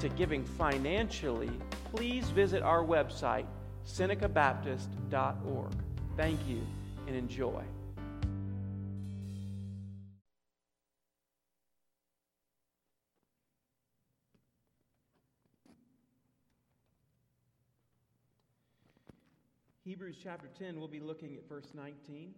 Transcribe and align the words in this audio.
to 0.00 0.08
giving 0.10 0.44
financially, 0.44 1.50
please 1.94 2.28
visit 2.30 2.62
our 2.62 2.84
website, 2.84 3.46
senecabaptist.org. 3.86 5.72
Thank 6.16 6.40
you 6.46 6.60
and 7.06 7.16
enjoy. 7.16 7.62
Hebrews 19.84 20.16
chapter 20.22 20.48
10, 20.58 20.78
we'll 20.78 20.86
be 20.86 21.00
looking 21.00 21.34
at 21.36 21.48
verse 21.48 21.68
19. 21.74 22.34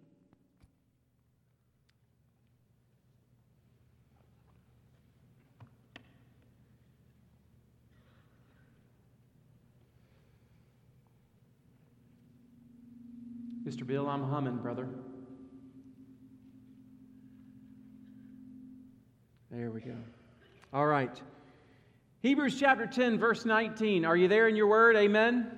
Mr. 13.71 13.87
Bill, 13.87 14.09
I'm 14.09 14.25
humming, 14.25 14.57
brother. 14.57 14.89
There 19.49 19.71
we 19.71 19.81
go. 19.81 19.95
All 20.73 20.89
right. 20.89 21.23
Hebrews 22.19 22.59
chapter 22.59 22.89
10, 22.89 23.17
verse 23.21 23.45
19. 23.45 24.05
Are 24.05 24.17
you 24.17 24.27
there 24.27 24.49
in 24.49 24.57
your 24.57 24.67
word? 24.67 24.97
Amen. 24.97 25.57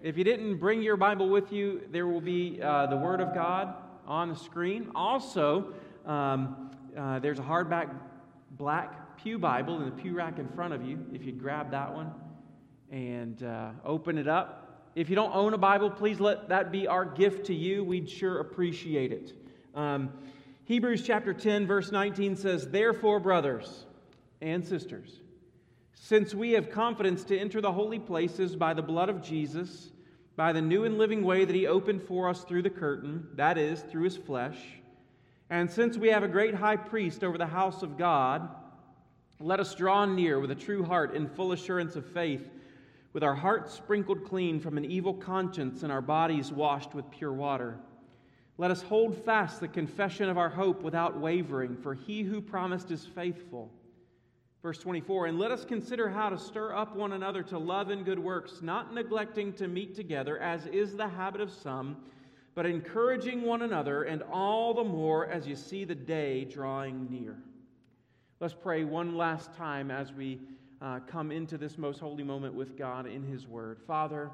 If 0.00 0.16
you 0.16 0.24
didn't 0.24 0.56
bring 0.56 0.80
your 0.80 0.96
Bible 0.96 1.28
with 1.28 1.52
you, 1.52 1.82
there 1.92 2.06
will 2.06 2.22
be 2.22 2.62
uh, 2.62 2.86
the 2.86 2.96
Word 2.96 3.20
of 3.20 3.34
God 3.34 3.74
on 4.06 4.30
the 4.30 4.36
screen. 4.36 4.90
Also, 4.94 5.74
um, 6.06 6.70
uh, 6.96 7.18
there's 7.18 7.40
a 7.40 7.42
hardback 7.42 7.94
black 8.52 9.18
Pew 9.18 9.38
Bible 9.38 9.82
in 9.82 9.84
the 9.84 10.02
pew 10.02 10.14
rack 10.14 10.38
in 10.38 10.48
front 10.48 10.72
of 10.72 10.82
you. 10.82 11.04
If 11.12 11.26
you'd 11.26 11.38
grab 11.38 11.70
that 11.72 11.92
one 11.92 12.10
and 12.90 13.42
uh, 13.42 13.72
open 13.84 14.16
it 14.16 14.28
up, 14.28 14.63
if 14.94 15.10
you 15.10 15.16
don't 15.16 15.34
own 15.34 15.54
a 15.54 15.58
Bible, 15.58 15.90
please 15.90 16.20
let 16.20 16.48
that 16.50 16.70
be 16.70 16.86
our 16.86 17.04
gift 17.04 17.46
to 17.46 17.54
you. 17.54 17.82
We'd 17.82 18.08
sure 18.08 18.38
appreciate 18.38 19.12
it. 19.12 19.32
Um, 19.74 20.12
Hebrews 20.64 21.02
chapter 21.02 21.34
10, 21.34 21.66
verse 21.66 21.90
19 21.90 22.36
says, 22.36 22.68
Therefore, 22.68 23.18
brothers 23.18 23.86
and 24.40 24.64
sisters, 24.64 25.20
since 25.94 26.34
we 26.34 26.52
have 26.52 26.70
confidence 26.70 27.24
to 27.24 27.38
enter 27.38 27.60
the 27.60 27.72
holy 27.72 27.98
places 27.98 28.54
by 28.54 28.72
the 28.72 28.82
blood 28.82 29.08
of 29.08 29.22
Jesus, 29.22 29.90
by 30.36 30.52
the 30.52 30.62
new 30.62 30.84
and 30.84 30.96
living 30.96 31.24
way 31.24 31.44
that 31.44 31.56
he 31.56 31.66
opened 31.66 32.02
for 32.02 32.28
us 32.28 32.44
through 32.44 32.62
the 32.62 32.70
curtain, 32.70 33.26
that 33.34 33.58
is, 33.58 33.80
through 33.80 34.04
his 34.04 34.16
flesh, 34.16 34.58
and 35.50 35.70
since 35.70 35.96
we 35.96 36.08
have 36.08 36.22
a 36.22 36.28
great 36.28 36.54
high 36.54 36.76
priest 36.76 37.22
over 37.22 37.36
the 37.36 37.46
house 37.46 37.82
of 37.82 37.98
God, 37.98 38.48
let 39.40 39.60
us 39.60 39.74
draw 39.74 40.04
near 40.04 40.40
with 40.40 40.50
a 40.50 40.54
true 40.56 40.84
heart 40.84 41.14
in 41.14 41.28
full 41.28 41.52
assurance 41.52 41.96
of 41.96 42.06
faith 42.06 42.48
with 43.14 43.22
our 43.22 43.34
hearts 43.34 43.72
sprinkled 43.72 44.24
clean 44.24 44.60
from 44.60 44.76
an 44.76 44.84
evil 44.84 45.14
conscience 45.14 45.84
and 45.84 45.90
our 45.90 46.02
bodies 46.02 46.52
washed 46.52 46.94
with 46.94 47.10
pure 47.10 47.32
water. 47.32 47.78
Let 48.58 48.72
us 48.72 48.82
hold 48.82 49.16
fast 49.24 49.60
the 49.60 49.68
confession 49.68 50.28
of 50.28 50.36
our 50.36 50.50
hope 50.50 50.82
without 50.82 51.18
wavering, 51.18 51.76
for 51.76 51.94
he 51.94 52.22
who 52.22 52.40
promised 52.40 52.90
is 52.90 53.06
faithful. 53.06 53.72
Verse 54.62 54.78
24, 54.78 55.26
and 55.26 55.38
let 55.38 55.52
us 55.52 55.64
consider 55.64 56.08
how 56.08 56.28
to 56.28 56.38
stir 56.38 56.74
up 56.74 56.96
one 56.96 57.12
another 57.12 57.42
to 57.44 57.58
love 57.58 57.90
and 57.90 58.04
good 58.04 58.18
works, 58.18 58.62
not 58.62 58.92
neglecting 58.92 59.52
to 59.54 59.68
meet 59.68 59.94
together, 59.94 60.38
as 60.38 60.66
is 60.66 60.96
the 60.96 61.08
habit 61.08 61.40
of 61.40 61.52
some, 61.52 61.96
but 62.54 62.66
encouraging 62.66 63.42
one 63.42 63.62
another, 63.62 64.04
and 64.04 64.22
all 64.32 64.74
the 64.74 64.84
more 64.84 65.26
as 65.26 65.46
you 65.46 65.54
see 65.54 65.84
the 65.84 65.94
day 65.94 66.44
drawing 66.44 67.08
near. 67.10 67.36
Let's 68.40 68.54
pray 68.54 68.84
one 68.84 69.16
last 69.16 69.54
time 69.54 69.90
as 69.90 70.12
we 70.12 70.40
uh, 70.84 71.00
come 71.06 71.32
into 71.32 71.56
this 71.56 71.78
most 71.78 71.98
holy 71.98 72.22
moment 72.22 72.52
with 72.52 72.76
God 72.76 73.06
in 73.06 73.22
His 73.22 73.48
Word. 73.48 73.80
Father, 73.86 74.30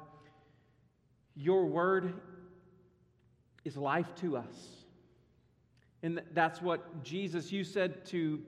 your 1.33 1.65
Word 1.65 2.13
is 3.63 3.77
life 3.77 4.13
to 4.15 4.35
us. 4.35 4.83
And 6.03 6.21
that's 6.33 6.61
what 6.61 7.03
Jesus, 7.03 7.53
you 7.53 7.63
said 7.63 8.05
to 8.07 8.41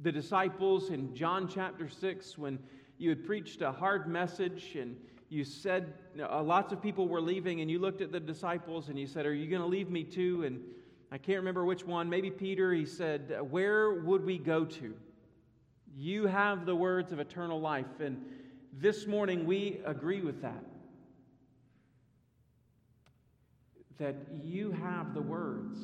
the 0.00 0.10
disciples 0.10 0.90
in 0.90 1.14
John 1.14 1.46
chapter 1.46 1.88
6 1.88 2.36
when 2.36 2.58
you 2.98 3.10
had 3.10 3.24
preached 3.24 3.62
a 3.62 3.70
hard 3.70 4.08
message 4.08 4.74
and 4.74 4.96
you 5.28 5.44
said 5.44 5.94
uh, 6.20 6.42
lots 6.42 6.72
of 6.72 6.82
people 6.82 7.06
were 7.06 7.20
leaving 7.20 7.60
and 7.60 7.70
you 7.70 7.78
looked 7.78 8.00
at 8.00 8.10
the 8.10 8.18
disciples 8.18 8.88
and 8.88 8.98
you 8.98 9.06
said, 9.06 9.24
Are 9.24 9.34
you 9.34 9.48
going 9.48 9.62
to 9.62 9.68
leave 9.68 9.88
me 9.88 10.02
too? 10.02 10.42
And 10.42 10.60
I 11.12 11.18
can't 11.18 11.38
remember 11.38 11.64
which 11.64 11.84
one, 11.86 12.08
maybe 12.08 12.30
Peter, 12.30 12.72
he 12.72 12.86
said, 12.86 13.36
Where 13.50 13.92
would 13.92 14.24
we 14.24 14.36
go 14.36 14.64
to? 14.64 14.96
You 15.98 16.26
have 16.26 16.66
the 16.66 16.76
words 16.76 17.10
of 17.10 17.20
eternal 17.20 17.58
life. 17.58 18.00
And 18.00 18.22
this 18.74 19.06
morning 19.06 19.46
we 19.46 19.80
agree 19.86 20.20
with 20.20 20.42
that. 20.42 20.62
That 23.96 24.14
you 24.44 24.72
have 24.72 25.14
the 25.14 25.22
words 25.22 25.78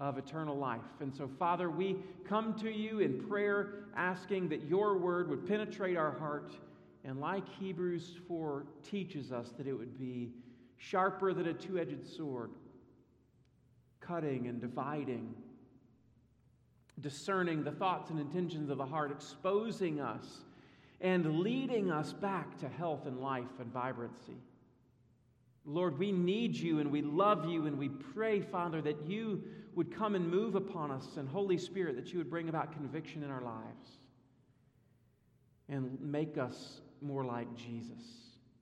of 0.00 0.18
eternal 0.18 0.58
life. 0.58 0.80
And 0.98 1.14
so, 1.14 1.30
Father, 1.38 1.70
we 1.70 1.96
come 2.28 2.54
to 2.54 2.70
you 2.70 2.98
in 2.98 3.22
prayer 3.22 3.84
asking 3.96 4.48
that 4.48 4.64
your 4.64 4.98
word 4.98 5.30
would 5.30 5.46
penetrate 5.46 5.96
our 5.96 6.18
heart. 6.18 6.56
And 7.04 7.20
like 7.20 7.48
Hebrews 7.60 8.16
4 8.26 8.66
teaches 8.82 9.30
us, 9.30 9.52
that 9.56 9.68
it 9.68 9.72
would 9.74 9.96
be 9.96 10.32
sharper 10.76 11.32
than 11.32 11.46
a 11.46 11.54
two 11.54 11.78
edged 11.78 12.04
sword, 12.04 12.50
cutting 14.00 14.48
and 14.48 14.60
dividing 14.60 15.32
discerning 17.00 17.62
the 17.62 17.72
thoughts 17.72 18.10
and 18.10 18.18
intentions 18.18 18.70
of 18.70 18.78
the 18.78 18.86
heart, 18.86 19.10
exposing 19.10 20.00
us 20.00 20.24
and 21.00 21.40
leading 21.40 21.90
us 21.90 22.12
back 22.12 22.58
to 22.58 22.68
health 22.68 23.06
and 23.06 23.20
life 23.20 23.60
and 23.60 23.72
vibrancy. 23.72 24.40
Lord, 25.64 25.98
we 25.98 26.12
need 26.12 26.54
you 26.54 26.78
and 26.78 26.90
we 26.90 27.02
love 27.02 27.48
you 27.48 27.66
and 27.66 27.76
we 27.76 27.88
pray, 27.88 28.40
Father, 28.40 28.80
that 28.82 29.06
you 29.06 29.42
would 29.74 29.94
come 29.94 30.14
and 30.14 30.30
move 30.30 30.54
upon 30.54 30.90
us 30.90 31.16
and 31.16 31.28
Holy 31.28 31.58
Spirit, 31.58 31.96
that 31.96 32.12
you 32.12 32.18
would 32.18 32.30
bring 32.30 32.48
about 32.48 32.72
conviction 32.72 33.22
in 33.22 33.30
our 33.30 33.42
lives 33.42 33.98
and 35.68 36.00
make 36.00 36.38
us 36.38 36.80
more 37.02 37.24
like 37.24 37.54
Jesus. 37.56 38.02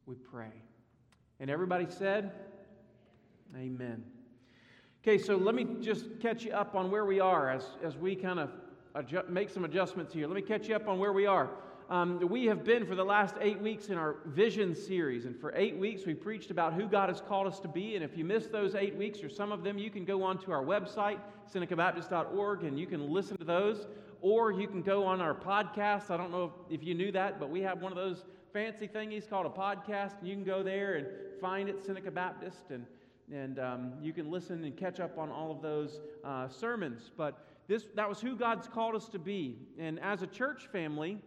We 0.06 0.16
pray. 0.16 0.52
And 1.40 1.50
everybody 1.50 1.86
said, 1.88 2.32
Amen. 3.56 4.02
Okay, 5.06 5.18
so 5.18 5.36
let 5.36 5.54
me 5.54 5.66
just 5.82 6.18
catch 6.18 6.44
you 6.44 6.52
up 6.52 6.74
on 6.74 6.90
where 6.90 7.04
we 7.04 7.20
are 7.20 7.50
as, 7.50 7.62
as 7.82 7.94
we 7.94 8.16
kind 8.16 8.38
of 8.38 8.50
make 9.28 9.50
some 9.50 9.66
adjustments 9.66 10.14
here. 10.14 10.26
Let 10.26 10.34
me 10.34 10.40
catch 10.40 10.66
you 10.66 10.74
up 10.74 10.88
on 10.88 10.98
where 10.98 11.12
we 11.12 11.26
are. 11.26 11.50
Um, 11.90 12.18
we 12.30 12.46
have 12.46 12.64
been 12.64 12.86
for 12.86 12.94
the 12.94 13.04
last 13.04 13.34
eight 13.42 13.60
weeks 13.60 13.88
in 13.88 13.98
our 13.98 14.16
vision 14.24 14.74
series, 14.74 15.26
and 15.26 15.38
for 15.38 15.52
eight 15.56 15.76
weeks 15.76 16.06
we 16.06 16.14
preached 16.14 16.50
about 16.50 16.72
who 16.72 16.88
God 16.88 17.10
has 17.10 17.20
called 17.20 17.46
us 17.46 17.60
to 17.60 17.68
be. 17.68 17.96
And 17.96 18.02
if 18.02 18.16
you 18.16 18.24
missed 18.24 18.50
those 18.50 18.74
eight 18.74 18.96
weeks 18.96 19.22
or 19.22 19.28
some 19.28 19.52
of 19.52 19.62
them, 19.62 19.76
you 19.76 19.90
can 19.90 20.06
go 20.06 20.22
on 20.22 20.38
to 20.38 20.52
our 20.52 20.64
website, 20.64 21.18
SenecaBaptist.org, 21.54 22.64
and 22.64 22.80
you 22.80 22.86
can 22.86 23.12
listen 23.12 23.36
to 23.36 23.44
those. 23.44 23.86
Or 24.22 24.52
you 24.52 24.66
can 24.66 24.80
go 24.80 25.04
on 25.04 25.20
our 25.20 25.34
podcast. 25.34 26.10
I 26.10 26.16
don't 26.16 26.30
know 26.30 26.44
if, 26.70 26.80
if 26.80 26.86
you 26.86 26.94
knew 26.94 27.12
that, 27.12 27.38
but 27.38 27.50
we 27.50 27.60
have 27.60 27.82
one 27.82 27.92
of 27.92 27.98
those 27.98 28.24
fancy 28.54 28.88
thingies 28.88 29.28
called 29.28 29.44
a 29.44 29.50
podcast, 29.50 30.20
and 30.20 30.26
you 30.26 30.34
can 30.34 30.44
go 30.44 30.62
there 30.62 30.94
and 30.94 31.06
find 31.42 31.68
it, 31.68 31.84
Seneca 31.84 32.10
Baptist, 32.10 32.70
and 32.70 32.86
and 33.32 33.58
um, 33.58 33.92
you 34.02 34.12
can 34.12 34.30
listen 34.30 34.64
and 34.64 34.76
catch 34.76 35.00
up 35.00 35.18
on 35.18 35.30
all 35.30 35.50
of 35.50 35.62
those 35.62 36.00
uh, 36.24 36.48
sermons. 36.48 37.10
But 37.16 37.46
this, 37.66 37.86
that 37.94 38.08
was 38.08 38.20
who 38.20 38.36
God's 38.36 38.68
called 38.68 38.94
us 38.94 39.08
to 39.10 39.18
be. 39.18 39.56
And 39.78 39.98
as 40.00 40.22
a 40.22 40.26
church 40.26 40.68
family, 40.70 41.18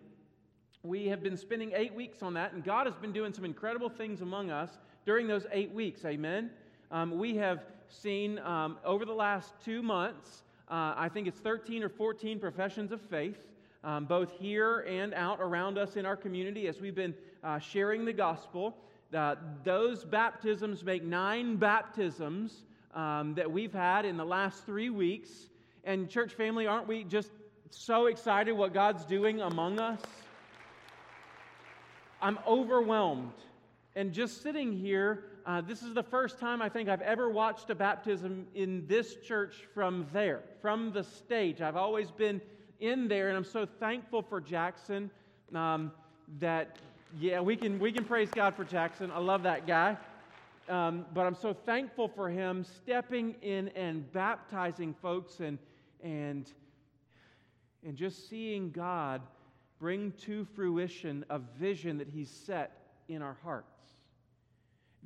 we 0.83 1.07
have 1.07 1.23
been 1.23 1.37
spending 1.37 1.71
eight 1.75 1.93
weeks 1.93 2.21
on 2.21 2.33
that, 2.35 2.53
and 2.53 2.63
God 2.63 2.85
has 2.85 2.95
been 2.95 3.11
doing 3.11 3.33
some 3.33 3.45
incredible 3.45 3.89
things 3.89 4.21
among 4.21 4.51
us 4.51 4.77
during 5.05 5.27
those 5.27 5.45
eight 5.51 5.71
weeks. 5.73 6.05
Amen. 6.05 6.51
Um, 6.91 7.17
we 7.17 7.35
have 7.37 7.63
seen 7.89 8.39
um, 8.39 8.77
over 8.85 9.03
the 9.03 9.13
last 9.13 9.53
two 9.63 9.81
months, 9.81 10.43
uh, 10.69 10.93
I 10.95 11.09
think 11.09 11.27
it's 11.27 11.39
13 11.39 11.83
or 11.83 11.89
14 11.89 12.39
professions 12.39 12.91
of 12.91 13.01
faith. 13.01 13.37
Um, 13.83 14.05
both 14.05 14.31
here 14.31 14.79
and 14.81 15.13
out 15.13 15.39
around 15.39 15.77
us 15.77 15.95
in 15.95 16.05
our 16.05 16.17
community, 16.17 16.67
as 16.67 16.81
we've 16.81 16.95
been 16.95 17.13
uh, 17.43 17.59
sharing 17.59 18.05
the 18.05 18.11
gospel. 18.11 18.75
Uh, 19.13 19.35
those 19.63 20.03
baptisms 20.03 20.83
make 20.83 21.03
nine 21.03 21.55
baptisms 21.55 22.63
um, 22.93 23.33
that 23.35 23.49
we've 23.49 23.73
had 23.73 24.05
in 24.05 24.17
the 24.17 24.25
last 24.25 24.65
three 24.65 24.89
weeks. 24.89 25.29
And, 25.83 26.09
church 26.09 26.33
family, 26.33 26.67
aren't 26.67 26.87
we 26.87 27.03
just 27.03 27.31
so 27.69 28.07
excited 28.07 28.51
what 28.51 28.73
God's 28.73 29.05
doing 29.05 29.41
among 29.41 29.79
us? 29.79 30.01
I'm 32.21 32.39
overwhelmed. 32.47 33.33
And 33.95 34.13
just 34.13 34.43
sitting 34.43 34.73
here, 34.73 35.23
uh, 35.45 35.61
this 35.61 35.81
is 35.81 35.93
the 35.93 36.03
first 36.03 36.39
time 36.39 36.61
I 36.61 36.69
think 36.69 36.89
I've 36.89 37.01
ever 37.01 37.29
watched 37.29 37.69
a 37.69 37.75
baptism 37.75 38.47
in 38.53 38.85
this 38.87 39.15
church 39.25 39.55
from 39.73 40.05
there, 40.11 40.41
from 40.61 40.91
the 40.91 41.03
stage. 41.03 41.61
I've 41.61 41.77
always 41.77 42.11
been 42.11 42.41
in 42.79 43.07
there, 43.07 43.29
and 43.29 43.37
I'm 43.37 43.43
so 43.43 43.65
thankful 43.65 44.21
for 44.21 44.41
Jackson 44.41 45.09
um, 45.55 45.91
that, 46.39 46.77
yeah, 47.19 47.39
we 47.39 47.55
can, 47.55 47.79
we 47.79 47.91
can 47.91 48.03
praise 48.03 48.29
God 48.29 48.55
for 48.55 48.63
Jackson. 48.63 49.11
I 49.11 49.19
love 49.19 49.43
that 49.43 49.65
guy. 49.65 49.97
Um, 50.69 51.05
but 51.13 51.25
I'm 51.25 51.35
so 51.35 51.53
thankful 51.53 52.09
for 52.09 52.29
him 52.29 52.63
stepping 52.63 53.35
in 53.41 53.69
and 53.69 54.11
baptizing 54.11 54.93
folks 55.01 55.39
and, 55.39 55.57
and, 56.03 56.51
and 57.85 57.95
just 57.95 58.29
seeing 58.29 58.71
God 58.71 59.21
bring 59.79 60.11
to 60.23 60.45
fruition 60.55 61.25
a 61.29 61.39
vision 61.39 61.97
that 61.97 62.09
He's 62.09 62.29
set 62.29 62.71
in 63.07 63.21
our 63.21 63.37
hearts. 63.43 63.67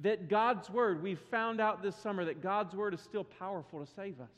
That 0.02 0.30
God's 0.30 0.70
Word, 0.70 1.04
we 1.04 1.16
found 1.16 1.60
out 1.60 1.84
this 1.84 1.96
summer 1.96 2.26
that 2.26 2.42
God's 2.42 2.76
Word 2.76 2.94
is 2.94 3.02
still 3.02 3.24
powerful 3.24 3.84
to 3.84 3.92
save 3.92 4.20
us. 4.20 4.30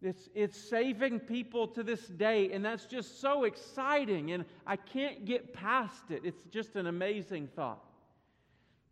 It's, 0.00 0.28
it's 0.34 0.56
saving 0.56 1.20
people 1.20 1.66
to 1.68 1.82
this 1.82 2.06
day, 2.06 2.52
and 2.52 2.64
that's 2.64 2.86
just 2.86 3.20
so 3.20 3.44
exciting, 3.44 4.30
and 4.30 4.44
I 4.64 4.76
can't 4.76 5.24
get 5.24 5.52
past 5.52 6.10
it. 6.10 6.22
It's 6.24 6.44
just 6.52 6.76
an 6.76 6.86
amazing 6.86 7.48
thought. 7.56 7.82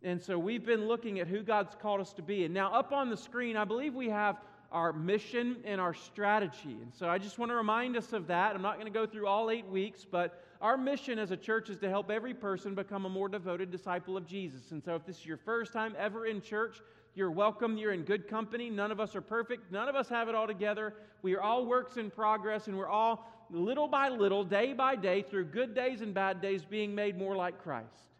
And 0.03 0.21
so 0.21 0.37
we've 0.37 0.65
been 0.65 0.87
looking 0.87 1.19
at 1.19 1.27
who 1.27 1.43
God's 1.43 1.75
called 1.81 2.01
us 2.01 2.13
to 2.13 2.21
be. 2.21 2.43
And 2.43 2.53
now, 2.53 2.73
up 2.73 2.91
on 2.91 3.09
the 3.09 3.17
screen, 3.17 3.55
I 3.55 3.63
believe 3.63 3.95
we 3.95 4.09
have 4.09 4.37
our 4.71 4.91
mission 4.91 5.57
and 5.63 5.79
our 5.79 5.93
strategy. 5.93 6.77
And 6.81 6.93
so 6.93 7.07
I 7.07 7.17
just 7.17 7.39
want 7.39 7.51
to 7.51 7.55
remind 7.55 7.95
us 7.95 8.11
of 8.13 8.27
that. 8.27 8.53
I'm 8.53 8.61
not 8.61 8.75
going 8.75 8.85
to 8.85 8.91
go 8.91 9.05
through 9.05 9.27
all 9.27 9.49
eight 9.49 9.67
weeks, 9.67 10.05
but 10.09 10.43
our 10.61 10.77
mission 10.77 11.19
as 11.19 11.31
a 11.31 11.37
church 11.37 11.69
is 11.69 11.77
to 11.77 11.89
help 11.89 12.11
every 12.11 12.33
person 12.33 12.75
become 12.75 13.05
a 13.05 13.09
more 13.09 13.29
devoted 13.29 13.71
disciple 13.71 14.17
of 14.17 14.27
Jesus. 14.27 14.71
And 14.71 14.83
so 14.83 14.95
if 14.95 15.05
this 15.05 15.19
is 15.19 15.25
your 15.25 15.37
first 15.37 15.71
time 15.71 15.95
ever 15.97 16.25
in 16.25 16.41
church, 16.41 16.81
you're 17.17 17.31
welcome. 17.31 17.77
You're 17.79 17.93
in 17.93 18.03
good 18.03 18.27
company. 18.27 18.69
None 18.69 18.91
of 18.91 18.99
us 18.99 19.15
are 19.15 19.21
perfect. 19.21 19.71
None 19.71 19.89
of 19.89 19.95
us 19.95 20.07
have 20.07 20.29
it 20.29 20.35
all 20.35 20.45
together. 20.45 20.93
We 21.23 21.35
are 21.35 21.41
all 21.41 21.65
works 21.65 21.97
in 21.97 22.11
progress, 22.11 22.67
and 22.67 22.77
we're 22.77 22.87
all 22.87 23.27
little 23.49 23.87
by 23.87 24.09
little, 24.09 24.43
day 24.43 24.73
by 24.73 24.95
day, 24.95 25.23
through 25.23 25.45
good 25.45 25.73
days 25.73 26.01
and 26.01 26.13
bad 26.13 26.41
days, 26.41 26.63
being 26.63 26.93
made 26.93 27.17
more 27.17 27.35
like 27.35 27.59
Christ. 27.63 28.11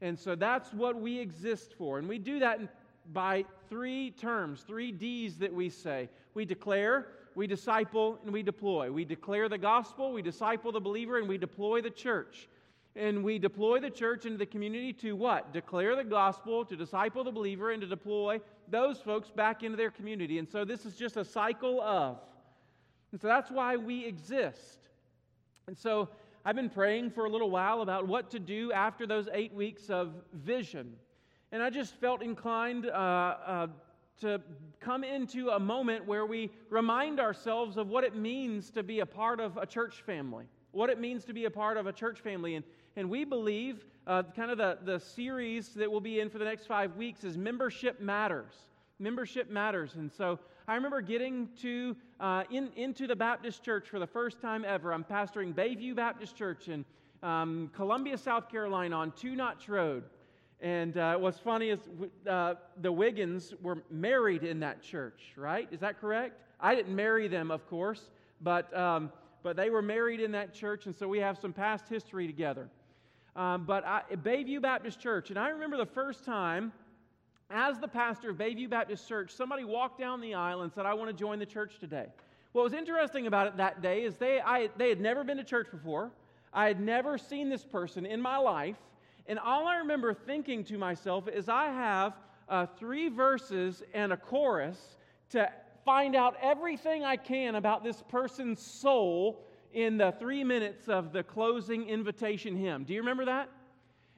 And 0.00 0.18
so 0.18 0.34
that's 0.34 0.72
what 0.72 1.00
we 1.00 1.16
exist 1.16 1.74
for. 1.78 2.00
And 2.00 2.08
we 2.08 2.18
do 2.18 2.40
that 2.40 2.58
by 3.12 3.44
three 3.68 4.10
terms, 4.10 4.64
three 4.66 4.90
D's 4.90 5.38
that 5.38 5.54
we 5.54 5.70
say. 5.70 6.08
We 6.34 6.44
declare, 6.44 7.06
we 7.36 7.46
disciple, 7.46 8.18
and 8.24 8.32
we 8.32 8.42
deploy. 8.42 8.90
We 8.90 9.04
declare 9.04 9.48
the 9.48 9.58
gospel, 9.58 10.12
we 10.12 10.22
disciple 10.22 10.72
the 10.72 10.80
believer, 10.80 11.18
and 11.18 11.28
we 11.28 11.38
deploy 11.38 11.82
the 11.82 11.90
church. 11.90 12.48
And 12.96 13.22
we 13.22 13.38
deploy 13.38 13.80
the 13.80 13.90
church 13.90 14.26
into 14.26 14.38
the 14.38 14.46
community 14.46 14.92
to 14.94 15.14
what? 15.14 15.52
Declare 15.52 15.96
the 15.96 16.04
gospel, 16.04 16.64
to 16.64 16.76
disciple 16.76 17.22
the 17.22 17.30
believer, 17.30 17.70
and 17.70 17.80
to 17.80 17.86
deploy 17.86 18.40
those 18.68 18.98
folks 18.98 19.30
back 19.30 19.62
into 19.62 19.76
their 19.76 19.90
community. 19.90 20.38
And 20.38 20.48
so 20.48 20.64
this 20.64 20.84
is 20.84 20.96
just 20.96 21.16
a 21.16 21.24
cycle 21.24 21.80
of. 21.80 22.18
And 23.12 23.20
so 23.20 23.28
that's 23.28 23.50
why 23.50 23.76
we 23.76 24.04
exist. 24.04 24.80
And 25.66 25.76
so 25.76 26.08
I've 26.44 26.56
been 26.56 26.70
praying 26.70 27.10
for 27.10 27.26
a 27.26 27.30
little 27.30 27.50
while 27.50 27.82
about 27.82 28.06
what 28.06 28.30
to 28.30 28.38
do 28.38 28.72
after 28.72 29.06
those 29.06 29.28
eight 29.32 29.52
weeks 29.52 29.90
of 29.90 30.12
vision. 30.32 30.94
And 31.52 31.62
I 31.62 31.70
just 31.70 31.94
felt 31.94 32.22
inclined 32.22 32.86
uh, 32.86 32.88
uh, 32.92 33.66
to 34.20 34.40
come 34.80 35.04
into 35.04 35.50
a 35.50 35.60
moment 35.60 36.06
where 36.06 36.26
we 36.26 36.50
remind 36.68 37.20
ourselves 37.20 37.76
of 37.76 37.88
what 37.88 38.04
it 38.04 38.16
means 38.16 38.70
to 38.70 38.82
be 38.82 39.00
a 39.00 39.06
part 39.06 39.40
of 39.40 39.56
a 39.56 39.66
church 39.66 40.02
family, 40.02 40.46
what 40.72 40.90
it 40.90 40.98
means 40.98 41.24
to 41.26 41.32
be 41.32 41.44
a 41.44 41.50
part 41.50 41.76
of 41.76 41.86
a 41.86 41.92
church 41.92 42.20
family. 42.20 42.56
And, 42.56 42.64
and 42.98 43.08
we 43.08 43.24
believe 43.24 43.84
uh, 44.08 44.24
kind 44.34 44.50
of 44.50 44.58
the, 44.58 44.76
the 44.84 44.98
series 44.98 45.68
that 45.68 45.88
we'll 45.88 46.00
be 46.00 46.18
in 46.18 46.28
for 46.28 46.38
the 46.38 46.44
next 46.44 46.66
five 46.66 46.96
weeks 46.96 47.22
is 47.22 47.38
Membership 47.38 48.00
Matters. 48.00 48.54
Membership 48.98 49.48
Matters. 49.48 49.94
And 49.94 50.10
so 50.10 50.40
I 50.66 50.74
remember 50.74 51.00
getting 51.00 51.48
to, 51.60 51.94
uh, 52.18 52.42
in, 52.50 52.70
into 52.74 53.06
the 53.06 53.14
Baptist 53.14 53.62
church 53.62 53.88
for 53.88 54.00
the 54.00 54.06
first 54.06 54.40
time 54.40 54.64
ever. 54.64 54.92
I'm 54.92 55.04
pastoring 55.04 55.54
Bayview 55.54 55.94
Baptist 55.94 56.34
Church 56.34 56.66
in 56.66 56.84
um, 57.22 57.70
Columbia, 57.72 58.18
South 58.18 58.50
Carolina 58.50 58.96
on 58.96 59.12
Two 59.12 59.36
Notch 59.36 59.68
Road. 59.68 60.02
And 60.60 60.96
uh, 60.96 61.18
what's 61.18 61.38
funny 61.38 61.70
is 61.70 61.78
uh, 62.28 62.54
the 62.80 62.90
Wiggins 62.90 63.54
were 63.62 63.84
married 63.92 64.42
in 64.42 64.58
that 64.58 64.82
church, 64.82 65.34
right? 65.36 65.68
Is 65.70 65.78
that 65.80 66.00
correct? 66.00 66.40
I 66.58 66.74
didn't 66.74 66.96
marry 66.96 67.28
them, 67.28 67.52
of 67.52 67.64
course, 67.70 68.10
but, 68.40 68.76
um, 68.76 69.12
but 69.44 69.54
they 69.54 69.70
were 69.70 69.82
married 69.82 70.18
in 70.18 70.32
that 70.32 70.52
church, 70.52 70.86
and 70.86 70.96
so 70.96 71.06
we 71.06 71.20
have 71.20 71.38
some 71.38 71.52
past 71.52 71.88
history 71.88 72.26
together. 72.26 72.68
Um, 73.38 73.64
but 73.64 73.86
I, 73.86 74.02
Bayview 74.16 74.60
Baptist 74.60 74.98
Church, 74.98 75.30
and 75.30 75.38
I 75.38 75.50
remember 75.50 75.76
the 75.76 75.86
first 75.86 76.24
time 76.24 76.72
as 77.50 77.78
the 77.78 77.86
pastor 77.86 78.30
of 78.30 78.36
Bayview 78.36 78.68
Baptist 78.68 79.08
Church, 79.08 79.30
somebody 79.30 79.62
walked 79.62 80.00
down 80.00 80.20
the 80.20 80.34
aisle 80.34 80.62
and 80.62 80.72
said, 80.72 80.86
I 80.86 80.94
want 80.94 81.08
to 81.08 81.16
join 81.16 81.38
the 81.38 81.46
church 81.46 81.78
today. 81.78 82.06
What 82.50 82.64
was 82.64 82.72
interesting 82.72 83.28
about 83.28 83.46
it 83.46 83.56
that 83.58 83.80
day 83.80 84.02
is 84.02 84.16
they, 84.16 84.40
I, 84.40 84.70
they 84.76 84.88
had 84.88 85.00
never 85.00 85.22
been 85.22 85.36
to 85.36 85.44
church 85.44 85.68
before. 85.70 86.10
I 86.52 86.66
had 86.66 86.80
never 86.80 87.16
seen 87.16 87.48
this 87.48 87.64
person 87.64 88.04
in 88.04 88.20
my 88.20 88.38
life. 88.38 88.76
And 89.28 89.38
all 89.38 89.68
I 89.68 89.76
remember 89.76 90.14
thinking 90.14 90.64
to 90.64 90.76
myself 90.76 91.28
is, 91.28 91.48
I 91.48 91.66
have 91.66 92.14
uh, 92.48 92.66
three 92.76 93.08
verses 93.08 93.84
and 93.94 94.12
a 94.12 94.16
chorus 94.16 94.96
to 95.30 95.48
find 95.84 96.16
out 96.16 96.34
everything 96.42 97.04
I 97.04 97.16
can 97.16 97.54
about 97.54 97.84
this 97.84 98.02
person's 98.08 98.60
soul 98.60 99.44
in 99.72 99.98
the 99.98 100.12
three 100.18 100.44
minutes 100.44 100.88
of 100.88 101.12
the 101.12 101.22
closing 101.22 101.88
invitation 101.88 102.56
hymn. 102.56 102.84
Do 102.84 102.94
you 102.94 103.00
remember 103.00 103.26
that? 103.26 103.48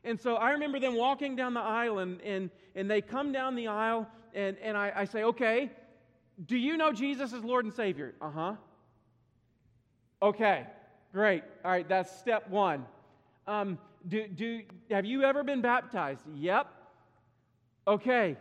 And 0.05 0.19
so 0.19 0.37
I 0.37 0.53
remember 0.53 0.81
them 0.81 0.95
walking 0.95 1.37
down 1.37 1.55
the 1.55 1.61
aisle, 1.61 1.99
and, 1.99 2.21
and, 2.23 2.51
and 2.75 2.91
they 2.91 3.03
come 3.03 3.33
down 3.33 3.55
the 3.55 3.69
aisle, 3.69 4.07
and, 4.35 4.57
and 4.63 4.77
I, 4.77 4.93
I 4.95 5.05
say, 5.05 5.25
Okay, 5.25 5.71
do 6.47 6.57
you 6.57 6.77
know 6.77 6.93
Jesus 6.93 7.33
is 7.33 7.45
Lord 7.45 7.65
and 7.65 7.75
Savior? 7.75 8.15
Uh 8.21 8.31
huh. 8.31 8.55
Okay, 10.23 10.67
great. 11.13 11.43
All 11.65 11.71
right, 11.71 11.89
that's 11.89 12.17
step 12.19 12.49
one. 12.49 12.87
Um, 13.47 13.79
do, 14.09 14.27
do, 14.29 14.63
have 14.91 15.05
you 15.05 15.25
ever 15.25 15.43
been 15.43 15.61
baptized? 15.61 16.23
Yep. 16.35 16.67
Okay. 17.87 18.37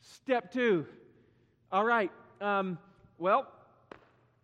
Step 0.00 0.52
two. 0.52 0.86
All 1.72 1.84
right. 1.84 2.10
Um, 2.40 2.78
well, 3.18 3.46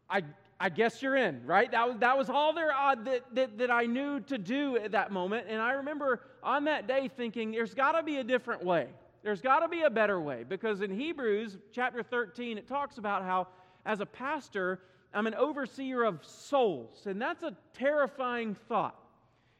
I, 0.09 0.23
I 0.63 0.69
guess 0.69 1.01
you're 1.01 1.17
in, 1.17 1.41
right? 1.47 1.71
That 1.71 1.89
was, 1.89 1.97
that 2.01 2.19
was 2.19 2.29
all 2.29 2.53
there 2.53 2.71
uh, 2.71 2.95
that, 3.05 3.35
that, 3.35 3.57
that 3.57 3.71
I 3.71 3.87
knew 3.87 4.21
to 4.21 4.37
do 4.37 4.77
at 4.77 4.93
that 4.93 5.11
moment. 5.11 5.47
And 5.49 5.59
I 5.59 5.73
remember 5.73 6.21
on 6.43 6.65
that 6.65 6.87
day 6.87 7.09
thinking, 7.09 7.53
there's 7.53 7.73
got 7.73 7.93
to 7.93 8.03
be 8.03 8.19
a 8.19 8.25
different 8.25 8.63
way. 8.63 8.89
There's 9.23 9.41
got 9.41 9.61
to 9.61 9.69
be 9.69 9.83
a 9.83 9.91
better 9.91 10.21
way. 10.21 10.45
Because 10.47 10.83
in 10.83 10.91
Hebrews 10.91 11.57
chapter 11.73 12.03
13, 12.03 12.59
it 12.59 12.69
talks 12.69 12.99
about 12.99 13.23
how, 13.23 13.49
as 13.87 14.01
a 14.01 14.07
pastor, 14.07 14.81
I'm 15.15 15.27
an 15.27 15.35
overseer 15.35 16.05
of 16.05 16.23
souls. 16.23 17.07
And 17.07 17.21
that's 17.21 17.43
a 17.43 17.57
terrifying 17.73 18.55
thought. 18.69 19.01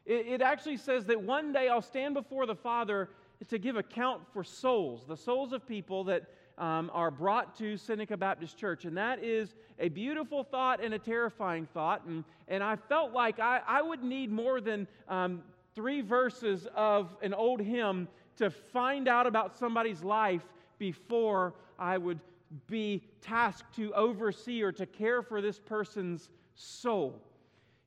It, 0.05 0.27
it 0.27 0.41
actually 0.43 0.77
says 0.77 1.05
that 1.05 1.19
one 1.19 1.51
day 1.51 1.67
I'll 1.67 1.81
stand 1.81 2.13
before 2.13 2.45
the 2.45 2.55
Father 2.55 3.09
to 3.47 3.57
give 3.57 3.75
account 3.75 4.21
for 4.33 4.43
souls, 4.43 5.05
the 5.07 5.17
souls 5.17 5.51
of 5.51 5.67
people 5.67 6.03
that 6.03 6.25
um, 6.61 6.91
are 6.93 7.09
brought 7.09 7.57
to 7.57 7.75
Seneca 7.75 8.15
Baptist 8.15 8.55
Church. 8.55 8.85
And 8.85 8.95
that 8.95 9.21
is 9.23 9.55
a 9.79 9.89
beautiful 9.89 10.43
thought 10.43 10.81
and 10.81 10.93
a 10.93 10.99
terrifying 10.99 11.67
thought. 11.73 12.05
And, 12.05 12.23
and 12.47 12.63
I 12.63 12.75
felt 12.75 13.11
like 13.13 13.39
I, 13.39 13.61
I 13.67 13.81
would 13.81 14.03
need 14.03 14.31
more 14.31 14.61
than 14.61 14.87
um, 15.09 15.41
three 15.73 16.01
verses 16.01 16.67
of 16.75 17.17
an 17.23 17.33
old 17.33 17.61
hymn 17.61 18.07
to 18.37 18.51
find 18.51 19.07
out 19.07 19.25
about 19.25 19.57
somebody's 19.57 20.03
life 20.03 20.43
before 20.77 21.55
I 21.79 21.97
would 21.97 22.19
be 22.67 23.01
tasked 23.21 23.75
to 23.77 23.91
oversee 23.93 24.61
or 24.61 24.71
to 24.73 24.85
care 24.85 25.23
for 25.23 25.41
this 25.41 25.59
person's 25.59 26.29
soul. 26.53 27.19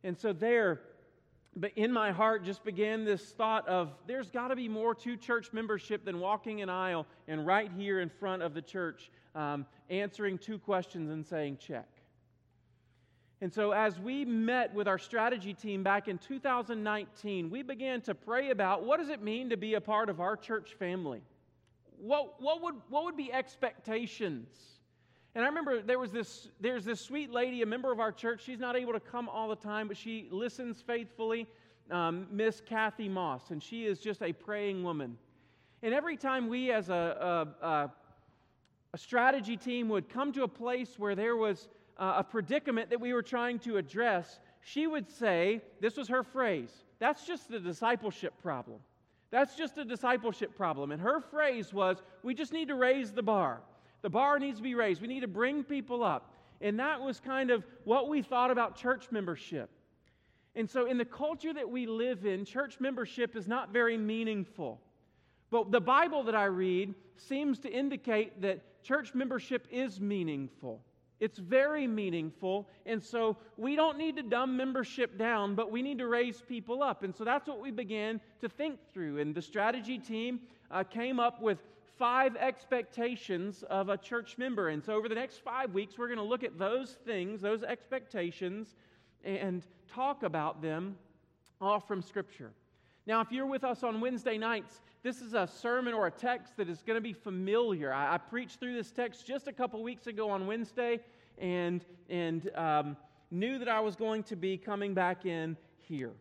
And 0.03 0.19
so 0.19 0.33
there, 0.33 0.81
but 1.57 1.73
in 1.77 1.93
my 1.93 2.11
heart 2.11 2.45
just 2.45 2.65
began 2.65 3.05
this 3.05 3.23
thought 3.23 3.67
of 3.69 3.93
there's 4.07 4.31
got 4.31 4.49
to 4.49 4.57
be 4.57 4.69
more 4.69 4.95
to 4.95 5.17
church 5.17 5.53
membership 5.53 6.05
than 6.05 6.19
walking 6.19 6.63
an 6.63 6.69
aisle 6.69 7.07
and 7.29 7.47
right 7.47 7.71
here 7.77 8.01
in 8.01 8.09
front 8.09 8.43
of 8.43 8.55
the 8.55 8.63
church 8.63 9.11
um, 9.35 9.67
answering 9.91 10.39
two 10.39 10.59
questions 10.59 11.11
and 11.11 11.27
saying 11.27 11.59
check. 11.59 11.89
And 13.41 13.53
so, 13.53 13.73
as 13.73 13.99
we 13.99 14.25
met 14.25 14.73
with 14.73 14.89
our 14.89 14.99
strategy 14.99 15.53
team 15.53 15.83
back 15.83 16.09
in 16.09 16.19
2019, 16.19 17.51
we 17.51 17.63
began 17.63 18.01
to 18.03 18.15
pray 18.15 18.51
about 18.51 18.85
what 18.85 18.99
does 18.99 19.09
it 19.11 19.23
mean 19.23 19.51
to 19.51 19.57
be 19.57 19.75
a 19.75 19.81
part 19.81 20.09
of 20.09 20.21
our 20.21 20.37
church 20.37 20.75
family? 20.79 21.21
What, 21.99 22.41
what, 22.41 22.63
would, 22.63 22.77
what 22.89 23.05
would 23.05 23.17
be 23.17 23.33
expectations? 23.33 24.49
And 25.35 25.45
I 25.45 25.49
remember 25.49 25.83
there 25.83 25.99
was 25.99 26.13
this, 26.13 26.49
there's 26.61 26.85
this 26.85 27.01
sweet 27.01 27.31
lady, 27.31 27.63
a 27.63 27.67
member 27.67 27.91
of 27.91 27.99
our 27.99 28.13
church. 28.13 28.43
She's 28.45 28.61
not 28.61 28.77
able 28.77 28.93
to 28.93 29.01
come 29.01 29.29
all 29.29 29.49
the 29.49 29.57
time, 29.57 29.89
but 29.89 29.97
she 29.97 30.29
listens 30.31 30.81
faithfully, 30.81 31.49
um, 31.91 32.27
Miss 32.31 32.63
Kathy 32.65 33.09
Moss, 33.09 33.51
and 33.51 33.63
she 33.63 33.85
is 33.85 33.99
just 33.99 34.23
a 34.23 34.33
praying 34.33 34.85
woman. 34.85 35.19
And 35.83 35.93
every 35.93 36.17
time 36.17 36.49
we, 36.49 36.71
as 36.71 36.89
a, 36.89 37.53
a, 37.63 37.67
a, 37.67 37.91
a 38.93 38.99
strategy 38.99 39.57
team, 39.57 39.89
would 39.89 40.09
come 40.09 40.33
to 40.33 40.45
a 40.45 40.49
place 40.49 40.99
where 40.99 41.17
there 41.17 41.37
was 41.37 41.69
uh, 41.99 42.15
a 42.19 42.25
predicament 42.25 42.91
that 42.91 43.01
we 43.01 43.13
were 43.13 43.23
trying 43.23 43.59
to 43.61 43.77
address, 43.77 44.39
she 44.61 44.87
would 44.87 45.11
say, 45.11 45.61
this 45.81 45.97
was 45.97 46.09
her 46.09 46.23
phrase, 46.23 46.71
that's 47.01 47.27
just 47.27 47.51
a 47.51 47.59
discipleship 47.59 48.35
problem. 48.41 48.79
That's 49.31 49.57
just 49.57 49.79
a 49.79 49.85
discipleship 49.85 50.57
problem. 50.57 50.93
And 50.93 51.03
her 51.03 51.21
phrase 51.21 51.75
was, 51.75 52.03
we 52.23 52.35
just 52.35 52.53
need 52.53 52.69
to 52.69 52.77
raise 52.77 53.11
the 53.11 53.23
bar. 53.23 53.61
The 54.05 54.11
bar 54.11 54.39
needs 54.39 54.59
to 54.59 54.63
be 54.63 54.75
raised. 54.75 55.01
We 55.01 55.09
need 55.09 55.21
to 55.21 55.27
bring 55.27 55.65
people 55.65 56.05
up. 56.05 56.35
And 56.61 56.79
that 56.79 57.01
was 57.01 57.21
kind 57.21 57.51
of 57.51 57.65
what 57.85 58.11
we 58.11 58.21
thought 58.21 58.51
about 58.51 58.77
church 58.77 59.07
membership. 59.11 59.71
And 60.55 60.69
so, 60.69 60.85
in 60.85 60.99
the 60.99 61.07
culture 61.07 61.55
that 61.55 61.71
we 61.71 61.87
live 61.87 62.27
in, 62.27 62.45
church 62.45 62.81
membership 62.81 63.35
is 63.35 63.49
not 63.49 63.73
very 63.73 63.97
meaningful. 63.97 64.79
But 65.51 65.73
the 65.73 65.81
Bible 65.81 66.23
that 66.25 66.35
I 66.35 66.45
read 66.45 66.95
seems 67.17 67.59
to 67.61 67.73
indicate 67.73 68.43
that 68.43 68.83
church 68.83 69.15
membership 69.15 69.67
is 69.71 69.99
meaningful. 70.03 70.83
It's 71.19 71.39
very 71.39 71.87
meaningful. 71.87 72.69
And 72.85 73.03
so 73.03 73.39
we 73.57 73.75
don't 73.75 73.97
need 73.97 74.17
to 74.17 74.23
dumb 74.23 74.55
membership 74.55 75.17
down, 75.17 75.55
but 75.55 75.73
we 75.73 75.81
need 75.81 75.97
to 75.97 76.09
raise 76.09 76.43
people 76.43 76.83
up. 76.83 77.05
And 77.05 77.17
so 77.17 77.25
that's 77.25 77.49
what 77.49 77.59
we 77.59 77.71
began 77.71 78.21
to 78.43 78.51
think 78.51 78.81
through. 78.93 79.21
And 79.21 79.35
the 79.35 79.41
strategy 79.41 79.99
team 79.99 80.41
uh, 80.71 80.85
came 80.85 81.19
up 81.19 81.41
with 81.41 81.57
five 81.99 82.37
expectations 82.37 83.63
of 83.71 83.89
a 83.89 83.97
church 83.97 84.37
member. 84.39 84.69
And 84.69 84.83
so 84.83 84.95
over 84.95 85.09
the 85.09 85.15
next 85.15 85.43
five 85.43 85.73
weeks, 85.73 85.97
we're 85.97 86.09
going 86.09 86.19
to 86.19 86.25
look 86.25 86.45
at 86.45 86.59
those 86.59 86.99
things, 87.05 87.41
those 87.41 87.63
expectations, 87.63 88.75
and 89.25 89.63
talk 89.93 90.23
about 90.23 90.61
them 90.61 90.97
all 91.61 91.81
from 91.81 92.03
Scripture. 92.03 92.53
Now, 93.07 93.21
if 93.21 93.31
you're 93.31 93.47
with 93.47 93.65
us 93.65 93.83
on 93.83 94.01
Wednesday 94.01 94.39
nights, 94.39 94.81
this 95.03 95.21
is 95.21 95.35
a 95.35 95.47
sermon 95.47 95.93
or 95.93 96.07
a 96.07 96.11
text 96.11 96.57
that 96.57 96.69
is 96.69 96.83
going 96.83 96.97
to 96.97 97.03
be 97.03 97.13
familiar. 97.13 97.93
I, 97.93 98.15
I 98.15 98.19
preached 98.19 98.61
through 98.61 98.75
this 98.75 98.91
text 98.91 99.27
just 99.27 99.47
a 99.47 99.53
couple 99.53 99.83
weeks 99.83 100.07
ago 100.07 100.31
on 100.31 100.47
Wednesday 100.47 101.01
and, 101.39 101.85
and 102.09 102.51
um, 102.55 102.97
knew 103.31 103.59
that 103.59 103.69
I 103.69 103.81
was 103.81 103.97
going 103.97 104.23
to 104.25 104.37
be 104.37 104.57
coming 104.57 104.95
back 104.95 105.27
in 105.27 105.57
here. 105.77 106.13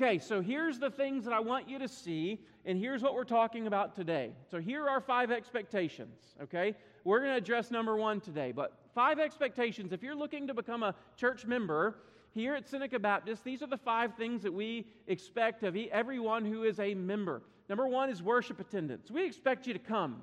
Okay, 0.00 0.20
so 0.20 0.40
here's 0.40 0.78
the 0.78 0.90
things 0.90 1.24
that 1.24 1.32
I 1.32 1.40
want 1.40 1.68
you 1.68 1.76
to 1.80 1.88
see, 1.88 2.38
and 2.64 2.78
here's 2.78 3.02
what 3.02 3.14
we're 3.14 3.24
talking 3.24 3.66
about 3.66 3.96
today. 3.96 4.30
So 4.48 4.60
here 4.60 4.88
are 4.88 5.00
five 5.00 5.32
expectations, 5.32 6.36
okay? 6.40 6.76
We're 7.02 7.18
going 7.18 7.32
to 7.32 7.36
address 7.36 7.72
number 7.72 7.96
one 7.96 8.20
today, 8.20 8.52
but 8.52 8.78
five 8.94 9.18
expectations. 9.18 9.92
If 9.92 10.04
you're 10.04 10.14
looking 10.14 10.46
to 10.46 10.54
become 10.54 10.84
a 10.84 10.94
church 11.16 11.46
member, 11.46 11.96
here 12.30 12.54
at 12.54 12.68
Seneca 12.68 13.00
Baptist, 13.00 13.42
these 13.42 13.60
are 13.60 13.66
the 13.66 13.76
five 13.76 14.14
things 14.14 14.40
that 14.42 14.54
we 14.54 14.86
expect 15.08 15.64
of 15.64 15.76
everyone 15.90 16.44
who 16.44 16.62
is 16.62 16.78
a 16.78 16.94
member. 16.94 17.42
Number 17.68 17.88
one 17.88 18.08
is 18.08 18.22
worship 18.22 18.60
attendance. 18.60 19.10
We 19.10 19.26
expect 19.26 19.66
you 19.66 19.72
to 19.72 19.80
come. 19.80 20.22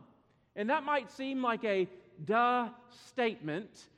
And 0.56 0.70
that 0.70 0.84
might 0.84 1.12
seem 1.12 1.42
like 1.42 1.66
a 1.66 1.90
duh 2.24 2.70
statement, 3.10 3.90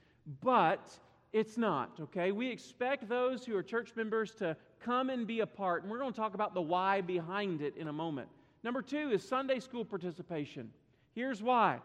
but 0.41 0.97
it's 1.33 1.55
not, 1.55 1.99
okay? 1.99 2.31
We 2.31 2.49
expect 2.49 3.07
those 3.07 3.45
who 3.45 3.55
are 3.55 3.61
church 3.61 3.91
members 3.95 4.33
to 4.35 4.57
come 4.79 5.09
and 5.09 5.27
be 5.27 5.41
a 5.41 5.47
part, 5.47 5.83
and 5.83 5.91
we're 5.91 5.99
going 5.99 6.13
to 6.13 6.19
talk 6.19 6.33
about 6.33 6.53
the 6.53 6.61
why 6.61 7.01
behind 7.01 7.61
it 7.61 7.75
in 7.77 7.87
a 7.87 7.93
moment. 7.93 8.27
Number 8.63 8.81
two 8.81 9.11
is 9.11 9.27
Sunday 9.27 9.59
school 9.59 9.85
participation. 9.85 10.69
Here's 11.13 11.41
why. 11.41 11.79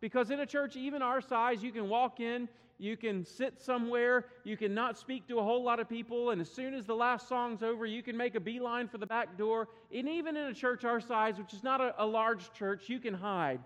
Because 0.00 0.30
in 0.30 0.40
a 0.40 0.46
church, 0.46 0.76
even 0.76 1.02
our 1.02 1.20
size, 1.20 1.62
you 1.62 1.72
can 1.72 1.88
walk 1.88 2.20
in, 2.20 2.48
you 2.78 2.96
can 2.96 3.24
sit 3.24 3.58
somewhere, 3.60 4.26
you 4.44 4.56
can 4.56 4.74
not 4.74 4.98
speak 4.98 5.26
to 5.28 5.38
a 5.38 5.42
whole 5.42 5.62
lot 5.62 5.80
of 5.80 5.88
people, 5.88 6.30
and 6.30 6.40
as 6.40 6.50
soon 6.50 6.74
as 6.74 6.84
the 6.84 6.94
last 6.94 7.28
song's 7.28 7.62
over, 7.62 7.86
you 7.86 8.02
can 8.02 8.16
make 8.16 8.34
a 8.34 8.40
beeline 8.40 8.86
for 8.86 8.98
the 8.98 9.06
back 9.06 9.38
door. 9.38 9.68
And 9.94 10.08
even 10.08 10.36
in 10.36 10.44
a 10.46 10.54
church 10.54 10.84
our 10.84 11.00
size, 11.00 11.38
which 11.38 11.54
is 11.54 11.62
not 11.62 11.80
a, 11.80 11.94
a 11.98 12.04
large 12.04 12.52
church, 12.52 12.88
you 12.88 12.98
can 13.00 13.14
hide. 13.14 13.60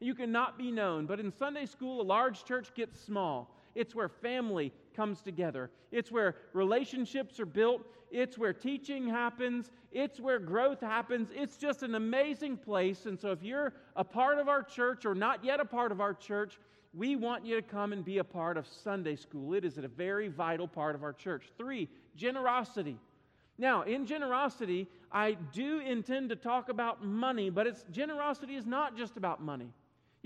You 0.00 0.14
cannot 0.14 0.58
be 0.58 0.70
known. 0.70 1.06
But 1.06 1.20
in 1.20 1.32
Sunday 1.32 1.66
school, 1.66 2.00
a 2.00 2.02
large 2.02 2.44
church 2.44 2.74
gets 2.74 3.00
small. 3.00 3.55
It's 3.76 3.94
where 3.94 4.08
family 4.08 4.72
comes 4.94 5.20
together. 5.20 5.70
It's 5.92 6.10
where 6.10 6.34
relationships 6.54 7.38
are 7.38 7.46
built. 7.46 7.82
It's 8.10 8.38
where 8.38 8.54
teaching 8.54 9.06
happens. 9.06 9.70
It's 9.92 10.18
where 10.18 10.38
growth 10.38 10.80
happens. 10.80 11.28
It's 11.34 11.58
just 11.58 11.82
an 11.82 11.94
amazing 11.94 12.56
place. 12.56 13.06
And 13.06 13.20
so, 13.20 13.30
if 13.30 13.42
you're 13.42 13.74
a 13.94 14.04
part 14.04 14.38
of 14.38 14.48
our 14.48 14.62
church 14.62 15.04
or 15.04 15.14
not 15.14 15.44
yet 15.44 15.60
a 15.60 15.64
part 15.64 15.92
of 15.92 16.00
our 16.00 16.14
church, 16.14 16.58
we 16.94 17.14
want 17.16 17.44
you 17.44 17.56
to 17.56 17.62
come 17.62 17.92
and 17.92 18.02
be 18.02 18.18
a 18.18 18.24
part 18.24 18.56
of 18.56 18.66
Sunday 18.66 19.16
school. 19.16 19.52
It 19.52 19.64
is 19.64 19.76
a 19.76 19.86
very 19.86 20.28
vital 20.28 20.66
part 20.66 20.94
of 20.94 21.02
our 21.02 21.12
church. 21.12 21.44
Three, 21.58 21.88
generosity. 22.16 22.96
Now, 23.58 23.82
in 23.82 24.06
generosity, 24.06 24.88
I 25.12 25.36
do 25.52 25.80
intend 25.80 26.30
to 26.30 26.36
talk 26.36 26.70
about 26.70 27.04
money, 27.04 27.50
but 27.50 27.66
it's 27.66 27.84
generosity 27.90 28.54
is 28.56 28.66
not 28.66 28.96
just 28.96 29.16
about 29.18 29.42
money. 29.42 29.72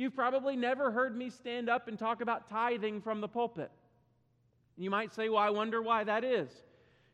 You've 0.01 0.15
probably 0.15 0.57
never 0.57 0.91
heard 0.91 1.15
me 1.15 1.29
stand 1.29 1.69
up 1.69 1.87
and 1.87 1.99
talk 1.99 2.23
about 2.23 2.49
tithing 2.49 3.03
from 3.03 3.21
the 3.21 3.29
pulpit. 3.29 3.71
You 4.79 4.89
might 4.89 5.13
say, 5.13 5.29
well, 5.29 5.43
I 5.43 5.51
wonder 5.51 5.83
why 5.83 6.05
that 6.05 6.25
is. 6.25 6.49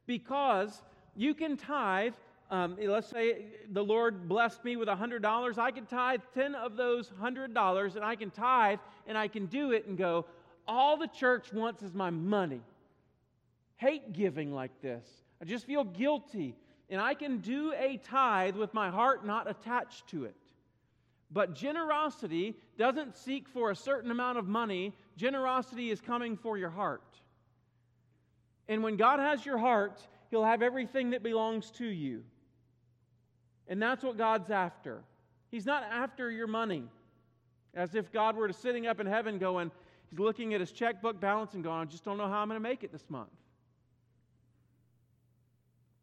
Because 0.07 0.83
you 1.17 1.35
can 1.35 1.57
tithe 1.57 2.13
um, 2.49 2.77
let's 2.81 3.09
say 3.09 3.39
the 3.73 3.83
Lord 3.83 4.29
blessed 4.29 4.65
me 4.65 4.77
with 4.77 4.87
$100, 4.87 5.59
I 5.59 5.73
can 5.73 5.85
tithe 5.85 6.21
10 6.33 6.55
of 6.55 6.77
those 6.77 7.11
$100 7.21 7.97
and 7.97 8.05
I 8.05 8.15
can 8.15 8.31
tithe 8.31 8.79
and 9.09 9.19
I 9.19 9.27
can 9.27 9.47
do 9.47 9.73
it 9.73 9.89
and 9.89 9.99
go, 9.99 10.27
all 10.69 10.97
the 10.97 11.09
church 11.09 11.53
wants 11.53 11.83
is 11.83 11.93
my 11.93 12.11
money. 12.11 12.61
Hate 13.79 14.13
giving 14.13 14.55
like 14.55 14.81
this. 14.81 15.05
I 15.43 15.45
just 15.45 15.67
feel 15.67 15.83
guilty. 15.83 16.55
And 16.89 17.01
I 17.01 17.15
can 17.15 17.39
do 17.39 17.75
a 17.77 17.97
tithe 17.97 18.55
with 18.55 18.73
my 18.73 18.91
heart 18.91 19.27
not 19.27 19.51
attached 19.51 20.07
to 20.11 20.27
it. 20.27 20.37
But 21.31 21.55
generosity 21.55 22.57
doesn't 22.79 23.17
seek 23.17 23.49
for 23.49 23.71
a 23.71 23.77
certain 23.77 24.11
amount 24.11 24.39
of 24.39 24.47
money, 24.47 24.95
generosity 25.17 25.91
is 25.91 26.01
coming 26.01 26.37
for 26.37 26.57
your 26.57 26.71
heart. 26.71 27.21
And 28.69 28.83
when 28.83 28.97
God 28.97 29.19
has 29.19 29.45
your 29.45 29.59
heart, 29.59 30.07
He'll 30.31 30.45
have 30.45 30.63
everything 30.63 31.11
that 31.11 31.23
belongs 31.23 31.71
to 31.73 31.87
you. 31.87 32.23
And 33.69 33.81
that's 33.81 34.03
what 34.03 34.17
God's 34.17 34.51
after. 34.51 35.03
He's 35.51 35.67
not 35.67 35.85
after 35.85 36.31
your 36.31 36.47
money. 36.47 36.85
As 37.75 37.95
if 37.95 38.13
God 38.13 38.37
were 38.37 38.53
sitting 38.53 38.87
up 38.87 39.01
in 39.01 39.07
heaven 39.07 39.39
going, 39.39 39.71
He's 40.11 40.19
looking 40.19 40.55
at 40.55 40.61
his 40.61 40.73
checkbook 40.73 41.21
balance 41.21 41.55
and 41.55 41.65
going, 41.65 41.81
I 41.81 41.85
just 41.85 42.05
don't 42.05 42.19
know 42.19 42.29
how 42.29 42.39
I'm 42.39 42.49
going 42.49 42.61
to 42.61 42.69
make 42.69 42.85
it 42.85 42.93
this 42.93 43.05
month. 43.09 43.31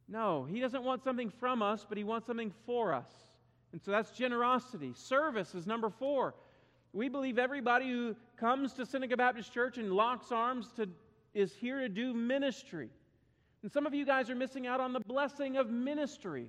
No, 0.07 0.43
He 0.43 0.59
doesn't 0.59 0.83
want 0.83 1.03
something 1.03 1.29
from 1.29 1.61
us, 1.61 1.85
but 1.87 1.97
He 1.97 2.03
wants 2.03 2.27
something 2.27 2.53
for 2.65 2.93
us. 2.93 3.11
And 3.73 3.81
so 3.81 3.91
that's 3.91 4.11
generosity. 4.11 4.93
Service 4.95 5.55
is 5.55 5.67
number 5.67 5.89
four. 5.89 6.35
We 6.93 7.09
believe 7.09 7.39
everybody 7.39 7.89
who 7.89 8.15
comes 8.37 8.71
to 8.73 8.85
Seneca 8.85 9.17
Baptist 9.17 9.51
Church 9.51 9.79
and 9.79 9.91
locks 9.91 10.31
arms 10.31 10.71
to, 10.77 10.87
is 11.33 11.53
here 11.55 11.79
to 11.79 11.89
do 11.89 12.13
ministry. 12.13 12.89
And 13.63 13.71
some 13.71 13.87
of 13.87 13.93
you 13.95 14.05
guys 14.05 14.29
are 14.29 14.35
missing 14.35 14.67
out 14.67 14.79
on 14.79 14.93
the 14.93 14.99
blessing 14.99 15.57
of 15.57 15.71
ministry 15.71 16.47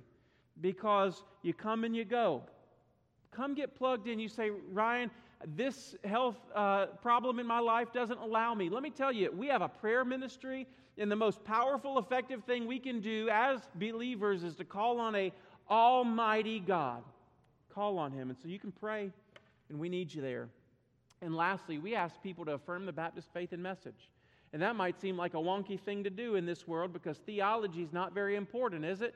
because 0.61 1.23
you 1.41 1.53
come 1.53 1.83
and 1.83 1.95
you 1.95 2.05
go. 2.05 2.43
Come 3.31 3.55
get 3.55 3.75
plugged 3.75 4.07
in. 4.07 4.19
You 4.19 4.29
say, 4.29 4.51
Ryan, 4.71 5.09
this 5.55 5.95
health 6.03 6.37
uh, 6.53 6.85
problem 7.01 7.39
in 7.39 7.47
my 7.47 7.59
life 7.59 7.91
doesn't 7.91 8.19
allow 8.19 8.53
me. 8.53 8.69
Let 8.69 8.83
me 8.83 8.91
tell 8.91 9.11
you, 9.11 9.31
we 9.35 9.47
have 9.47 9.63
a 9.63 9.67
prayer 9.67 10.05
ministry, 10.05 10.67
and 10.97 11.11
the 11.11 11.15
most 11.15 11.43
powerful, 11.43 11.97
effective 11.97 12.43
thing 12.43 12.67
we 12.67 12.79
can 12.79 13.01
do 13.01 13.29
as 13.31 13.61
believers 13.75 14.43
is 14.43 14.55
to 14.55 14.63
call 14.63 14.99
on 14.99 15.15
a 15.15 15.31
almighty 15.69 16.59
God. 16.59 17.03
Call 17.75 17.99
on 17.99 18.13
him. 18.13 18.29
And 18.29 18.39
so 18.41 18.47
you 18.47 18.57
can 18.57 18.71
pray, 18.71 19.11
and 19.69 19.77
we 19.77 19.89
need 19.89 20.13
you 20.13 20.21
there. 20.21 20.47
And 21.21 21.35
lastly, 21.35 21.77
we 21.77 21.93
ask 21.93 22.15
people 22.23 22.45
to 22.45 22.53
affirm 22.53 22.85
the 22.85 22.93
Baptist 22.93 23.27
faith 23.33 23.51
and 23.51 23.61
message. 23.61 24.09
And 24.53 24.61
that 24.61 24.77
might 24.77 24.99
seem 25.01 25.17
like 25.17 25.33
a 25.33 25.37
wonky 25.37 25.77
thing 25.77 26.03
to 26.05 26.09
do 26.09 26.35
in 26.35 26.45
this 26.45 26.65
world 26.65 26.93
because 26.93 27.17
theology 27.17 27.83
is 27.83 27.91
not 27.91 28.13
very 28.13 28.37
important, 28.37 28.85
is 28.85 29.01
it? 29.01 29.13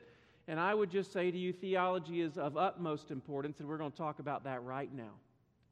And 0.48 0.60
I 0.60 0.74
would 0.74 0.90
just 0.90 1.12
say 1.12 1.30
to 1.30 1.38
you, 1.38 1.52
theology 1.52 2.20
is 2.20 2.36
of 2.36 2.56
utmost 2.58 3.10
importance, 3.10 3.60
and 3.60 3.68
we're 3.68 3.78
going 3.78 3.92
to 3.92 3.96
talk 3.96 4.18
about 4.18 4.44
that 4.44 4.62
right 4.62 4.92
now. 4.94 5.12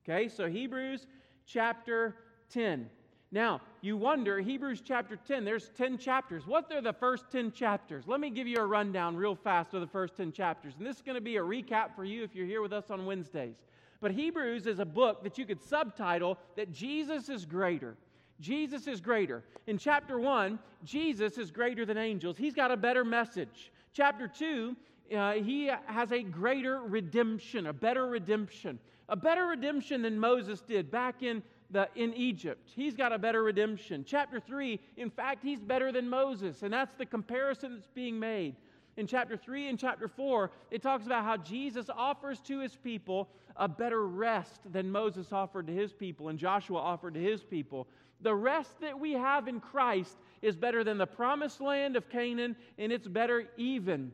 Okay, 0.09 0.29
so 0.29 0.49
Hebrews 0.49 1.07
chapter 1.47 2.15
10. 2.51 2.89
Now, 3.31 3.61
you 3.83 3.97
wonder, 3.97 4.41
Hebrews 4.41 4.83
chapter 4.83 5.17
10, 5.17 5.45
there's 5.45 5.71
10 5.77 5.99
chapters. 5.99 6.47
What 6.47 6.73
are 6.73 6.81
the 6.81 6.95
first 6.95 7.31
10 7.31 7.53
chapters? 7.53 8.05
Let 8.07 8.21
me 8.21 8.31
give 8.31 8.47
you 8.47 8.57
a 8.57 8.67
rundown 8.67 9.17
real 9.17 9.35
fast 9.35 9.75
of 9.75 9.83
the 9.83 9.87
first 9.87 10.17
10 10.17 10.33
chapters. 10.33 10.75
And 10.79 10.87
this 10.87 10.97
is 10.97 11.03
going 11.03 11.17
to 11.17 11.21
be 11.21 11.37
a 11.37 11.43
recap 11.43 11.95
for 11.95 12.05
you 12.05 12.25
if 12.25 12.35
you're 12.35 12.47
here 12.47 12.63
with 12.63 12.73
us 12.73 12.91
on 12.91 13.05
Wednesdays. 13.05 13.57
But 14.01 14.13
Hebrews 14.13 14.67
is 14.67 14.79
a 14.79 14.85
book 14.85 15.23
that 15.25 15.37
you 15.37 15.45
could 15.45 15.61
subtitle 15.61 16.39
that 16.57 16.73
Jesus 16.73 17.29
is 17.29 17.45
greater. 17.45 17.97
Jesus 18.41 18.87
is 18.87 19.01
greater. 19.01 19.43
In 19.67 19.77
chapter 19.77 20.19
1, 20.19 20.59
Jesus 20.85 21.37
is 21.37 21.51
greater 21.51 21.85
than 21.85 21.99
angels. 21.99 22.39
He's 22.39 22.55
got 22.55 22.71
a 22.71 22.77
better 22.77 23.05
message. 23.05 23.73
Chapter 23.93 24.29
2, 24.29 24.77
uh, 25.17 25.33
he 25.33 25.71
has 25.87 26.13
a 26.13 26.23
greater 26.23 26.81
redemption, 26.81 27.67
a 27.67 27.73
better 27.73 28.07
redemption, 28.07 28.79
a 29.09 29.17
better 29.17 29.47
redemption 29.47 30.03
than 30.03 30.19
Moses 30.19 30.61
did 30.61 30.91
back 30.91 31.23
in, 31.23 31.43
the, 31.71 31.89
in 31.95 32.15
Egypt. 32.15 32.71
He's 32.75 32.95
got 32.95 33.13
a 33.13 33.19
better 33.19 33.43
redemption. 33.43 34.05
Chapter 34.07 34.41
3, 34.41 34.81
in 34.97 35.11
fact, 35.11 35.43
he's 35.43 35.61
better 35.61 35.93
than 35.93 36.09
Moses, 36.09 36.63
and 36.63 36.73
that's 36.73 36.95
the 36.95 37.07
comparison 37.07 37.75
that's 37.75 37.89
being 37.89 38.19
made. 38.19 38.57
In 38.97 39.07
chapter 39.07 39.37
3 39.37 39.69
and 39.69 39.79
chapter 39.79 40.09
4, 40.09 40.51
it 40.71 40.83
talks 40.83 41.07
about 41.07 41.25
how 41.25 41.37
Jesus 41.37 41.89
offers 41.95 42.41
to 42.41 42.59
his 42.59 42.75
people 42.75 43.29
a 43.57 43.69
better 43.69 44.07
rest 44.07 44.61
than 44.73 44.91
Moses 44.91 45.33
offered 45.33 45.67
to 45.67 45.73
his 45.73 45.93
people 45.93 46.29
and 46.29 46.39
Joshua 46.39 46.79
offered 46.79 47.15
to 47.15 47.21
his 47.21 47.43
people. 47.43 47.87
The 48.21 48.35
rest 48.35 48.81
that 48.81 48.99
we 48.99 49.13
have 49.13 49.47
in 49.47 49.61
Christ 49.61 50.17
is 50.43 50.57
better 50.57 50.83
than 50.83 50.99
the 50.99 51.07
promised 51.07 51.61
land 51.61 51.95
of 51.97 52.09
Canaan, 52.09 52.57
and 52.77 52.91
it's 52.91 53.07
better 53.07 53.49
even 53.57 54.13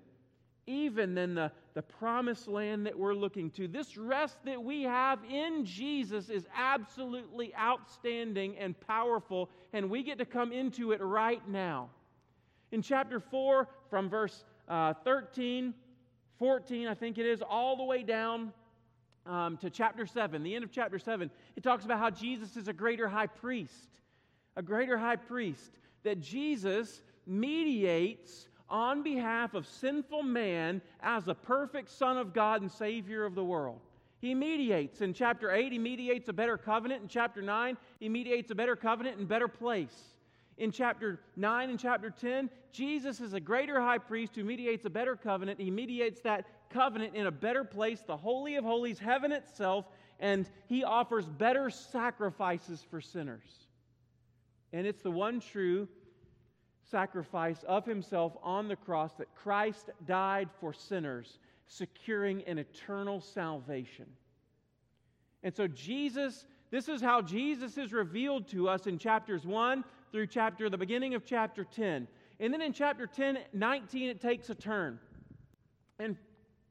even 0.67 1.15
than 1.15 1.35
the, 1.35 1.53
the 1.75 1.83
promised 1.83 2.47
land 2.47 2.87
that 2.87 2.97
we're 2.97 3.15
looking 3.15 3.51
to. 3.51 3.67
This 3.67 3.97
rest 3.97 4.37
that 4.45 4.63
we 4.63 4.83
have 4.83 5.19
in 5.29 5.65
Jesus 5.65 6.31
is 6.31 6.47
absolutely 6.57 7.53
outstanding 7.57 8.57
and 8.59 8.79
powerful, 8.87 9.51
and 9.73 9.91
we 9.91 10.05
get 10.05 10.19
to 10.19 10.25
come 10.25 10.53
into 10.53 10.93
it 10.93 11.03
right 11.03 11.47
now. 11.49 11.91
In 12.71 12.81
chapter 12.81 13.19
4, 13.19 13.69
from 13.91 14.09
verse 14.09 14.45
uh, 14.69 14.95
13, 15.05 15.75
14, 16.39 16.89
I 16.89 16.95
think 16.95 17.19
it 17.19 17.27
is, 17.27 17.43
all 17.43 17.77
the 17.77 17.85
way 17.85 18.05
down 18.05 18.53
um, 19.27 19.57
to 19.59 19.69
chapter 19.69 20.07
7, 20.07 20.43
the 20.45 20.55
end 20.55 20.63
of 20.63 20.71
chapter 20.71 20.99
7, 20.99 21.29
it 21.57 21.63
talks 21.63 21.85
about 21.85 21.99
how 21.99 22.11
Jesus 22.11 22.57
is 22.57 22.69
a 22.69 22.73
greater 22.73 23.09
high 23.09 23.27
priest. 23.27 24.01
A 24.57 24.63
greater 24.63 24.97
high 24.97 25.17
priest. 25.17 25.73
That 26.05 26.21
Jesus 26.21 27.03
mediates 27.27 28.49
on 28.69 29.03
behalf 29.03 29.55
of 29.55 29.67
sinful 29.67 30.23
man 30.23 30.81
as 31.01 31.29
a 31.29 31.35
perfect 31.35 31.91
Son 31.91 32.17
of 32.17 32.33
God 32.33 32.63
and 32.63 32.71
Savior 32.71 33.25
of 33.25 33.35
the 33.35 33.45
world. 33.45 33.81
He 34.21 34.35
mediates. 34.35 35.03
In 35.03 35.13
chapter 35.13 35.51
8, 35.51 35.73
he 35.73 35.79
mediates 35.79 36.29
a 36.29 36.33
better 36.33 36.57
covenant. 36.57 37.03
In 37.03 37.09
chapter 37.09 37.43
9, 37.43 37.77
he 38.01 38.09
mediates 38.09 38.51
a 38.51 38.55
better 38.55 38.75
covenant 38.75 39.19
and 39.19 39.29
better 39.29 39.49
place. 39.49 40.15
In 40.57 40.71
chapter 40.71 41.21
9 41.37 41.71
and 41.71 41.79
chapter 41.79 42.11
10, 42.11 42.49
Jesus 42.73 43.21
is 43.21 43.35
a 43.35 43.41
greater 43.41 43.81
high 43.81 43.99
priest 43.99 44.35
who 44.37 44.45
mediates 44.45 44.85
a 44.85 44.91
better 44.91 45.17
covenant. 45.17 45.61
He 45.61 45.71
mediates 45.71 46.21
that 46.23 46.47
covenant 46.71 47.15
in 47.15 47.27
a 47.27 47.31
better 47.31 47.65
place, 47.65 48.01
the 48.01 48.17
Holy 48.17 48.57
of 48.57 48.65
Holies, 48.65 48.99
heaven 48.99 49.33
itself, 49.33 49.87
and 50.21 50.49
he 50.67 50.85
offers 50.85 51.27
better 51.27 51.71
sacrifices 51.71 52.85
for 52.89 53.01
sinners. 53.01 53.67
And 54.73 54.87
it's 54.87 55.03
the 55.03 55.11
one 55.11 55.41
true 55.41 55.89
sacrifice 56.91 57.65
of 57.67 57.85
himself 57.85 58.37
on 58.43 58.69
the 58.69 58.77
cross 58.77 59.13
that 59.15 59.35
Christ 59.35 59.91
died 60.07 60.49
for 60.61 60.73
sinners, 60.73 61.39
securing 61.67 62.43
an 62.45 62.59
eternal 62.59 63.21
salvation. 63.21 64.07
And 65.43 65.55
so, 65.55 65.67
Jesus, 65.67 66.47
this 66.71 66.89
is 66.89 67.01
how 67.01 67.23
Jesus 67.23 67.77
is 67.79 67.93
revealed 67.93 68.49
to 68.49 68.69
us 68.69 68.87
in 68.87 68.99
chapters 68.99 69.47
1 69.47 69.85
through 70.13 70.27
chapter, 70.27 70.71
the 70.71 70.79
beginning 70.79 71.15
of 71.15 71.25
chapter 71.25 71.65
10. 71.65 72.09
And 72.41 72.53
then 72.53 72.63
in 72.63 72.73
chapter 72.73 73.07
10, 73.07 73.39
19, 73.53 74.09
it 74.09 74.21
takes 74.21 74.51
a 74.51 74.55
turn. 74.55 74.99
And 75.99 76.17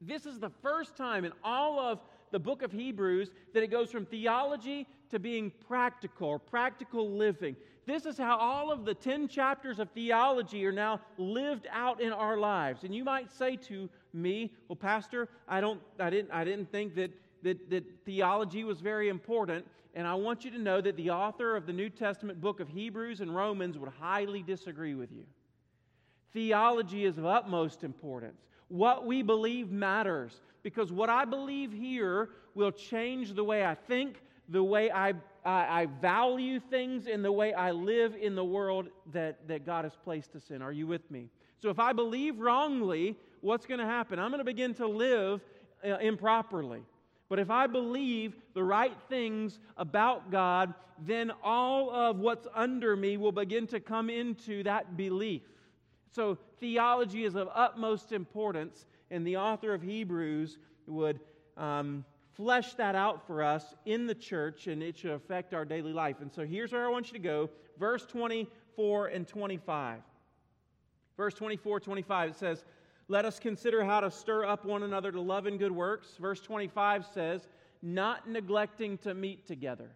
this 0.00 0.26
is 0.26 0.38
the 0.38 0.50
first 0.62 0.96
time 0.96 1.24
in 1.24 1.32
all 1.42 1.78
of 1.78 2.00
the 2.30 2.38
book 2.38 2.62
of 2.62 2.72
Hebrews 2.72 3.30
that 3.54 3.62
it 3.62 3.70
goes 3.70 3.90
from 3.90 4.06
theology 4.06 4.86
to 5.10 5.18
being 5.18 5.52
practical 5.68 6.28
or 6.28 6.38
practical 6.38 7.10
living. 7.10 7.56
This 7.86 8.06
is 8.06 8.16
how 8.16 8.38
all 8.38 8.72
of 8.72 8.84
the 8.84 8.94
10 8.94 9.28
chapters 9.28 9.78
of 9.78 9.90
theology 9.90 10.64
are 10.66 10.72
now 10.72 11.00
lived 11.18 11.66
out 11.70 12.00
in 12.00 12.12
our 12.12 12.38
lives. 12.38 12.84
And 12.84 12.94
you 12.94 13.04
might 13.04 13.30
say 13.30 13.56
to 13.56 13.90
me, 14.12 14.52
"Well, 14.68 14.76
pastor, 14.76 15.28
I 15.46 15.60
don't 15.60 15.80
I 15.98 16.08
didn't 16.08 16.30
I 16.30 16.44
didn't 16.44 16.70
think 16.70 16.94
that 16.94 17.10
that, 17.44 17.70
that 17.70 17.84
theology 18.04 18.64
was 18.64 18.80
very 18.80 19.08
important. 19.08 19.64
And 19.94 20.08
I 20.08 20.14
want 20.14 20.44
you 20.44 20.50
to 20.50 20.58
know 20.58 20.80
that 20.80 20.96
the 20.96 21.10
author 21.10 21.54
of 21.54 21.66
the 21.66 21.72
New 21.72 21.88
Testament 21.88 22.40
book 22.40 22.58
of 22.58 22.68
Hebrews 22.68 23.20
and 23.20 23.34
Romans 23.34 23.78
would 23.78 23.90
highly 24.00 24.42
disagree 24.42 24.94
with 24.94 25.12
you. 25.12 25.24
Theology 26.32 27.04
is 27.04 27.16
of 27.16 27.26
utmost 27.26 27.84
importance. 27.84 28.40
What 28.68 29.06
we 29.06 29.22
believe 29.22 29.70
matters 29.70 30.40
because 30.64 30.90
what 30.90 31.10
I 31.10 31.24
believe 31.24 31.72
here 31.72 32.30
will 32.54 32.72
change 32.72 33.34
the 33.34 33.44
way 33.44 33.64
I 33.64 33.74
think, 33.74 34.22
the 34.48 34.64
way 34.64 34.90
I, 34.90 35.12
I, 35.44 35.82
I, 35.82 35.86
value 35.86 36.58
things, 36.58 37.06
in 37.06 37.22
the 37.22 37.32
way 37.32 37.52
I 37.52 37.70
live 37.70 38.16
in 38.20 38.34
the 38.34 38.44
world 38.44 38.88
that, 39.12 39.46
that 39.48 39.66
God 39.66 39.84
has 39.84 39.96
placed 40.02 40.34
us 40.34 40.50
in. 40.50 40.62
Are 40.62 40.72
you 40.72 40.86
with 40.86 41.10
me? 41.10 41.28
So 41.60 41.68
if 41.70 41.78
I 41.78 41.92
believe 41.92 42.38
wrongly, 42.38 43.16
what's 43.40 43.66
going 43.66 43.80
to 43.80 43.86
happen? 43.86 44.18
I'm 44.18 44.30
going 44.30 44.38
to 44.38 44.44
begin 44.44 44.74
to 44.74 44.86
live 44.86 45.40
uh, 45.84 45.98
improperly. 45.98 46.82
But 47.28 47.38
if 47.38 47.50
I 47.50 47.66
believe 47.66 48.36
the 48.54 48.62
right 48.62 48.96
things 49.08 49.58
about 49.76 50.30
God, 50.30 50.74
then 51.04 51.32
all 51.42 51.90
of 51.90 52.18
what's 52.18 52.46
under 52.54 52.96
me 52.96 53.16
will 53.16 53.32
begin 53.32 53.66
to 53.68 53.80
come 53.80 54.08
into 54.08 54.62
that 54.62 54.96
belief. 54.96 55.42
So 56.10 56.38
theology 56.60 57.24
is 57.24 57.34
of 57.34 57.48
utmost 57.54 58.12
importance, 58.12 58.86
and 59.10 59.26
the 59.26 59.36
author 59.36 59.74
of 59.74 59.82
Hebrews 59.82 60.58
would 60.86 61.20
um, 61.56 62.04
flesh 62.36 62.74
that 62.74 62.94
out 62.94 63.26
for 63.26 63.42
us 63.42 63.74
in 63.84 64.06
the 64.06 64.14
church, 64.14 64.66
and 64.66 64.82
it 64.82 64.98
should 64.98 65.12
affect 65.12 65.54
our 65.54 65.64
daily 65.64 65.92
life. 65.92 66.16
And 66.20 66.32
so 66.32 66.44
here's 66.44 66.72
where 66.72 66.86
I 66.86 66.90
want 66.90 67.08
you 67.08 67.12
to 67.14 67.18
go 67.18 67.50
verse 67.78 68.04
24 68.06 69.08
and 69.08 69.26
25. 69.26 70.00
Verse 71.16 71.34
24, 71.34 71.80
25, 71.80 72.30
it 72.30 72.36
says, 72.36 72.64
Let 73.08 73.24
us 73.24 73.38
consider 73.38 73.84
how 73.84 74.00
to 74.00 74.10
stir 74.10 74.44
up 74.44 74.64
one 74.64 74.82
another 74.82 75.12
to 75.12 75.20
love 75.20 75.46
and 75.46 75.58
good 75.58 75.72
works. 75.72 76.08
Verse 76.18 76.40
25 76.40 77.06
says, 77.12 77.46
Not 77.82 78.28
neglecting 78.28 78.98
to 78.98 79.14
meet 79.14 79.46
together. 79.46 79.90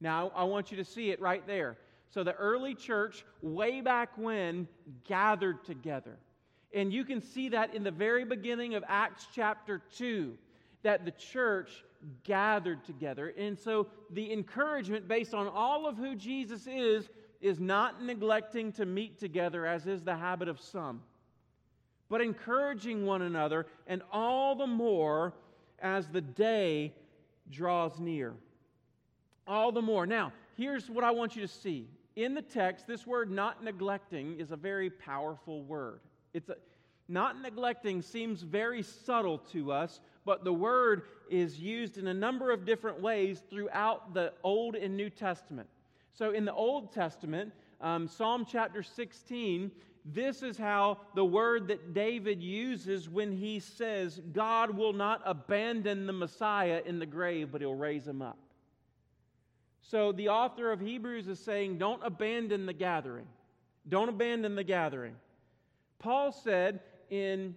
Now, 0.00 0.30
I 0.34 0.44
want 0.44 0.70
you 0.70 0.76
to 0.76 0.84
see 0.84 1.10
it 1.10 1.20
right 1.20 1.46
there. 1.46 1.76
So 2.10 2.22
the 2.22 2.34
early 2.34 2.74
church, 2.74 3.24
way 3.42 3.80
back 3.80 4.10
when, 4.16 4.68
gathered 5.06 5.64
together. 5.64 6.16
And 6.72 6.92
you 6.92 7.04
can 7.04 7.20
see 7.20 7.48
that 7.50 7.74
in 7.74 7.82
the 7.82 7.90
very 7.90 8.24
beginning 8.24 8.74
of 8.74 8.84
Acts 8.86 9.26
chapter 9.34 9.82
2, 9.96 10.36
that 10.82 11.04
the 11.04 11.10
church 11.12 11.84
gathered 12.24 12.84
together. 12.84 13.34
And 13.36 13.58
so 13.58 13.88
the 14.10 14.32
encouragement, 14.32 15.08
based 15.08 15.34
on 15.34 15.48
all 15.48 15.86
of 15.86 15.96
who 15.96 16.14
Jesus 16.14 16.66
is, 16.66 17.08
is 17.40 17.60
not 17.60 18.02
neglecting 18.02 18.72
to 18.72 18.86
meet 18.86 19.18
together, 19.18 19.66
as 19.66 19.86
is 19.86 20.02
the 20.02 20.16
habit 20.16 20.48
of 20.48 20.60
some, 20.60 21.02
but 22.08 22.20
encouraging 22.20 23.06
one 23.06 23.22
another, 23.22 23.66
and 23.86 24.02
all 24.12 24.54
the 24.54 24.66
more 24.66 25.34
as 25.80 26.08
the 26.08 26.20
day 26.20 26.92
draws 27.50 27.98
near. 28.00 28.34
All 29.46 29.72
the 29.72 29.82
more. 29.82 30.06
Now, 30.06 30.32
here's 30.56 30.90
what 30.90 31.04
I 31.04 31.10
want 31.10 31.36
you 31.36 31.42
to 31.42 31.48
see 31.48 31.88
in 32.18 32.34
the 32.34 32.42
text, 32.42 32.88
this 32.88 33.06
word 33.06 33.30
not 33.30 33.62
neglecting 33.62 34.40
is 34.40 34.50
a 34.50 34.56
very 34.56 34.90
powerful 34.90 35.62
word. 35.62 36.00
It's 36.34 36.48
a, 36.48 36.56
not 37.06 37.40
neglecting 37.40 38.02
seems 38.02 38.42
very 38.42 38.82
subtle 38.82 39.38
to 39.52 39.70
us, 39.70 40.00
but 40.28 40.44
the 40.44 40.52
word 40.52 41.04
is 41.30 41.58
used 41.58 41.96
in 41.96 42.06
a 42.08 42.12
number 42.12 42.50
of 42.50 42.66
different 42.66 43.00
ways 43.00 43.42
throughout 43.48 44.12
the 44.12 44.30
Old 44.44 44.74
and 44.76 44.94
New 44.94 45.08
Testament. 45.08 45.66
So 46.12 46.32
in 46.32 46.44
the 46.44 46.52
Old 46.52 46.92
Testament, 46.92 47.50
um, 47.80 48.06
Psalm 48.06 48.44
chapter 48.46 48.82
16, 48.82 49.70
this 50.04 50.42
is 50.42 50.58
how 50.58 50.98
the 51.14 51.24
word 51.24 51.68
that 51.68 51.94
David 51.94 52.42
uses 52.42 53.08
when 53.08 53.32
he 53.32 53.58
says, 53.58 54.20
God 54.34 54.76
will 54.76 54.92
not 54.92 55.22
abandon 55.24 56.06
the 56.06 56.12
Messiah 56.12 56.82
in 56.84 56.98
the 56.98 57.06
grave, 57.06 57.48
but 57.50 57.62
he'll 57.62 57.74
raise 57.74 58.06
him 58.06 58.20
up. 58.20 58.36
So 59.80 60.12
the 60.12 60.28
author 60.28 60.70
of 60.70 60.78
Hebrews 60.78 61.26
is 61.26 61.38
saying, 61.40 61.78
don't 61.78 62.04
abandon 62.04 62.66
the 62.66 62.74
gathering. 62.74 63.28
Don't 63.88 64.10
abandon 64.10 64.56
the 64.56 64.64
gathering. 64.64 65.14
Paul 65.98 66.32
said 66.32 66.80
in 67.08 67.54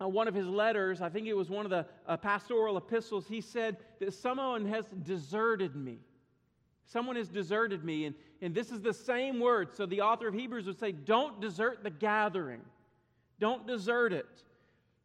uh, 0.00 0.08
one 0.08 0.28
of 0.28 0.34
his 0.34 0.46
letters, 0.46 1.00
I 1.00 1.08
think 1.08 1.26
it 1.26 1.34
was 1.34 1.50
one 1.50 1.64
of 1.64 1.70
the 1.70 1.86
uh, 2.06 2.16
pastoral 2.16 2.76
epistles, 2.76 3.26
he 3.26 3.40
said 3.40 3.76
that 3.98 4.14
someone 4.14 4.66
has 4.66 4.84
deserted 5.02 5.74
me. 5.74 5.98
Someone 6.84 7.16
has 7.16 7.28
deserted 7.28 7.84
me. 7.84 8.06
And, 8.06 8.14
and 8.40 8.54
this 8.54 8.70
is 8.70 8.80
the 8.80 8.94
same 8.94 9.40
word. 9.40 9.74
So 9.74 9.86
the 9.86 10.00
author 10.00 10.28
of 10.28 10.34
Hebrews 10.34 10.66
would 10.66 10.78
say, 10.78 10.92
don't 10.92 11.40
desert 11.40 11.82
the 11.82 11.90
gathering. 11.90 12.60
Don't 13.40 13.66
desert 13.66 14.12
it. 14.12 14.44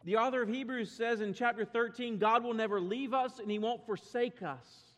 The 0.05 0.17
author 0.17 0.43
of 0.43 0.49
Hebrews 0.49 0.91
says 0.91 1.21
in 1.21 1.33
chapter 1.33 1.65
13, 1.65 2.17
God 2.17 2.43
will 2.43 2.53
never 2.53 2.79
leave 2.79 3.13
us 3.13 3.39
and 3.39 3.49
he 3.49 3.59
won't 3.59 3.85
forsake 3.85 4.43
us. 4.43 4.93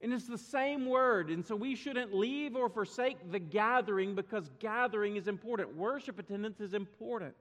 And 0.00 0.12
it's 0.12 0.26
the 0.26 0.36
same 0.36 0.86
word. 0.86 1.30
And 1.30 1.46
so 1.46 1.54
we 1.56 1.74
shouldn't 1.76 2.14
leave 2.14 2.56
or 2.56 2.68
forsake 2.68 3.30
the 3.30 3.38
gathering 3.38 4.14
because 4.14 4.50
gathering 4.58 5.16
is 5.16 5.28
important. 5.28 5.76
Worship 5.76 6.18
attendance 6.18 6.60
is 6.60 6.74
important. 6.74 7.34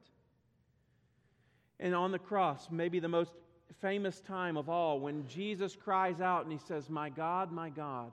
And 1.79 1.95
on 1.95 2.11
the 2.11 2.19
cross, 2.19 2.69
maybe 2.71 2.99
the 2.99 3.07
most 3.07 3.33
famous 3.81 4.21
time 4.21 4.57
of 4.57 4.69
all, 4.69 4.99
when 4.99 5.27
Jesus 5.27 5.75
cries 5.75 6.21
out 6.21 6.43
and 6.43 6.51
he 6.51 6.59
says, 6.67 6.89
My 6.89 7.09
God, 7.09 7.51
my 7.51 7.69
God, 7.69 8.11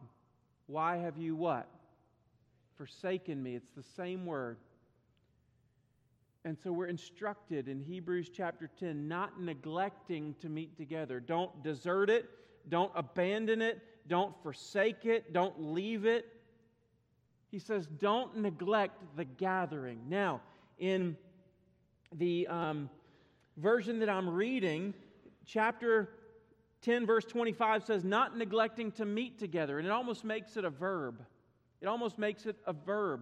why 0.66 0.96
have 0.96 1.18
you 1.18 1.37
what? 1.37 1.68
Forsaken 2.77 3.42
me. 3.42 3.55
It's 3.55 3.70
the 3.77 3.83
same 3.83 4.27
word. 4.27 4.57
And 6.44 6.57
so 6.62 6.73
we're 6.73 6.87
instructed 6.87 7.68
in 7.68 7.81
Hebrews 7.81 8.31
chapter 8.35 8.70
10 8.79 9.07
not 9.07 9.40
neglecting 9.40 10.35
to 10.40 10.49
meet 10.49 10.77
together. 10.77 11.20
Don't 11.20 11.62
desert 11.62 12.09
it, 12.09 12.31
don't 12.68 12.92
abandon 12.94 13.61
it, 13.61 13.83
don't 14.09 14.35
forsake 14.42 15.05
it, 15.05 15.33
don't 15.35 15.61
leave 15.61 16.07
it. 16.07 16.27
He 17.51 17.59
says, 17.59 17.87
don't 17.99 18.38
neglect 18.38 19.03
the 19.16 19.25
gathering. 19.25 20.01
Now, 20.09 20.40
in 20.79 21.16
the 22.14 22.46
um, 22.46 22.88
version 23.61 23.99
that 24.01 24.09
I'm 24.09 24.29
reading, 24.29 24.94
chapter 25.46 26.11
10, 26.83 27.07
verse 27.07 27.25
25 27.25 27.85
says, 27.85 28.05
not 28.05 28.37
neglecting 28.37 28.90
to 28.92 29.05
meet 29.05 29.38
together. 29.38 29.79
And 29.79 29.87
it 29.87 29.90
almost 29.90 30.25
makes 30.25 30.57
it 30.57 30.64
a 30.64 30.70
verb. 30.70 31.23
It 31.81 31.87
almost 31.87 32.18
makes 32.18 32.46
it 32.46 32.57
a 32.66 32.73
verb. 32.73 33.20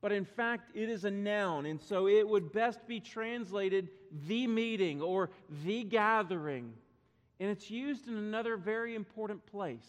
but 0.00 0.12
in 0.12 0.24
fact, 0.24 0.70
it 0.74 0.88
is 0.88 1.04
a 1.04 1.10
noun, 1.10 1.66
and 1.66 1.80
so 1.80 2.06
it 2.06 2.26
would 2.26 2.52
best 2.52 2.86
be 2.86 3.00
translated 3.00 3.88
the 4.28 4.46
meeting 4.46 5.02
or 5.02 5.30
the 5.64 5.82
gathering. 5.84 6.72
And 7.40 7.50
it's 7.50 7.70
used 7.70 8.08
in 8.08 8.16
another 8.16 8.56
very 8.56 8.94
important 8.94 9.44
place. 9.46 9.88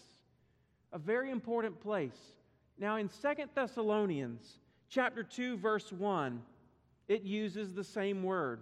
A 0.94 1.00
very 1.00 1.30
important 1.30 1.80
place. 1.80 2.18
Now, 2.80 2.98
in 2.98 3.10
Second 3.10 3.50
Thessalonians 3.54 4.60
chapter 4.90 5.24
2, 5.24 5.58
verse 5.58 5.92
1, 5.92 6.42
it 7.08 7.22
uses 7.22 7.74
the 7.74 7.84
same 7.84 8.24
word. 8.24 8.62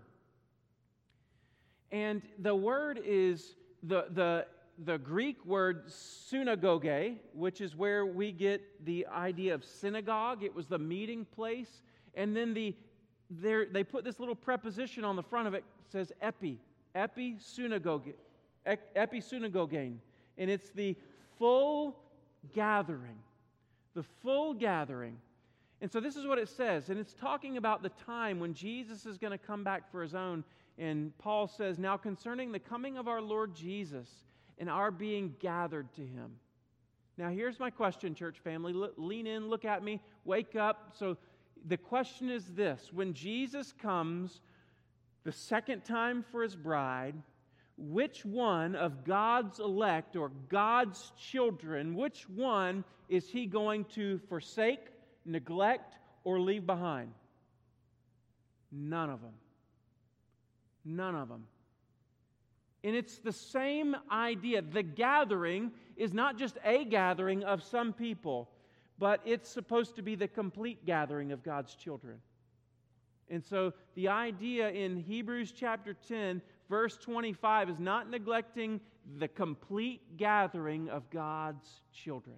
And 1.91 2.21
the 2.39 2.55
word 2.55 2.99
is 3.03 3.55
the, 3.83 4.07
the 4.11 4.45
the 4.85 4.97
Greek 4.97 5.43
word 5.45 5.83
synagoge, 5.87 7.17
which 7.33 7.61
is 7.61 7.75
where 7.75 8.05
we 8.05 8.31
get 8.31 8.85
the 8.85 9.07
idea 9.07 9.53
of 9.53 9.63
synagogue. 9.63 10.43
It 10.43 10.53
was 10.53 10.67
the 10.67 10.77
meeting 10.77 11.25
place. 11.25 11.81
And 12.13 12.35
then 12.35 12.53
the, 12.53 12.75
they 13.29 13.83
put 13.83 14.03
this 14.03 14.19
little 14.19 14.35
preposition 14.35 15.03
on 15.03 15.15
the 15.15 15.23
front 15.23 15.47
of 15.47 15.53
it, 15.53 15.63
it 15.85 15.91
says 15.91 16.11
epi, 16.21 16.59
epi 16.93 17.37
synagogue, 17.39 18.09
epi 18.65 19.19
synagogein. 19.19 19.95
And 20.37 20.51
it's 20.51 20.69
the 20.69 20.95
full 21.39 21.97
gathering, 22.53 23.17
the 23.95 24.03
full 24.03 24.53
gathering. 24.53 25.17
And 25.81 25.91
so 25.91 25.99
this 25.99 26.15
is 26.15 26.25
what 26.25 26.37
it 26.37 26.49
says. 26.49 26.89
And 26.89 26.99
it's 26.99 27.13
talking 27.13 27.57
about 27.57 27.81
the 27.81 27.89
time 27.89 28.39
when 28.39 28.53
Jesus 28.53 29.05
is 29.05 29.17
going 29.17 29.31
to 29.31 29.37
come 29.37 29.63
back 29.63 29.91
for 29.91 30.01
his 30.01 30.13
own. 30.13 30.43
And 30.77 31.17
Paul 31.17 31.47
says, 31.47 31.79
Now 31.79 31.97
concerning 31.97 32.51
the 32.51 32.59
coming 32.59 32.97
of 32.97 33.07
our 33.07 33.21
Lord 33.21 33.55
Jesus, 33.55 34.07
and 34.59 34.69
our 34.69 34.91
being 34.91 35.35
gathered 35.39 35.91
to 35.93 36.01
Him. 36.01 36.31
Now, 37.17 37.29
here's 37.29 37.59
my 37.59 37.69
question, 37.69 38.13
church 38.13 38.39
family. 38.39 38.73
lean 38.97 39.25
in, 39.25 39.49
look 39.49 39.65
at 39.65 39.83
me, 39.83 40.01
wake 40.23 40.55
up. 40.55 40.93
So, 40.97 41.17
the 41.65 41.77
question 41.77 42.29
is 42.29 42.45
this 42.53 42.91
When 42.93 43.13
Jesus 43.13 43.73
comes 43.81 44.41
the 45.23 45.31
second 45.31 45.83
time 45.83 46.23
for 46.31 46.43
His 46.43 46.55
bride, 46.55 47.15
which 47.77 48.25
one 48.25 48.75
of 48.75 49.03
God's 49.03 49.59
elect 49.59 50.15
or 50.15 50.31
God's 50.49 51.11
children, 51.17 51.95
which 51.95 52.29
one 52.29 52.83
is 53.09 53.29
He 53.29 53.45
going 53.45 53.85
to 53.95 54.19
forsake, 54.29 54.85
neglect, 55.25 55.95
or 56.23 56.39
leave 56.39 56.65
behind? 56.65 57.11
None 58.71 59.09
of 59.09 59.21
them. 59.21 59.33
None 60.87 61.15
of 61.15 61.27
them. 61.27 61.43
And 62.83 62.95
it's 62.95 63.17
the 63.17 63.33
same 63.33 63.95
idea. 64.09 64.61
The 64.61 64.83
gathering 64.83 65.71
is 65.97 66.13
not 66.13 66.37
just 66.37 66.57
a 66.63 66.85
gathering 66.85 67.43
of 67.43 67.61
some 67.61 67.91
people, 67.91 68.49
but 68.97 69.19
it's 69.25 69.49
supposed 69.49 69.97
to 69.97 70.01
be 70.01 70.15
the 70.15 70.27
complete 70.27 70.85
gathering 70.85 71.33
of 71.33 71.43
God's 71.43 71.75
children. 71.75 72.19
And 73.29 73.43
so 73.43 73.73
the 73.95 74.07
idea 74.07 74.69
in 74.69 74.95
Hebrews 74.95 75.51
chapter 75.51 75.93
10, 76.07 76.41
verse 76.69 76.95
25, 76.97 77.69
is 77.71 77.79
not 77.79 78.09
neglecting 78.09 78.79
the 79.19 79.27
complete 79.27 80.15
gathering 80.15 80.87
of 80.89 81.09
God's 81.09 81.67
children. 81.91 82.37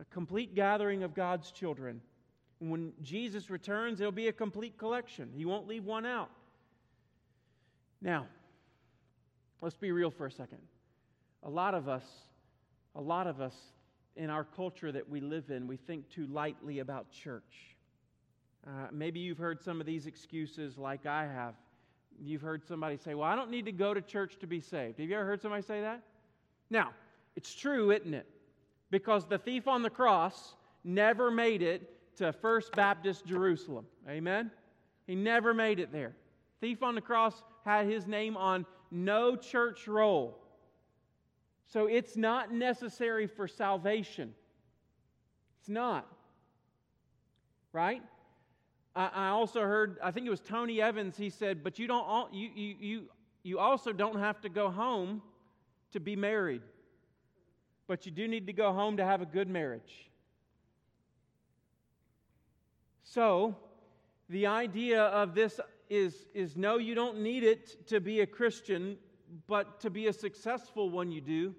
A 0.00 0.04
complete 0.06 0.54
gathering 0.54 1.02
of 1.02 1.14
God's 1.14 1.50
children. 1.50 2.00
when 2.60 2.92
Jesus 3.02 3.50
returns, 3.50 4.00
it'll 4.00 4.12
be 4.12 4.28
a 4.28 4.32
complete 4.32 4.78
collection. 4.78 5.30
He 5.36 5.44
won't 5.44 5.66
leave 5.66 5.84
one 5.84 6.06
out. 6.06 6.30
Now, 8.02 8.26
Let's 9.62 9.76
be 9.76 9.92
real 9.92 10.10
for 10.10 10.26
a 10.26 10.30
second. 10.30 10.58
A 11.44 11.48
lot 11.48 11.74
of 11.74 11.88
us, 11.88 12.04
a 12.96 13.00
lot 13.00 13.28
of 13.28 13.40
us 13.40 13.54
in 14.16 14.28
our 14.28 14.42
culture 14.42 14.90
that 14.90 15.08
we 15.08 15.20
live 15.20 15.50
in, 15.50 15.68
we 15.68 15.76
think 15.76 16.10
too 16.10 16.26
lightly 16.26 16.80
about 16.80 17.12
church. 17.12 17.76
Uh, 18.66 18.88
maybe 18.90 19.20
you've 19.20 19.38
heard 19.38 19.62
some 19.62 19.80
of 19.80 19.86
these 19.86 20.06
excuses 20.06 20.78
like 20.78 21.06
I 21.06 21.26
have. 21.26 21.54
You've 22.20 22.42
heard 22.42 22.66
somebody 22.66 22.96
say, 22.96 23.14
Well, 23.14 23.28
I 23.28 23.36
don't 23.36 23.50
need 23.50 23.64
to 23.66 23.72
go 23.72 23.94
to 23.94 24.00
church 24.00 24.36
to 24.40 24.48
be 24.48 24.60
saved. 24.60 24.98
Have 24.98 25.08
you 25.08 25.14
ever 25.14 25.24
heard 25.24 25.40
somebody 25.40 25.62
say 25.62 25.80
that? 25.80 26.02
Now, 26.68 26.90
it's 27.36 27.54
true, 27.54 27.92
isn't 27.92 28.14
it? 28.14 28.26
Because 28.90 29.26
the 29.26 29.38
thief 29.38 29.68
on 29.68 29.82
the 29.82 29.90
cross 29.90 30.54
never 30.82 31.30
made 31.30 31.62
it 31.62 32.16
to 32.16 32.32
First 32.32 32.72
Baptist 32.72 33.26
Jerusalem. 33.26 33.86
Amen? 34.08 34.50
He 35.06 35.14
never 35.14 35.54
made 35.54 35.78
it 35.78 35.92
there. 35.92 36.16
Thief 36.60 36.82
on 36.82 36.96
the 36.96 37.00
cross 37.00 37.42
had 37.64 37.86
his 37.86 38.06
name 38.06 38.36
on 38.36 38.66
no 38.90 39.36
church 39.36 39.88
roll. 39.88 40.38
So 41.66 41.86
it's 41.86 42.16
not 42.16 42.52
necessary 42.52 43.26
for 43.26 43.48
salvation. 43.48 44.34
It's 45.60 45.68
not. 45.68 46.06
Right? 47.72 48.02
I, 48.94 49.28
also 49.28 49.60
heard, 49.62 49.96
I 50.02 50.10
think 50.10 50.26
it 50.26 50.30
was 50.30 50.40
Tony 50.40 50.82
Evans, 50.82 51.16
he 51.16 51.30
said, 51.30 51.64
but 51.64 51.78
you, 51.78 51.86
don't, 51.86 52.34
you, 52.34 52.50
you, 52.54 52.74
you, 52.78 53.02
you 53.42 53.58
also 53.58 53.90
don't 53.90 54.18
have 54.18 54.42
to 54.42 54.50
go 54.50 54.70
home 54.70 55.22
to 55.92 56.00
be 56.00 56.14
married. 56.14 56.60
But 57.86 58.04
you 58.04 58.12
do 58.12 58.28
need 58.28 58.46
to 58.48 58.52
go 58.52 58.72
home 58.72 58.98
to 58.98 59.04
have 59.04 59.22
a 59.22 59.26
good 59.26 59.48
marriage. 59.48 60.10
So, 63.02 63.56
the 64.28 64.46
idea 64.46 65.02
of 65.04 65.34
this 65.34 65.58
is, 65.92 66.26
is 66.32 66.56
no, 66.56 66.78
you 66.78 66.94
don't 66.94 67.20
need 67.20 67.44
it 67.44 67.86
to 67.88 68.00
be 68.00 68.20
a 68.20 68.26
Christian, 68.26 68.96
but 69.46 69.80
to 69.80 69.90
be 69.90 70.06
a 70.06 70.12
successful 70.12 70.88
one, 70.88 71.12
you 71.12 71.20
do. 71.20 71.54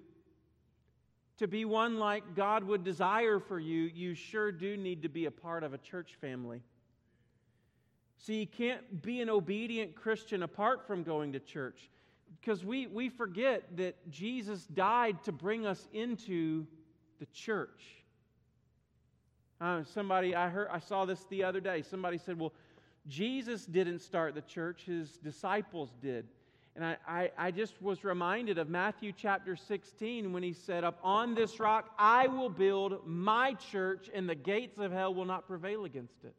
To 1.38 1.46
be 1.46 1.64
one 1.64 2.00
like 2.00 2.34
God 2.34 2.64
would 2.64 2.82
desire 2.82 3.38
for 3.38 3.60
you, 3.60 3.82
you 3.94 4.14
sure 4.14 4.50
do 4.50 4.76
need 4.76 5.02
to 5.02 5.08
be 5.08 5.26
a 5.26 5.30
part 5.30 5.62
of 5.62 5.72
a 5.72 5.78
church 5.78 6.16
family. 6.20 6.62
See, 8.18 8.40
you 8.40 8.46
can't 8.46 9.02
be 9.02 9.20
an 9.20 9.30
obedient 9.30 9.94
Christian 9.94 10.42
apart 10.42 10.84
from 10.84 11.04
going 11.04 11.32
to 11.32 11.40
church 11.40 11.90
because 12.40 12.64
we, 12.64 12.88
we 12.88 13.08
forget 13.08 13.76
that 13.76 14.10
Jesus 14.10 14.66
died 14.66 15.22
to 15.24 15.32
bring 15.32 15.64
us 15.64 15.86
into 15.92 16.66
the 17.20 17.26
church. 17.26 17.82
Uh, 19.60 19.84
somebody, 19.84 20.34
I 20.34 20.48
heard, 20.48 20.68
I 20.72 20.80
saw 20.80 21.04
this 21.04 21.24
the 21.30 21.44
other 21.44 21.60
day. 21.60 21.82
Somebody 21.82 22.18
said, 22.18 22.38
"Well, 22.38 22.52
Jesus 23.06 23.66
didn't 23.66 24.00
start 24.00 24.34
the 24.34 24.42
church, 24.42 24.84
his 24.86 25.18
disciples 25.18 25.90
did. 26.00 26.26
And 26.76 26.84
I, 26.84 26.96
I, 27.06 27.30
I, 27.38 27.50
just 27.52 27.80
was 27.80 28.02
reminded 28.02 28.58
of 28.58 28.68
Matthew 28.68 29.12
chapter 29.16 29.54
16 29.54 30.32
when 30.32 30.42
he 30.42 30.52
said, 30.52 30.82
Up 30.82 30.98
on 31.04 31.34
this 31.34 31.60
rock 31.60 31.94
I 31.98 32.26
will 32.26 32.48
build 32.48 33.06
my 33.06 33.54
church, 33.54 34.10
and 34.12 34.28
the 34.28 34.34
gates 34.34 34.78
of 34.78 34.90
hell 34.90 35.14
will 35.14 35.24
not 35.24 35.46
prevail 35.46 35.84
against 35.84 36.24
it. 36.24 36.34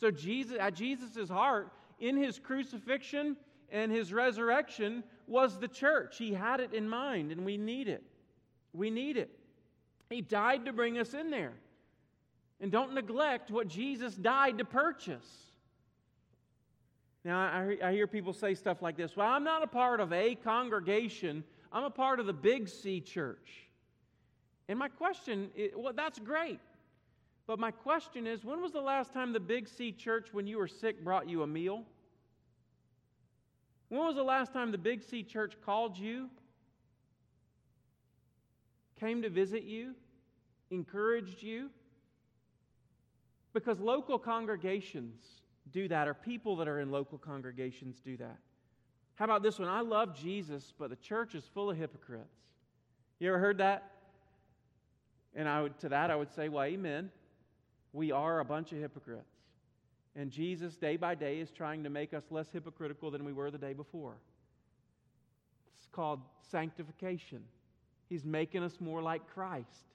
So, 0.00 0.10
Jesus, 0.10 0.56
at 0.58 0.74
Jesus' 0.74 1.28
heart, 1.28 1.70
in 2.00 2.16
his 2.16 2.38
crucifixion 2.38 3.36
and 3.70 3.92
his 3.92 4.10
resurrection, 4.12 5.04
was 5.26 5.58
the 5.58 5.68
church. 5.68 6.16
He 6.16 6.32
had 6.32 6.60
it 6.60 6.72
in 6.72 6.88
mind, 6.88 7.30
and 7.30 7.44
we 7.44 7.58
need 7.58 7.88
it. 7.88 8.02
We 8.72 8.88
need 8.88 9.18
it. 9.18 9.30
He 10.08 10.22
died 10.22 10.64
to 10.64 10.72
bring 10.72 10.98
us 10.98 11.12
in 11.12 11.30
there. 11.30 11.52
And 12.60 12.72
don't 12.72 12.94
neglect 12.94 13.50
what 13.50 13.68
Jesus 13.68 14.14
died 14.14 14.58
to 14.58 14.64
purchase. 14.64 15.51
Now, 17.24 17.38
I, 17.38 17.78
I 17.84 17.92
hear 17.92 18.06
people 18.06 18.32
say 18.32 18.54
stuff 18.54 18.82
like 18.82 18.96
this 18.96 19.16
Well, 19.16 19.28
I'm 19.28 19.44
not 19.44 19.62
a 19.62 19.66
part 19.66 20.00
of 20.00 20.12
a 20.12 20.34
congregation, 20.34 21.44
I'm 21.72 21.84
a 21.84 21.90
part 21.90 22.20
of 22.20 22.26
the 22.26 22.32
Big 22.32 22.68
C 22.68 23.00
church. 23.00 23.68
And 24.68 24.78
my 24.78 24.88
question 24.88 25.50
is 25.56 25.72
well, 25.76 25.92
that's 25.92 26.18
great. 26.18 26.60
But 27.46 27.58
my 27.58 27.70
question 27.70 28.26
is 28.26 28.44
when 28.44 28.60
was 28.60 28.72
the 28.72 28.80
last 28.80 29.12
time 29.12 29.32
the 29.32 29.40
Big 29.40 29.68
C 29.68 29.92
church, 29.92 30.28
when 30.32 30.46
you 30.46 30.58
were 30.58 30.68
sick, 30.68 31.02
brought 31.04 31.28
you 31.28 31.42
a 31.42 31.46
meal? 31.46 31.84
When 33.88 34.00
was 34.00 34.16
the 34.16 34.22
last 34.22 34.52
time 34.52 34.72
the 34.72 34.78
Big 34.78 35.02
C 35.02 35.22
church 35.22 35.54
called 35.64 35.98
you, 35.98 36.30
came 38.98 39.20
to 39.22 39.28
visit 39.28 39.64
you, 39.64 39.94
encouraged 40.70 41.42
you? 41.42 41.68
Because 43.52 43.78
local 43.78 44.18
congregations 44.18 45.41
do 45.70 45.88
that, 45.88 46.08
or 46.08 46.14
people 46.14 46.56
that 46.56 46.68
are 46.68 46.80
in 46.80 46.90
local 46.90 47.18
congregations 47.18 48.00
do 48.00 48.16
that. 48.16 48.38
How 49.14 49.24
about 49.26 49.42
this 49.42 49.58
one? 49.58 49.68
I 49.68 49.80
love 49.80 50.18
Jesus, 50.18 50.72
but 50.78 50.90
the 50.90 50.96
church 50.96 51.34
is 51.34 51.44
full 51.54 51.70
of 51.70 51.76
hypocrites. 51.76 52.36
You 53.20 53.28
ever 53.28 53.38
heard 53.38 53.58
that? 53.58 53.90
And 55.34 55.48
I 55.48 55.62
would, 55.62 55.78
to 55.80 55.88
that, 55.90 56.10
I 56.10 56.16
would 56.16 56.32
say, 56.34 56.48
well, 56.48 56.64
amen. 56.64 57.10
We 57.92 58.10
are 58.10 58.40
a 58.40 58.44
bunch 58.44 58.72
of 58.72 58.78
hypocrites. 58.78 59.36
And 60.16 60.30
Jesus, 60.30 60.76
day 60.76 60.96
by 60.96 61.14
day, 61.14 61.38
is 61.38 61.50
trying 61.50 61.84
to 61.84 61.90
make 61.90 62.12
us 62.12 62.24
less 62.30 62.48
hypocritical 62.52 63.10
than 63.10 63.24
we 63.24 63.32
were 63.32 63.50
the 63.50 63.58
day 63.58 63.72
before. 63.72 64.16
It's 65.76 65.86
called 65.90 66.20
sanctification. 66.50 67.44
He's 68.08 68.24
making 68.24 68.62
us 68.62 68.78
more 68.80 69.00
like 69.00 69.26
Christ. 69.32 69.86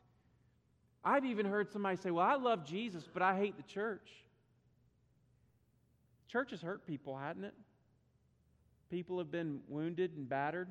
I've 1.04 1.26
even 1.26 1.46
heard 1.46 1.72
somebody 1.72 1.98
say, 1.98 2.12
Well, 2.12 2.26
I 2.26 2.36
love 2.36 2.66
Jesus, 2.66 3.08
but 3.12 3.22
I 3.22 3.38
hate 3.38 3.58
the 3.58 3.64
church. 3.64 4.10
Church 6.28 6.52
has 6.52 6.62
hurt 6.62 6.86
people, 6.86 7.18
hasn't 7.18 7.46
it? 7.46 7.54
People 8.90 9.18
have 9.18 9.32
been 9.32 9.60
wounded 9.68 10.16
and 10.16 10.28
battered. 10.28 10.70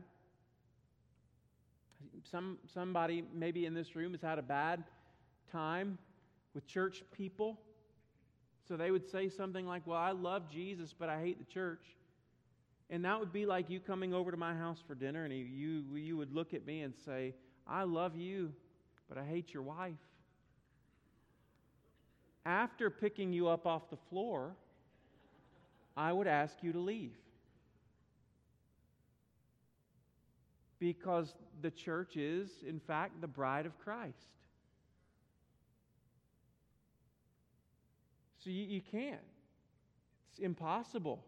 Some, 2.30 2.58
somebody 2.72 3.24
maybe 3.34 3.66
in 3.66 3.74
this 3.74 3.96
room 3.96 4.12
has 4.12 4.22
had 4.22 4.38
a 4.38 4.42
bad 4.42 4.84
time 5.50 5.98
with 6.54 6.66
church 6.66 7.02
people. 7.16 7.58
So 8.66 8.76
they 8.76 8.90
would 8.90 9.08
say 9.08 9.28
something 9.28 9.66
like, 9.66 9.86
Well, 9.86 9.98
I 9.98 10.10
love 10.10 10.50
Jesus, 10.50 10.94
but 10.98 11.08
I 11.08 11.20
hate 11.20 11.38
the 11.38 11.52
church. 11.52 11.84
And 12.88 13.04
that 13.04 13.18
would 13.18 13.32
be 13.32 13.46
like 13.46 13.68
you 13.68 13.80
coming 13.80 14.14
over 14.14 14.30
to 14.30 14.36
my 14.36 14.54
house 14.54 14.78
for 14.86 14.94
dinner, 14.94 15.24
and 15.24 15.32
you, 15.32 15.84
you 15.94 16.16
would 16.16 16.32
look 16.32 16.54
at 16.54 16.64
me 16.64 16.82
and 16.82 16.94
say, 17.04 17.34
I 17.66 17.82
love 17.82 18.14
you, 18.16 18.52
but 19.08 19.18
I 19.18 19.24
hate 19.24 19.52
your 19.52 19.64
wife. 19.64 19.94
After 22.44 22.90
picking 22.90 23.32
you 23.32 23.48
up 23.48 23.66
off 23.66 23.90
the 23.90 23.96
floor, 24.08 24.54
I 25.96 26.12
would 26.12 26.26
ask 26.26 26.56
you 26.62 26.72
to 26.72 26.78
leave. 26.78 27.16
Because 30.78 31.34
the 31.62 31.70
church 31.70 32.16
is, 32.16 32.50
in 32.66 32.78
fact, 32.80 33.20
the 33.20 33.26
bride 33.26 33.64
of 33.64 33.78
Christ. 33.78 34.28
So 38.44 38.50
you, 38.50 38.64
you 38.64 38.80
can't. 38.80 39.20
It's 40.30 40.38
impossible. 40.38 41.24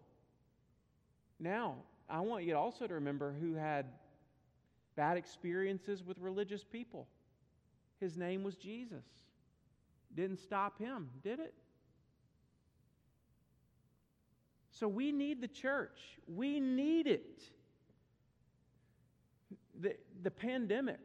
Now, 1.40 1.76
I 2.10 2.20
want 2.20 2.44
you 2.44 2.56
also 2.56 2.86
to 2.86 2.94
remember 2.94 3.34
who 3.40 3.54
had 3.54 3.86
bad 4.96 5.16
experiences 5.16 6.02
with 6.04 6.18
religious 6.18 6.62
people. 6.62 7.06
His 8.00 8.16
name 8.16 8.42
was 8.42 8.56
Jesus. 8.56 9.04
Didn't 10.14 10.38
stop 10.38 10.78
him, 10.78 11.08
did 11.22 11.40
it? 11.40 11.54
So 14.78 14.86
we 14.86 15.10
need 15.10 15.40
the 15.40 15.48
church. 15.48 15.98
We 16.28 16.60
need 16.60 17.06
it. 17.06 17.42
The, 19.80 19.96
the 20.22 20.30
pandemic, 20.30 21.00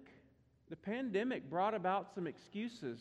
the 0.70 0.76
pandemic 0.76 1.50
brought 1.50 1.74
about 1.74 2.14
some 2.14 2.28
excuses. 2.28 3.00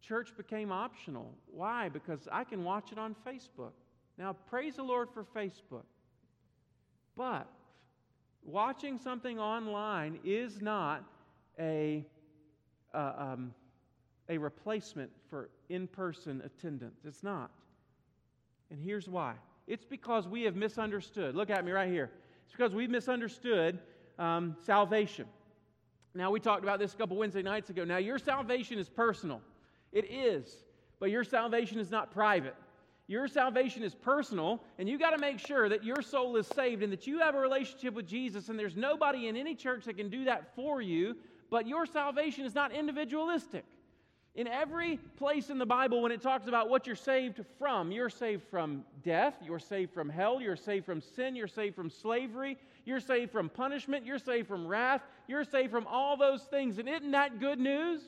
Church 0.00 0.36
became 0.36 0.70
optional. 0.70 1.34
Why? 1.46 1.88
Because 1.88 2.28
I 2.30 2.44
can 2.44 2.64
watch 2.64 2.92
it 2.92 2.98
on 2.98 3.16
Facebook. 3.26 3.72
Now, 4.18 4.36
praise 4.48 4.76
the 4.76 4.82
Lord 4.82 5.08
for 5.12 5.24
Facebook. 5.24 5.84
But 7.16 7.48
watching 8.44 8.98
something 8.98 9.38
online 9.38 10.18
is 10.24 10.60
not 10.60 11.04
a, 11.58 12.04
uh, 12.94 13.12
um, 13.16 13.54
a 14.28 14.38
replacement 14.38 15.10
for 15.28 15.50
in 15.68 15.86
person 15.88 16.42
attendance. 16.44 17.00
It's 17.04 17.22
not. 17.22 17.50
And 18.72 18.80
here's 18.80 19.06
why 19.06 19.34
it's 19.68 19.84
because 19.84 20.26
we 20.26 20.42
have 20.42 20.56
misunderstood. 20.56 21.36
Look 21.36 21.50
at 21.50 21.64
me 21.64 21.70
right 21.70 21.90
here. 21.90 22.10
It's 22.44 22.52
because 22.52 22.74
we've 22.74 22.90
misunderstood 22.90 23.78
um, 24.18 24.56
salvation. 24.64 25.26
Now, 26.14 26.30
we 26.30 26.40
talked 26.40 26.64
about 26.64 26.78
this 26.78 26.92
a 26.92 26.96
couple 26.96 27.16
Wednesday 27.16 27.42
nights 27.42 27.70
ago. 27.70 27.84
Now, 27.84 27.98
your 27.98 28.18
salvation 28.18 28.78
is 28.78 28.88
personal. 28.88 29.40
It 29.92 30.10
is, 30.10 30.64
but 30.98 31.10
your 31.10 31.22
salvation 31.22 31.78
is 31.78 31.90
not 31.90 32.10
private. 32.10 32.56
Your 33.08 33.28
salvation 33.28 33.82
is 33.82 33.94
personal, 33.94 34.62
and 34.78 34.88
you 34.88 34.98
got 34.98 35.10
to 35.10 35.18
make 35.18 35.38
sure 35.38 35.68
that 35.68 35.84
your 35.84 36.02
soul 36.02 36.36
is 36.36 36.46
saved 36.46 36.82
and 36.82 36.92
that 36.92 37.06
you 37.06 37.18
have 37.18 37.34
a 37.34 37.40
relationship 37.40 37.94
with 37.94 38.06
Jesus, 38.06 38.48
and 38.48 38.58
there's 38.58 38.76
nobody 38.76 39.28
in 39.28 39.36
any 39.36 39.54
church 39.54 39.84
that 39.84 39.96
can 39.96 40.08
do 40.08 40.24
that 40.24 40.54
for 40.56 40.80
you, 40.80 41.16
but 41.50 41.66
your 41.66 41.84
salvation 41.84 42.44
is 42.44 42.54
not 42.54 42.72
individualistic. 42.72 43.64
In 44.34 44.46
every 44.46 44.98
place 45.18 45.50
in 45.50 45.58
the 45.58 45.66
Bible, 45.66 46.00
when 46.00 46.10
it 46.10 46.22
talks 46.22 46.46
about 46.46 46.70
what 46.70 46.86
you're 46.86 46.96
saved 46.96 47.40
from, 47.58 47.92
you're 47.92 48.08
saved 48.08 48.42
from 48.50 48.82
death, 49.02 49.34
you're 49.44 49.58
saved 49.58 49.92
from 49.92 50.08
hell, 50.08 50.40
you're 50.40 50.56
saved 50.56 50.86
from 50.86 51.02
sin, 51.02 51.36
you're 51.36 51.46
saved 51.46 51.76
from 51.76 51.90
slavery, 51.90 52.56
you're 52.86 53.00
saved 53.00 53.30
from 53.30 53.50
punishment, 53.50 54.06
you're 54.06 54.18
saved 54.18 54.48
from 54.48 54.66
wrath, 54.66 55.02
you're 55.28 55.44
saved 55.44 55.70
from 55.70 55.86
all 55.86 56.16
those 56.16 56.44
things. 56.44 56.78
And 56.78 56.88
isn't 56.88 57.10
that 57.10 57.40
good 57.40 57.58
news? 57.58 58.00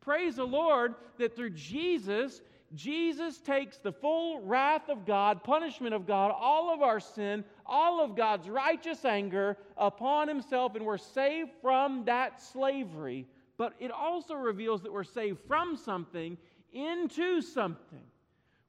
Praise 0.00 0.36
the 0.36 0.44
Lord 0.44 0.94
that 1.18 1.34
through 1.34 1.50
Jesus, 1.50 2.42
Jesus 2.72 3.38
takes 3.38 3.78
the 3.78 3.90
full 3.90 4.40
wrath 4.42 4.88
of 4.88 5.04
God, 5.04 5.42
punishment 5.42 5.94
of 5.94 6.06
God, 6.06 6.32
all 6.32 6.72
of 6.72 6.80
our 6.80 7.00
sin, 7.00 7.44
all 7.66 8.00
of 8.00 8.14
God's 8.14 8.48
righteous 8.48 9.04
anger 9.04 9.56
upon 9.76 10.28
himself, 10.28 10.76
and 10.76 10.86
we're 10.86 10.96
saved 10.96 11.50
from 11.60 12.04
that 12.04 12.40
slavery. 12.40 13.26
But 13.60 13.74
it 13.78 13.90
also 13.90 14.36
reveals 14.36 14.80
that 14.80 14.92
we're 14.94 15.04
saved 15.04 15.38
from 15.46 15.76
something 15.76 16.38
into 16.72 17.42
something. 17.42 18.00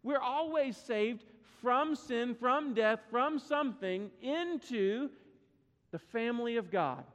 We're 0.03 0.19
always 0.19 0.75
saved 0.75 1.23
from 1.61 1.95
sin, 1.95 2.35
from 2.35 2.73
death, 2.73 2.99
from 3.09 3.39
something 3.39 4.11
into 4.21 5.09
the 5.91 5.99
family 5.99 6.57
of 6.57 6.69
God, 6.69 7.05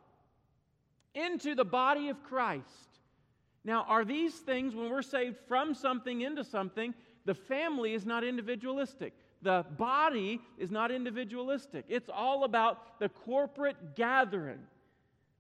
into 1.15 1.55
the 1.55 1.67
body 1.67 2.09
of 2.09 2.23
Christ. 2.23 2.65
Now, 3.63 3.85
are 3.87 4.07
these 4.07 4.33
things, 4.33 4.75
when 4.75 4.89
we're 4.89 5.03
saved 5.03 5.37
from 5.47 5.75
something 5.75 6.23
into 6.23 6.45
something, 6.45 6.95
the 7.27 7.35
family 7.35 7.93
is 7.93 8.07
not 8.07 8.25
individualistic. 8.25 9.13
The 9.43 9.67
body 9.77 10.41
is 10.57 10.71
not 10.71 10.91
individualistic. 10.91 11.85
It's 11.91 12.09
all 12.09 12.45
about 12.45 12.99
the 13.01 13.11
corporate 13.11 13.97
gathering. 13.97 14.61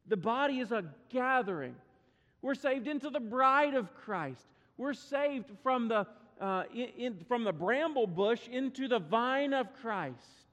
The 0.06 0.18
body 0.18 0.60
is 0.60 0.70
a 0.70 0.84
gathering. 1.08 1.76
We're 2.46 2.54
saved 2.54 2.86
into 2.86 3.10
the 3.10 3.18
bride 3.18 3.74
of 3.74 3.92
Christ. 3.92 4.46
We're 4.76 4.94
saved 4.94 5.50
from 5.64 5.88
the, 5.88 6.06
uh, 6.40 6.62
in, 6.72 6.88
in, 6.96 7.24
from 7.26 7.42
the 7.42 7.52
bramble 7.52 8.06
bush 8.06 8.46
into 8.46 8.86
the 8.86 9.00
vine 9.00 9.52
of 9.52 9.74
Christ. 9.82 10.46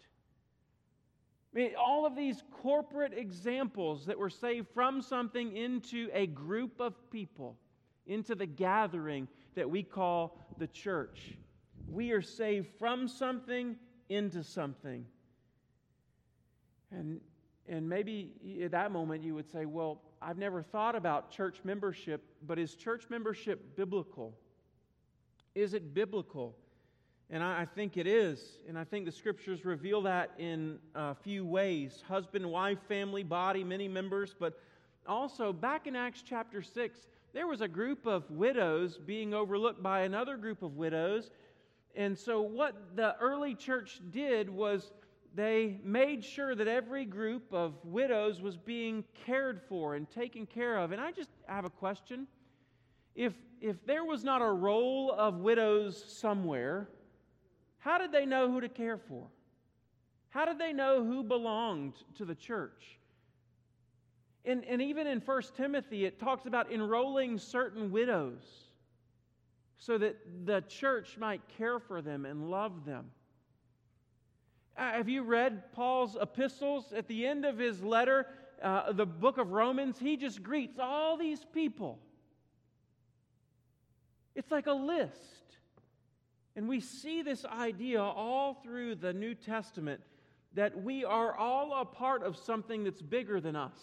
I 1.53 1.59
mean, 1.59 1.73
all 1.77 2.07
of 2.07 2.15
these 2.15 2.41
corporate 2.63 3.13
examples 3.15 4.07
that 4.07 4.17
we're 4.17 4.31
saved 4.31 4.69
from 4.73 5.03
something 5.03 5.55
into 5.55 6.09
a 6.13 6.25
group 6.25 6.81
of 6.81 6.95
people 7.11 7.59
into 8.07 8.33
the 8.33 8.47
gathering 8.47 9.27
that 9.53 9.69
we 9.69 9.83
call 9.83 10.39
the 10.57 10.65
church. 10.65 11.35
We 11.87 12.09
are 12.09 12.23
saved 12.23 12.69
from 12.79 13.07
something 13.07 13.75
into 14.09 14.43
something. 14.43 15.05
And, 16.89 17.21
and 17.69 17.87
maybe 17.87 18.33
at 18.63 18.71
that 18.71 18.91
moment 18.91 19.23
you 19.23 19.35
would 19.35 19.51
say, 19.51 19.67
Well, 19.67 20.01
I've 20.25 20.37
never 20.37 20.61
thought 20.61 20.95
about 20.95 21.31
church 21.31 21.57
membership, 21.65 22.23
but 22.47 22.57
is 22.57 22.75
church 22.75 23.05
membership 23.09 23.75
biblical? 23.75 24.33
Is 25.53 25.73
it 25.73 25.93
biblical? 25.93 26.55
And 27.29 27.43
I, 27.43 27.61
I 27.61 27.65
think 27.65 27.97
it 27.97 28.07
is. 28.07 28.59
And 28.67 28.77
I 28.77 28.85
think 28.85 29.05
the 29.05 29.11
scriptures 29.11 29.65
reveal 29.65 30.01
that 30.03 30.31
in 30.37 30.79
a 30.95 31.13
few 31.13 31.45
ways 31.45 32.03
husband, 32.07 32.49
wife, 32.49 32.79
family, 32.87 33.23
body, 33.23 33.63
many 33.63 33.87
members. 33.87 34.33
But 34.37 34.59
also, 35.05 35.51
back 35.51 35.87
in 35.87 35.95
Acts 35.95 36.23
chapter 36.25 36.61
6, 36.61 36.99
there 37.33 37.47
was 37.47 37.61
a 37.61 37.67
group 37.67 38.05
of 38.05 38.29
widows 38.31 38.97
being 38.97 39.33
overlooked 39.33 39.83
by 39.83 40.01
another 40.01 40.37
group 40.37 40.61
of 40.61 40.77
widows. 40.77 41.31
And 41.95 42.17
so, 42.17 42.41
what 42.41 42.95
the 42.95 43.17
early 43.19 43.55
church 43.55 43.99
did 44.11 44.49
was 44.49 44.93
they 45.33 45.79
made 45.83 46.23
sure 46.23 46.53
that 46.53 46.67
every 46.67 47.05
group 47.05 47.51
of 47.51 47.73
widows 47.83 48.41
was 48.41 48.55
being 48.55 49.03
cared 49.25 49.61
for 49.67 49.95
and 49.95 50.09
taken 50.09 50.45
care 50.45 50.77
of. 50.77 50.91
And 50.91 51.01
I 51.01 51.11
just 51.11 51.29
have 51.47 51.65
a 51.65 51.69
question. 51.69 52.27
If, 53.15 53.33
if 53.59 53.83
there 53.85 54.05
was 54.05 54.23
not 54.23 54.41
a 54.41 54.51
roll 54.51 55.11
of 55.11 55.37
widows 55.37 56.03
somewhere, 56.07 56.87
how 57.79 57.97
did 57.97 58.11
they 58.11 58.25
know 58.25 58.51
who 58.51 58.61
to 58.61 58.69
care 58.69 58.97
for? 58.97 59.27
How 60.29 60.45
did 60.45 60.59
they 60.59 60.73
know 60.73 61.03
who 61.03 61.23
belonged 61.23 61.93
to 62.15 62.25
the 62.25 62.35
church? 62.35 62.99
And, 64.45 64.63
and 64.65 64.81
even 64.81 65.07
in 65.07 65.19
1 65.19 65.41
Timothy, 65.55 66.05
it 66.05 66.19
talks 66.19 66.45
about 66.45 66.71
enrolling 66.71 67.39
certain 67.39 67.91
widows 67.91 68.43
so 69.77 69.97
that 69.97 70.17
the 70.45 70.61
church 70.61 71.17
might 71.17 71.41
care 71.57 71.79
for 71.79 72.01
them 72.01 72.25
and 72.25 72.49
love 72.49 72.85
them. 72.85 73.11
Uh, 74.75 74.91
have 74.91 75.09
you 75.09 75.23
read 75.23 75.71
Paul's 75.73 76.17
epistles? 76.19 76.93
At 76.93 77.07
the 77.07 77.25
end 77.25 77.45
of 77.45 77.57
his 77.57 77.81
letter, 77.83 78.27
uh, 78.61 78.91
the 78.91 79.05
book 79.05 79.37
of 79.37 79.51
Romans, 79.51 79.99
he 79.99 80.17
just 80.17 80.41
greets 80.41 80.79
all 80.79 81.17
these 81.17 81.45
people. 81.53 81.99
It's 84.35 84.51
like 84.51 84.67
a 84.67 84.73
list. 84.73 85.19
And 86.55 86.67
we 86.67 86.79
see 86.79 87.21
this 87.21 87.45
idea 87.45 88.01
all 88.01 88.55
through 88.63 88.95
the 88.95 89.13
New 89.13 89.35
Testament 89.35 90.01
that 90.53 90.83
we 90.83 91.03
are 91.03 91.35
all 91.35 91.81
a 91.81 91.85
part 91.85 92.23
of 92.23 92.37
something 92.37 92.83
that's 92.83 93.01
bigger 93.01 93.39
than 93.41 93.55
us. 93.55 93.79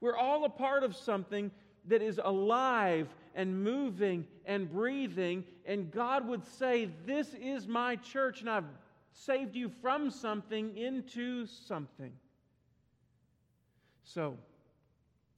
We're 0.00 0.16
all 0.16 0.44
a 0.44 0.50
part 0.50 0.84
of 0.84 0.94
something 0.94 1.50
that 1.86 2.00
is 2.00 2.20
alive 2.22 3.08
and 3.34 3.62
moving 3.62 4.26
and 4.44 4.70
breathing. 4.70 5.44
And 5.66 5.90
God 5.90 6.26
would 6.28 6.44
say, 6.46 6.90
This 7.06 7.34
is 7.34 7.66
my 7.66 7.96
church, 7.96 8.40
and 8.40 8.50
I've 8.50 8.64
saved 9.14 9.54
you 9.54 9.70
from 9.80 10.10
something 10.10 10.76
into 10.76 11.46
something. 11.46 12.12
So, 14.02 14.36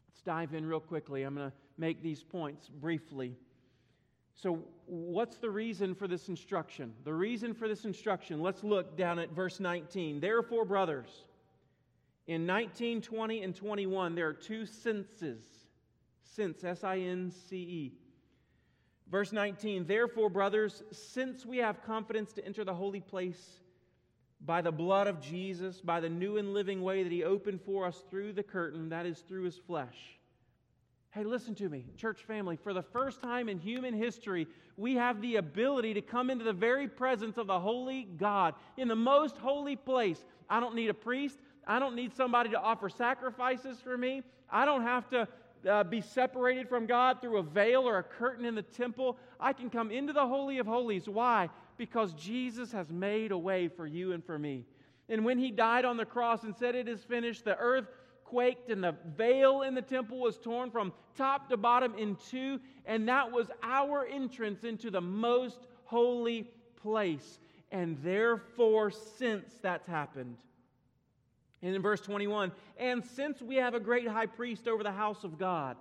let's 0.08 0.22
dive 0.22 0.54
in 0.54 0.66
real 0.66 0.80
quickly. 0.80 1.22
I'm 1.22 1.34
going 1.34 1.50
to 1.50 1.56
make 1.78 2.02
these 2.02 2.22
points 2.22 2.68
briefly. 2.68 3.36
So, 4.34 4.58
what's 4.86 5.36
the 5.36 5.50
reason 5.50 5.94
for 5.94 6.08
this 6.08 6.28
instruction? 6.28 6.94
The 7.04 7.14
reason 7.14 7.54
for 7.54 7.68
this 7.68 7.84
instruction, 7.84 8.40
let's 8.40 8.64
look 8.64 8.96
down 8.96 9.18
at 9.18 9.30
verse 9.30 9.60
19. 9.60 10.20
Therefore, 10.20 10.64
brothers, 10.64 11.24
in 12.26 12.44
19, 12.44 13.02
20, 13.02 13.42
and 13.42 13.54
21, 13.54 14.14
there 14.14 14.26
are 14.28 14.34
two 14.34 14.66
senses. 14.66 15.44
Since, 16.24 16.64
S 16.64 16.82
I 16.82 16.98
N 16.98 17.30
C 17.30 17.56
E. 17.56 17.92
Verse 19.08 19.32
19, 19.32 19.86
therefore, 19.86 20.28
brothers, 20.28 20.82
since 20.90 21.46
we 21.46 21.58
have 21.58 21.80
confidence 21.82 22.32
to 22.32 22.44
enter 22.44 22.64
the 22.64 22.74
holy 22.74 23.00
place 23.00 23.60
by 24.40 24.60
the 24.60 24.72
blood 24.72 25.06
of 25.06 25.20
Jesus, 25.20 25.80
by 25.80 26.00
the 26.00 26.08
new 26.08 26.36
and 26.36 26.52
living 26.52 26.82
way 26.82 27.02
that 27.02 27.12
he 27.12 27.24
opened 27.24 27.60
for 27.62 27.86
us 27.86 28.02
through 28.10 28.32
the 28.32 28.42
curtain, 28.42 28.90
that 28.90 29.06
is, 29.06 29.20
through 29.20 29.44
his 29.44 29.56
flesh. 29.56 29.96
Hey, 31.10 31.24
listen 31.24 31.54
to 31.54 31.68
me, 31.68 31.86
church 31.96 32.24
family. 32.24 32.56
For 32.56 32.74
the 32.74 32.82
first 32.82 33.22
time 33.22 33.48
in 33.48 33.58
human 33.58 33.94
history, 33.94 34.46
we 34.76 34.96
have 34.96 35.22
the 35.22 35.36
ability 35.36 35.94
to 35.94 36.02
come 36.02 36.28
into 36.28 36.44
the 36.44 36.52
very 36.52 36.88
presence 36.88 37.38
of 37.38 37.46
the 37.46 37.58
holy 37.58 38.06
God 38.18 38.54
in 38.76 38.86
the 38.86 38.96
most 38.96 39.38
holy 39.38 39.76
place. 39.76 40.22
I 40.50 40.60
don't 40.60 40.74
need 40.74 40.90
a 40.90 40.94
priest. 40.94 41.38
I 41.66 41.78
don't 41.78 41.96
need 41.96 42.14
somebody 42.14 42.50
to 42.50 42.60
offer 42.60 42.90
sacrifices 42.90 43.80
for 43.80 43.96
me. 43.96 44.22
I 44.50 44.66
don't 44.66 44.82
have 44.82 45.08
to 45.10 45.26
uh, 45.68 45.84
be 45.84 46.00
separated 46.00 46.68
from 46.68 46.86
God 46.86 47.20
through 47.20 47.38
a 47.38 47.42
veil 47.42 47.88
or 47.88 47.98
a 47.98 48.02
curtain 48.02 48.44
in 48.44 48.54
the 48.54 48.62
temple. 48.62 49.16
I 49.40 49.52
can 49.52 49.70
come 49.70 49.90
into 49.90 50.12
the 50.12 50.26
Holy 50.26 50.58
of 50.58 50.66
Holies. 50.66 51.08
Why? 51.08 51.48
Because 51.76 52.12
Jesus 52.14 52.72
has 52.72 52.90
made 52.90 53.32
a 53.32 53.38
way 53.38 53.68
for 53.68 53.86
you 53.86 54.12
and 54.12 54.24
for 54.24 54.38
me. 54.38 54.64
And 55.08 55.24
when 55.24 55.38
he 55.38 55.50
died 55.50 55.84
on 55.84 55.96
the 55.96 56.04
cross 56.04 56.42
and 56.42 56.54
said, 56.56 56.74
It 56.74 56.88
is 56.88 57.02
finished, 57.04 57.44
the 57.44 57.56
earth 57.58 57.86
quaked 58.24 58.70
and 58.70 58.82
the 58.82 58.94
veil 59.16 59.62
in 59.62 59.74
the 59.74 59.82
temple 59.82 60.18
was 60.18 60.36
torn 60.36 60.70
from 60.70 60.92
top 61.16 61.48
to 61.48 61.56
bottom 61.56 61.94
in 61.96 62.16
two. 62.30 62.60
And 62.84 63.08
that 63.08 63.30
was 63.30 63.50
our 63.62 64.04
entrance 64.06 64.64
into 64.64 64.90
the 64.90 65.00
most 65.00 65.66
holy 65.84 66.50
place. 66.76 67.38
And 67.70 67.98
therefore, 68.02 68.90
since 68.90 69.54
that's 69.60 69.86
happened, 69.86 70.36
and 71.62 71.74
in 71.74 71.82
verse 71.82 72.00
21, 72.00 72.52
and 72.78 73.04
since 73.04 73.40
we 73.40 73.56
have 73.56 73.74
a 73.74 73.80
great 73.80 74.06
high 74.06 74.26
priest 74.26 74.68
over 74.68 74.82
the 74.82 74.92
house 74.92 75.24
of 75.24 75.38
God. 75.38 75.76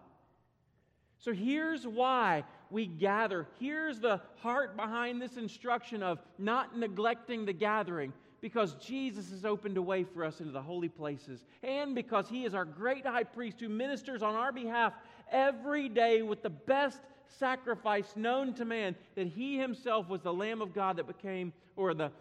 So 1.19 1.33
here's 1.33 1.85
why 1.85 2.43
we 2.69 2.85
gather. 2.85 3.47
Here's 3.59 3.99
the 3.99 4.21
heart 4.37 4.75
behind 4.75 5.21
this 5.21 5.37
instruction 5.37 6.03
of 6.03 6.19
not 6.37 6.77
neglecting 6.77 7.45
the 7.45 7.53
gathering. 7.53 8.13
Because 8.41 8.75
Jesus 8.75 9.31
has 9.31 9.43
opened 9.43 9.77
a 9.77 9.81
way 9.81 10.03
for 10.03 10.23
us 10.23 10.39
into 10.39 10.51
the 10.51 10.61
holy 10.61 10.89
places, 10.89 11.45
and 11.63 11.95
because 11.95 12.29
He 12.29 12.45
is 12.45 12.53
our 12.53 12.65
great 12.65 13.03
high 13.03 13.23
priest 13.23 13.59
who 13.59 13.69
ministers 13.69 14.21
on 14.21 14.35
our 14.35 14.51
behalf 14.51 14.93
every 15.31 15.89
day 15.89 16.21
with 16.21 16.43
the 16.43 16.51
best 16.51 16.99
sacrifice 17.27 18.13
known 18.15 18.53
to 18.53 18.65
man, 18.65 18.95
that 19.15 19.25
He 19.25 19.57
Himself 19.57 20.09
was 20.09 20.21
the 20.21 20.33
Lamb 20.33 20.61
of 20.61 20.75
God 20.75 20.97
that 20.97 21.07
became, 21.07 21.53
or 21.75 21.95
the, 21.95 22.11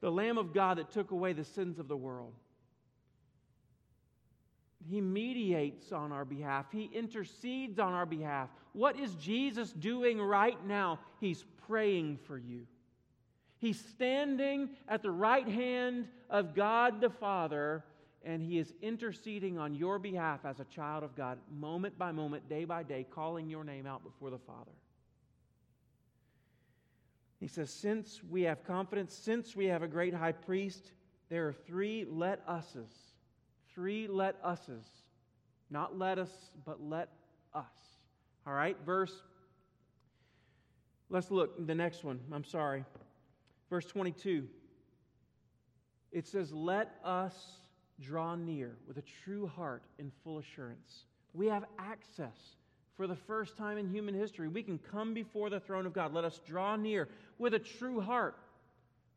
the 0.00 0.10
Lamb 0.10 0.38
of 0.38 0.54
God 0.54 0.78
that 0.78 0.90
took 0.90 1.10
away 1.10 1.34
the 1.34 1.44
sins 1.44 1.78
of 1.78 1.86
the 1.86 1.96
world. 1.96 2.32
He 4.88 5.00
mediates 5.00 5.92
on 5.92 6.12
our 6.12 6.24
behalf. 6.24 6.66
He 6.70 6.90
intercedes 6.92 7.78
on 7.78 7.92
our 7.92 8.06
behalf. 8.06 8.50
What 8.72 8.98
is 8.98 9.14
Jesus 9.14 9.72
doing 9.72 10.20
right 10.20 10.62
now? 10.66 10.98
He's 11.20 11.44
praying 11.66 12.18
for 12.26 12.36
you. 12.36 12.66
He's 13.58 13.82
standing 13.82 14.70
at 14.88 15.02
the 15.02 15.10
right 15.10 15.48
hand 15.48 16.08
of 16.28 16.54
God 16.54 17.00
the 17.00 17.08
Father, 17.08 17.82
and 18.22 18.42
He 18.42 18.58
is 18.58 18.74
interceding 18.82 19.58
on 19.58 19.74
your 19.74 19.98
behalf 19.98 20.44
as 20.44 20.60
a 20.60 20.64
child 20.64 21.02
of 21.02 21.16
God, 21.16 21.38
moment 21.50 21.96
by 21.96 22.12
moment, 22.12 22.48
day 22.48 22.66
by 22.66 22.82
day, 22.82 23.06
calling 23.10 23.48
your 23.48 23.64
name 23.64 23.86
out 23.86 24.04
before 24.04 24.28
the 24.28 24.38
Father. 24.38 24.72
He 27.40 27.48
says, 27.48 27.70
Since 27.70 28.20
we 28.28 28.42
have 28.42 28.64
confidence, 28.64 29.14
since 29.14 29.56
we 29.56 29.66
have 29.66 29.82
a 29.82 29.88
great 29.88 30.12
high 30.12 30.32
priest, 30.32 30.92
there 31.30 31.48
are 31.48 31.54
three 31.54 32.04
let 32.10 32.42
us's 32.46 33.13
Three 33.74 34.06
let 34.06 34.36
us's. 34.42 34.86
Not 35.70 35.98
let 35.98 36.18
us, 36.18 36.30
but 36.64 36.80
let 36.80 37.08
us. 37.54 37.64
All 38.46 38.52
right, 38.52 38.76
verse. 38.84 39.14
Let's 41.10 41.30
look 41.30 41.66
the 41.66 41.74
next 41.74 42.04
one. 42.04 42.20
I'm 42.32 42.44
sorry. 42.44 42.84
Verse 43.70 43.86
22. 43.86 44.46
It 46.12 46.26
says, 46.26 46.52
Let 46.52 46.94
us 47.04 47.34
draw 48.00 48.34
near 48.34 48.76
with 48.86 48.98
a 48.98 49.04
true 49.24 49.46
heart 49.46 49.82
in 49.98 50.10
full 50.22 50.38
assurance. 50.38 51.06
We 51.32 51.46
have 51.48 51.64
access 51.78 52.56
for 52.96 53.06
the 53.06 53.16
first 53.16 53.56
time 53.56 53.78
in 53.78 53.88
human 53.88 54.14
history. 54.14 54.48
We 54.48 54.62
can 54.62 54.78
come 54.78 55.14
before 55.14 55.50
the 55.50 55.60
throne 55.60 55.86
of 55.86 55.92
God. 55.92 56.12
Let 56.12 56.24
us 56.24 56.40
draw 56.46 56.76
near 56.76 57.08
with 57.38 57.54
a 57.54 57.58
true 57.58 58.00
heart. 58.00 58.36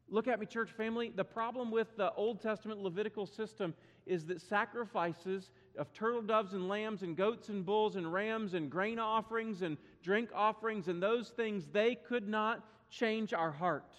Look 0.10 0.28
at 0.28 0.40
me, 0.40 0.46
church 0.46 0.72
family. 0.72 1.12
The 1.16 1.24
problem 1.24 1.70
with 1.70 1.96
the 1.98 2.12
Old 2.14 2.42
Testament 2.42 2.80
Levitical 2.82 3.26
system 3.26 3.74
is 4.08 4.26
that 4.26 4.42
sacrifices 4.42 5.52
of 5.78 5.94
turtle 5.94 6.22
doves 6.22 6.54
and 6.54 6.68
lambs 6.68 7.04
and 7.04 7.16
goats 7.16 7.50
and 7.50 7.66
bulls 7.66 7.96
and 7.96 8.12
rams 8.12 8.54
and 8.54 8.70
grain 8.70 9.00
offerings 9.00 9.62
and 9.62 9.78
drink 10.02 10.30
offerings 10.34 10.88
and 10.88 11.02
those 11.02 11.30
things, 11.30 11.68
they 11.72 11.96
could 11.96 12.28
not 12.28 12.64
change 12.90 13.34
our 13.34 13.52
heart. 13.52 13.94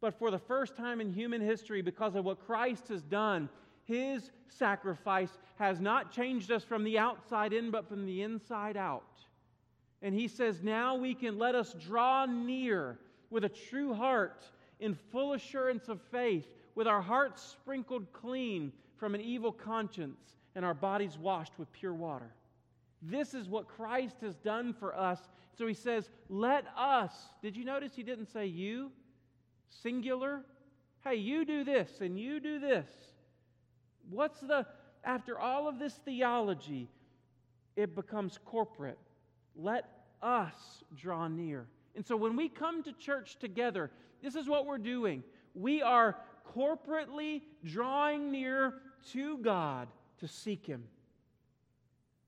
But 0.00 0.18
for 0.18 0.30
the 0.30 0.38
first 0.38 0.76
time 0.76 1.00
in 1.00 1.12
human 1.12 1.40
history, 1.40 1.82
because 1.82 2.14
of 2.14 2.24
what 2.24 2.44
Christ 2.46 2.88
has 2.88 3.02
done, 3.02 3.48
his 3.84 4.30
sacrifice 4.48 5.38
has 5.58 5.80
not 5.80 6.10
changed 6.10 6.50
us 6.50 6.64
from 6.64 6.84
the 6.84 6.98
outside 6.98 7.52
in, 7.52 7.70
but 7.70 7.88
from 7.88 8.06
the 8.06 8.22
inside 8.22 8.76
out. 8.76 9.02
And 10.02 10.14
he 10.14 10.28
says, 10.28 10.62
now 10.62 10.96
we 10.96 11.14
can 11.14 11.38
let 11.38 11.54
us 11.54 11.74
draw 11.74 12.26
near 12.26 12.98
with 13.30 13.44
a 13.44 13.48
true 13.48 13.94
heart 13.94 14.44
in 14.80 14.94
full 14.94 15.32
assurance 15.32 15.88
of 15.88 16.00
faith 16.10 16.46
with 16.74 16.86
our 16.86 17.02
hearts 17.02 17.42
sprinkled 17.42 18.12
clean 18.12 18.72
from 18.96 19.14
an 19.14 19.20
evil 19.20 19.52
conscience 19.52 20.36
and 20.54 20.64
our 20.64 20.74
bodies 20.74 21.18
washed 21.18 21.52
with 21.58 21.72
pure 21.72 21.94
water. 21.94 22.32
This 23.02 23.34
is 23.34 23.48
what 23.48 23.68
Christ 23.68 24.16
has 24.22 24.34
done 24.36 24.72
for 24.72 24.96
us. 24.96 25.20
So 25.56 25.66
he 25.66 25.74
says, 25.74 26.08
Let 26.28 26.64
us. 26.76 27.12
Did 27.42 27.56
you 27.56 27.64
notice 27.64 27.94
he 27.94 28.02
didn't 28.02 28.32
say 28.32 28.46
you? 28.46 28.90
Singular? 29.68 30.42
Hey, 31.02 31.16
you 31.16 31.44
do 31.44 31.64
this 31.64 32.00
and 32.00 32.18
you 32.18 32.40
do 32.40 32.58
this. 32.58 32.88
What's 34.10 34.40
the, 34.40 34.66
after 35.04 35.38
all 35.38 35.68
of 35.68 35.78
this 35.78 35.94
theology, 36.04 36.88
it 37.76 37.94
becomes 37.94 38.38
corporate. 38.44 38.98
Let 39.54 39.84
us 40.22 40.82
draw 40.96 41.28
near. 41.28 41.66
And 41.94 42.06
so 42.06 42.16
when 42.16 42.36
we 42.36 42.48
come 42.48 42.82
to 42.84 42.92
church 42.92 43.36
together, 43.38 43.90
this 44.22 44.34
is 44.34 44.48
what 44.48 44.66
we're 44.66 44.78
doing. 44.78 45.22
We 45.54 45.82
are 45.82 46.16
corporately 46.56 47.42
drawing 47.64 48.30
near 48.30 48.74
to 49.12 49.38
God 49.38 49.88
to 50.18 50.28
seek 50.28 50.66
Him. 50.66 50.84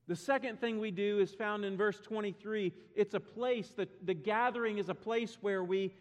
The 0.08 0.16
second 0.16 0.60
thing 0.60 0.78
we 0.78 0.90
do 0.90 1.18
is 1.18 1.32
found 1.34 1.64
in 1.64 1.76
verse 1.76 2.00
23. 2.00 2.72
It's 2.94 3.14
a 3.14 3.20
place, 3.20 3.70
that 3.76 4.06
the 4.06 4.14
gathering 4.14 4.78
is 4.78 4.88
a 4.88 4.94
place 4.94 5.38
where 5.40 5.64
we 5.64 5.92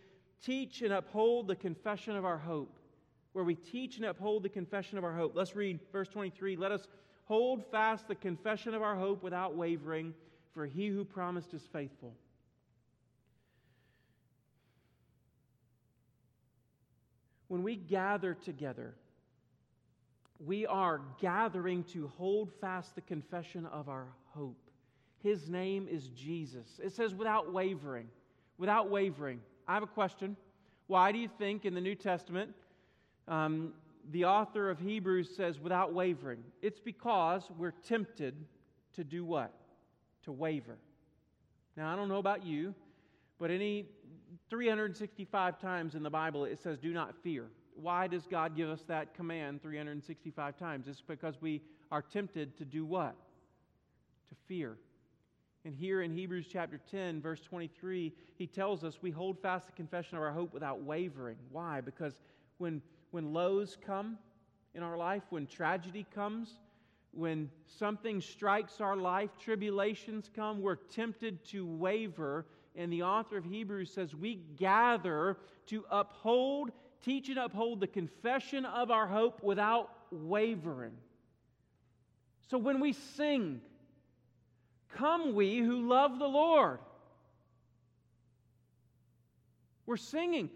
teach 0.43 0.81
and 0.81 0.93
uphold 0.93 1.47
the 1.47 1.55
confession 1.55 2.15
of 2.15 2.23
our 2.23 2.37
hope. 2.37 2.77
Where 3.33 3.43
we 3.43 3.55
teach 3.55 3.97
and 3.97 4.05
uphold 4.05 4.43
the 4.43 4.49
confession 4.49 4.97
of 4.97 5.03
our 5.03 5.13
hope. 5.13 5.35
Let's 5.35 5.55
read 5.55 5.79
verse 5.91 6.07
23. 6.07 6.55
Let 6.55 6.71
us 6.71 6.87
hold 7.25 7.65
fast 7.71 8.07
the 8.07 8.15
confession 8.15 8.73
of 8.75 8.83
our 8.83 8.95
hope 8.95 9.23
without 9.23 9.55
wavering, 9.55 10.13
for 10.53 10.65
he 10.67 10.87
who 10.87 11.03
promised 11.03 11.53
is 11.53 11.63
faithful. 11.63 12.13
When 17.55 17.63
we 17.63 17.77
gather 17.77 18.33
together, 18.33 18.95
we 20.45 20.65
are 20.65 20.99
gathering 21.21 21.85
to 21.93 22.11
hold 22.17 22.51
fast 22.59 22.95
the 22.95 23.01
confession 23.01 23.65
of 23.67 23.87
our 23.87 24.07
hope. 24.33 24.59
His 25.23 25.47
name 25.47 25.87
is 25.89 26.09
Jesus. 26.09 26.81
It 26.83 26.91
says 26.91 27.15
without 27.15 27.53
wavering. 27.53 28.09
Without 28.57 28.89
wavering. 28.89 29.39
I 29.69 29.73
have 29.73 29.83
a 29.83 29.87
question. 29.87 30.35
Why 30.87 31.13
do 31.13 31.17
you 31.17 31.29
think 31.29 31.63
in 31.63 31.73
the 31.73 31.79
New 31.79 31.95
Testament 31.95 32.51
um, 33.29 33.71
the 34.11 34.25
author 34.25 34.69
of 34.69 34.77
Hebrews 34.77 35.29
says 35.37 35.57
without 35.57 35.93
wavering? 35.93 36.43
It's 36.61 36.81
because 36.81 37.43
we're 37.57 37.71
tempted 37.87 38.35
to 38.95 39.05
do 39.05 39.23
what? 39.23 39.53
To 40.25 40.33
waver. 40.33 40.75
Now, 41.77 41.93
I 41.93 41.95
don't 41.95 42.09
know 42.09 42.17
about 42.19 42.45
you, 42.45 42.75
but 43.39 43.49
any 43.49 43.85
365 44.49 45.59
times 45.59 45.95
in 45.95 46.03
the 46.03 46.09
Bible 46.09 46.45
it 46.45 46.59
says, 46.61 46.77
Do 46.79 46.93
not 46.93 47.15
fear. 47.23 47.47
Why 47.75 48.07
does 48.07 48.25
God 48.25 48.55
give 48.55 48.69
us 48.69 48.83
that 48.87 49.13
command 49.13 49.61
365 49.61 50.57
times? 50.57 50.87
It's 50.87 51.01
because 51.01 51.41
we 51.41 51.61
are 51.91 52.01
tempted 52.01 52.57
to 52.57 52.65
do 52.65 52.85
what? 52.85 53.15
To 54.29 54.35
fear. 54.47 54.77
And 55.65 55.75
here 55.75 56.03
in 56.03 56.11
Hebrews 56.11 56.45
chapter 56.49 56.79
10, 56.91 57.21
verse 57.21 57.41
23, 57.41 58.13
he 58.37 58.47
tells 58.47 58.83
us 58.83 58.99
we 59.01 59.11
hold 59.11 59.41
fast 59.41 59.65
the 59.65 59.71
confession 59.71 60.15
of 60.15 60.23
our 60.23 60.31
hope 60.31 60.53
without 60.53 60.83
wavering. 60.83 61.37
Why? 61.51 61.81
Because 61.81 62.19
when, 62.59 62.81
when 63.11 63.33
lows 63.33 63.75
come 63.85 64.17
in 64.75 64.83
our 64.83 64.95
life, 64.95 65.23
when 65.31 65.47
tragedy 65.47 66.05
comes, 66.13 66.59
when 67.11 67.49
something 67.65 68.21
strikes 68.21 68.79
our 68.79 68.95
life, 68.95 69.31
tribulations 69.39 70.29
come, 70.35 70.61
we're 70.61 70.75
tempted 70.75 71.43
to 71.45 71.65
waver 71.65 72.45
and 72.77 72.91
the 72.91 73.03
author 73.03 73.37
of 73.37 73.45
Hebrews 73.45 73.91
says, 73.91 74.15
We 74.15 74.35
gather 74.57 75.37
to 75.67 75.85
uphold, 75.89 76.71
teach 77.03 77.29
and 77.29 77.39
uphold 77.39 77.79
the 77.79 77.87
confession 77.87 78.65
of 78.65 78.91
our 78.91 79.07
hope 79.07 79.43
without 79.43 79.89
wavering. 80.11 80.93
So 82.49 82.57
when 82.57 82.79
we 82.79 82.93
sing, 82.93 83.61
Come, 84.95 85.35
we 85.35 85.59
who 85.59 85.87
love 85.87 86.19
the 86.19 86.27
Lord, 86.27 86.79
We're 89.85 89.97
singing, 89.97 90.49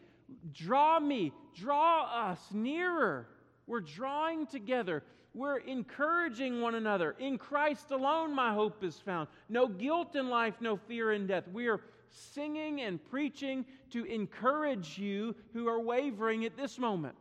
Draw 0.54 1.00
me, 1.00 1.34
draw 1.56 2.30
us 2.30 2.40
nearer. 2.54 3.28
We're 3.68 3.82
drawing 3.82 4.48
together. 4.48 5.04
We're 5.34 5.58
encouraging 5.58 6.62
one 6.62 6.76
another. 6.76 7.16
In 7.20 7.38
Christ 7.38 7.92
alone, 7.92 8.34
my 8.34 8.54
hope 8.54 8.84
is 8.84 8.98
found. 8.98 9.28
No 9.48 9.68
guilt 9.68 10.16
in 10.16 10.30
life, 10.30 10.56
no 10.60 10.78
fear 10.78 11.14
in 11.14 11.28
death. 11.28 11.44
We 11.52 11.68
are 11.68 11.80
singing 12.10 12.82
and 12.82 13.04
preaching 13.10 13.66
to 13.92 14.04
encourage 14.06 14.98
you 14.98 15.36
who 15.54 15.68
are 15.68 15.80
wavering 15.80 16.46
at 16.46 16.58
this 16.58 16.78
moment. 16.78 17.16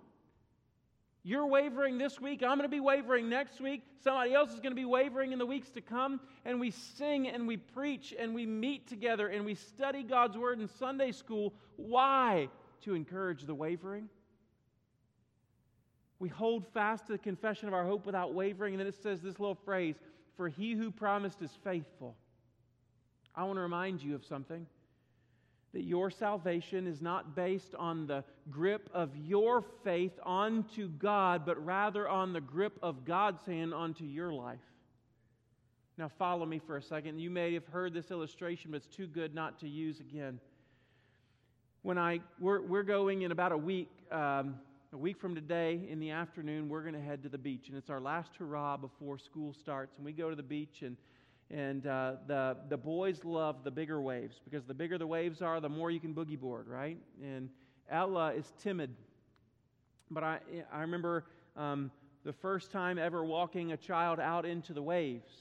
You're 1.29 1.47
wavering 1.47 1.99
this 1.99 2.21
week. 2.21 2.43
I'm 2.43 2.57
going 2.57 2.63
to 2.63 2.69
be 2.69 2.81
wavering 2.81 3.29
next 3.29 3.61
week. 3.61 3.83
Somebody 4.03 4.33
else 4.33 4.51
is 4.51 4.61
going 4.61 4.71
to 4.71 4.81
be 4.81 4.87
wavering 4.87 5.33
in 5.33 5.39
the 5.39 5.45
weeks 5.45 5.69
to 5.73 5.81
come. 5.81 6.21
And 6.45 6.59
we 6.59 6.71
sing 6.71 7.29
and 7.29 7.47
we 7.47 7.57
preach 7.59 8.15
and 8.19 8.35
we 8.35 8.47
meet 8.47 8.87
together 8.87 9.29
and 9.29 9.45
we 9.45 9.55
study 9.55 10.03
God's 10.03 10.39
Word 10.39 10.61
in 10.61 10.69
Sunday 10.69 11.13
school. 11.13 11.53
Why? 11.77 12.49
To 12.83 12.95
encourage 12.95 13.45
the 13.45 13.55
wavering. 13.55 14.09
We 16.19 16.29
hold 16.29 16.67
fast 16.73 17.07
to 17.07 17.13
the 17.13 17.19
confession 17.19 17.69
of 17.69 17.75
our 17.75 17.85
hope 17.85 18.07
without 18.07 18.33
wavering. 18.33 18.75
And 18.75 18.81
then 18.81 18.87
it 18.87 19.03
says 19.03 19.21
this 19.21 19.39
little 19.39 19.55
phrase 19.55 19.97
For 20.37 20.49
he 20.49 20.73
who 20.73 20.91
promised 20.91 21.43
is 21.43 21.51
faithful. 21.63 22.17
I 23.35 23.45
want 23.45 23.57
to 23.59 23.63
remind 23.63 24.03
you 24.03 24.15
of 24.15 24.25
something 24.25 24.67
that 25.79 25.85
your 25.85 26.11
salvation 26.11 26.89
is 26.89 27.01
not 27.01 27.37
based 27.37 27.73
on 27.79 28.09
the 28.09 28.25
grip 28.51 28.91
of 28.93 29.17
your 29.17 29.63
faith 29.85 30.11
onto 30.25 30.89
God, 30.89 31.47
but 31.47 31.65
rather 31.65 32.09
on 32.09 32.33
the 32.33 32.41
grip 32.41 32.77
of 32.83 33.05
God's 33.05 33.45
hand 33.45 33.73
onto 33.73 34.03
your 34.03 34.33
life. 34.33 34.59
Now, 35.97 36.11
follow 36.19 36.45
me 36.45 36.59
for 36.59 36.77
a 36.77 36.83
second. 36.83 37.21
You 37.21 37.31
may 37.31 37.55
have 37.55 37.69
heard 37.69 37.95
this 37.95 38.11
illustration, 38.11 38.73
but 38.73 38.79
it's 38.79 38.89
too 38.89 39.07
good 39.07 39.37
not 39.37 39.61
to 39.61 39.69
use 39.69 40.01
again. 40.01 40.41
When 41.83 41.97
I, 41.97 42.19
we're, 42.41 42.61
we're 42.61 42.83
going 42.83 43.23
in 43.23 43.31
about 43.31 43.53
a 43.53 43.57
week, 43.57 43.89
um, 44.11 44.57
a 44.93 44.97
week 44.97 45.21
from 45.21 45.37
today 45.37 45.87
in 45.89 46.01
the 46.01 46.11
afternoon, 46.11 46.69
we're 46.69 46.83
going 46.83 46.95
to 46.95 47.01
head 47.01 47.23
to 47.23 47.29
the 47.29 47.39
beach. 47.39 47.69
And 47.69 47.79
it's 47.79 47.89
our 47.89 48.01
last 48.01 48.33
hurrah 48.37 48.77
before 48.77 49.17
school 49.17 49.55
starts. 49.55 49.97
And 49.97 50.05
we 50.05 50.13
go 50.13 50.29
to 50.29 50.35
the 50.35 50.43
beach, 50.43 50.83
and 50.83 50.97
and 51.51 51.87
uh, 51.87 52.13
the, 52.27 52.57
the 52.69 52.77
boys 52.77 53.25
love 53.25 53.65
the 53.65 53.71
bigger 53.71 54.01
waves 54.01 54.41
because 54.45 54.67
the 54.67 54.75
bigger 54.75 54.99
the 54.99 55.07
waves 55.07 55.41
are, 55.41 55.61
the 55.61 55.69
more 55.69 55.91
you 55.91 56.01
can 56.01 56.15
boogie 56.15 56.39
board, 56.39 56.69
right? 56.69 56.99
And 57.23 57.49
Ella 57.91 58.35
is 58.35 58.53
timid. 58.63 58.91
But 60.11 60.25
I, 60.25 60.39
I 60.73 60.81
remember 60.81 61.25
um, 61.57 61.91
the 62.25 62.33
first 62.33 62.71
time 62.71 62.99
ever 62.99 63.25
walking 63.25 63.73
a 63.73 63.77
child 63.77 64.21
out 64.21 64.45
into 64.45 64.75
the 64.75 64.83
waves. 64.83 65.33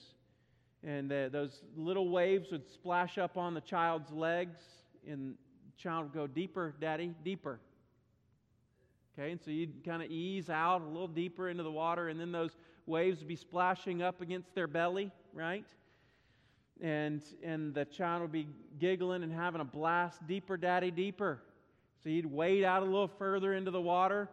And 0.84 1.12
uh, 1.12 1.30
those 1.30 1.62
little 1.76 2.10
waves 2.10 2.52
would 2.52 2.70
splash 2.70 3.18
up 3.18 3.36
on 3.36 3.54
the 3.54 3.62
child's 3.62 4.12
legs, 4.12 4.62
and 5.10 5.36
the 5.66 5.82
child 5.82 6.06
would 6.06 6.14
go, 6.14 6.28
Deeper, 6.28 6.74
Daddy, 6.80 7.14
deeper. 7.24 7.60
Okay, 9.18 9.32
and 9.32 9.42
so 9.44 9.50
you'd 9.50 9.84
kind 9.84 10.04
of 10.04 10.12
ease 10.12 10.50
out 10.50 10.82
a 10.82 10.86
little 10.86 11.08
deeper 11.08 11.50
into 11.50 11.64
the 11.64 11.72
water, 11.72 12.08
and 12.08 12.20
then 12.20 12.32
those 12.32 12.52
waves 12.86 13.20
would 13.20 13.28
be 13.28 13.36
splashing 13.36 14.02
up 14.02 14.22
against 14.22 14.54
their 14.54 14.68
belly, 14.68 15.12
right? 15.34 15.66
And, 16.82 17.22
and 17.44 17.74
the 17.74 17.86
child 17.86 18.22
would 18.22 18.32
be 18.32 18.48
giggling 18.80 19.24
and 19.24 19.34
having 19.34 19.62
a 19.62 19.66
blast, 19.66 20.26
deeper, 20.28 20.58
daddy, 20.58 20.92
deeper. 20.92 21.40
So 22.04 22.10
you'd 22.10 22.26
wade 22.26 22.64
out 22.64 22.84
a 22.84 22.86
little 22.86 23.08
further 23.08 23.54
into 23.54 23.72
the 23.72 23.82
water. 23.82 24.30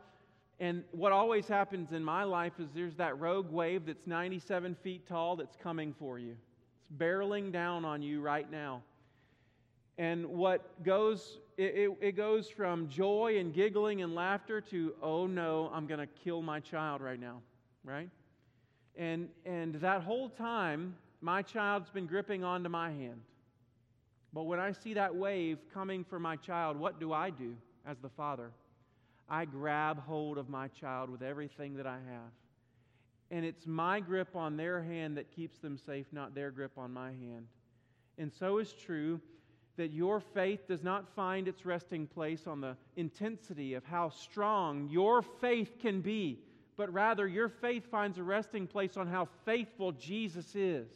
And 0.61 0.84
what 0.92 1.12
always 1.12 1.49
happens 1.49 1.92
in 1.92 2.05
my 2.05 2.24
life 2.24 2.53
is 2.59 2.68
there's 2.74 2.97
that 2.97 3.18
rogue 3.18 3.51
wave 3.51 3.86
that's 3.86 4.07
97 4.07 4.76
feet 4.82 5.07
tall 5.09 5.36
that's 5.36 5.57
coming 5.57 5.95
for 5.99 6.18
you. 6.18 6.36
It's 6.82 7.01
barreling 7.01 7.53
down 7.53 7.84
on 7.84 8.03
you 8.03 8.20
right 8.20 8.51
now. 8.51 8.82
And 9.97 10.26
what 10.26 10.82
goes, 10.82 11.38
it, 11.57 11.74
it, 11.74 11.90
it 12.01 12.12
goes 12.12 12.49
from 12.49 12.88
joy 12.88 13.38
and 13.38 13.55
giggling 13.55 14.03
and 14.03 14.14
laughter 14.14 14.61
to, 14.61 14.95
oh 15.03 15.26
no, 15.26 15.70
I'm 15.72 15.86
going 15.86 16.01
to 16.01 16.07
kill 16.07 16.42
my 16.42 16.61
child 16.61 17.01
right 17.01 17.18
now, 17.18 17.40
right? 17.84 18.11
And, 18.97 19.28
and 19.45 19.74
that 19.76 20.03
whole 20.03 20.28
time, 20.28 20.97
my 21.25 21.41
child's 21.41 21.89
been 21.89 22.07
gripping 22.07 22.45
onto 22.45 22.68
my 22.68 22.91
hand. 22.91 23.22
But 24.35 24.43
when 24.43 24.61
I 24.61 24.72
see 24.72 24.93
that 24.95 25.14
wave 25.14 25.59
coming 25.72 26.05
for 26.05 26.18
my 26.18 26.37
child, 26.37 26.79
what 26.79 27.01
do 27.01 27.14
I 27.14 27.31
do 27.31 27.57
as 27.87 27.97
the 27.99 28.11
father? 28.11 28.51
I 29.27 29.47
grab 29.47 30.01
hold 30.01 30.37
of 30.37 30.51
my 30.51 30.68
child 30.68 31.09
with 31.09 31.22
everything 31.22 31.77
that 31.77 31.87
I 31.87 31.95
have. 31.95 32.31
And 33.31 33.43
it's 33.43 33.66
my 33.66 34.01
grip 34.01 34.37
on 34.37 34.59
their 34.59 34.83
hand 34.83 35.16
that 35.16 35.35
keeps 35.35 35.59
them 35.61 35.79
safe, 35.79 36.07
not 36.12 36.35
their 36.35 36.51
grip 36.51 36.72
on 36.77 36.93
my 36.93 37.09
hand. 37.09 37.47
And 38.18 38.31
so 38.31 38.59
is 38.59 38.75
true 38.75 39.18
that 39.79 39.93
your 39.93 40.20
faith 40.20 40.68
does 40.68 40.83
not 40.83 41.09
find 41.16 41.49
its 41.49 41.64
resting 41.64 42.07
place 42.07 42.47
on 42.47 42.61
the 42.61 42.77
intensity 42.97 43.72
of 43.72 43.85
how 43.85 44.11
strong 44.11 44.89
your 44.91 45.22
faith 45.22 45.79
can 45.81 46.03
be, 46.03 46.39
but 46.77 46.93
rather 46.93 47.27
your 47.27 47.49
faith 47.49 47.91
finds 47.91 48.18
a 48.18 48.22
resting 48.22 48.66
place 48.66 48.99
on 48.99 49.07
how 49.09 49.27
faithful 49.47 49.91
Jesus 49.91 50.55
is 50.55 50.87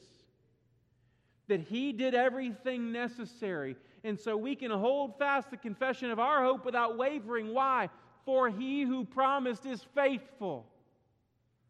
that 1.49 1.61
He 1.61 1.92
did 1.92 2.14
everything 2.14 2.92
necessary. 2.92 3.76
And 4.05 4.18
so 4.18 4.36
we 4.36 4.55
can 4.55 4.70
hold 4.70 5.18
fast 5.18 5.51
the 5.51 5.57
confession 5.57 6.11
of 6.11 6.18
our 6.18 6.44
hope 6.44 6.64
without 6.64 6.96
wavering. 6.96 7.53
Why? 7.53 7.88
For 8.24 8.49
He 8.49 8.82
who 8.82 9.05
promised 9.05 9.66
is 9.66 9.84
faithful. 9.94 10.66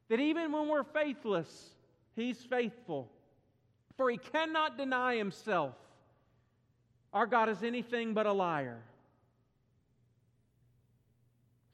That 0.08 0.20
even 0.20 0.52
when 0.52 0.68
we're 0.68 0.84
faithless, 0.84 1.70
He's 2.14 2.42
faithful. 2.42 3.10
For 3.96 4.10
He 4.10 4.18
cannot 4.18 4.76
deny 4.76 5.16
Himself. 5.16 5.74
Our 7.12 7.26
God 7.26 7.48
is 7.48 7.62
anything 7.62 8.12
but 8.14 8.26
a 8.26 8.32
liar. 8.32 8.82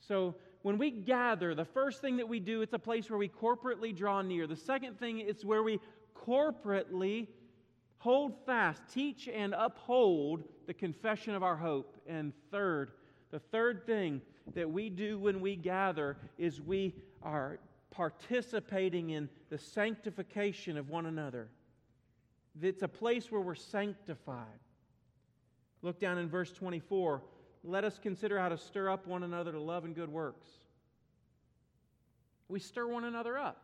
So, 0.07 0.35
when 0.63 0.79
we 0.79 0.91
gather, 0.91 1.55
the 1.55 1.65
first 1.65 2.01
thing 2.01 2.17
that 2.19 2.29
we 2.29 2.41
do, 2.41 2.63
it's 2.63 2.73
a 2.73 2.79
place 2.79 3.11
where 3.11 3.19
we 3.19 3.29
corporately 3.29 3.95
draw 3.95 4.23
near. 4.23 4.47
The 4.47 4.57
second 4.57 4.99
thing, 4.99 5.21
it's 5.21 5.45
where 5.45 5.63
we 5.63 5.79
corporately 6.27 7.27
hold 8.05 8.35
fast, 8.45 8.83
teach, 8.93 9.29
and 9.29 9.55
uphold 9.57 10.45
the 10.67 10.75
confession 10.75 11.35
of 11.35 11.43
our 11.43 11.57
hope. 11.57 11.97
And 12.07 12.35
third, 12.51 12.91
the 13.31 13.39
third 13.39 13.87
thing 13.87 14.21
that 14.55 14.71
we 14.71 14.91
do 14.91 15.19
when 15.19 15.41
we 15.41 15.57
gather 15.57 16.19
is 16.37 16.61
we 16.61 16.95
are 17.23 17.59
participating 17.91 19.09
in 19.09 19.31
the 19.49 19.57
sanctification 19.57 20.77
of 20.77 20.91
one 20.91 21.07
another. 21.07 21.49
It's 22.61 22.83
a 22.83 22.89
place 22.89 23.33
where 23.33 23.41
we're 23.41 23.55
sanctified. 23.55 24.61
Look 25.81 25.99
down 25.99 26.19
in 26.19 26.29
verse 26.29 26.53
24. 26.53 27.23
Let 27.63 27.85
us 27.85 27.99
consider 27.99 28.39
how 28.39 28.51
to 28.51 28.59
stir 28.59 28.91
up 28.91 29.07
one 29.07 29.23
another 29.23 29.53
to 29.53 29.61
love 29.61 29.87
and 29.87 29.95
good 29.95 30.11
works. 30.11 30.51
We 32.49 32.61
stir 32.61 32.87
one 32.87 33.05
another 33.05 33.39
up. 33.39 33.64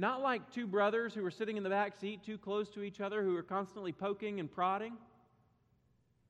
Not 0.00 0.22
like 0.22 0.50
two 0.50 0.66
brothers 0.66 1.12
who 1.12 1.22
are 1.26 1.30
sitting 1.30 1.58
in 1.58 1.62
the 1.62 1.68
back 1.68 1.94
seat 1.94 2.24
too 2.24 2.38
close 2.38 2.70
to 2.70 2.82
each 2.82 3.02
other 3.02 3.22
who 3.22 3.36
are 3.36 3.42
constantly 3.42 3.92
poking 3.92 4.40
and 4.40 4.50
prodding. 4.50 4.94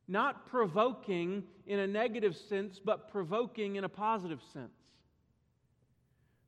Not 0.09 0.45
provoking 0.47 1.45
in 1.69 1.79
a 1.79 1.87
negative 1.87 2.35
sense, 2.35 2.81
but 2.85 3.13
provoking 3.13 3.77
in 3.77 3.85
a 3.85 3.89
positive 3.89 4.41
sense. 4.53 4.75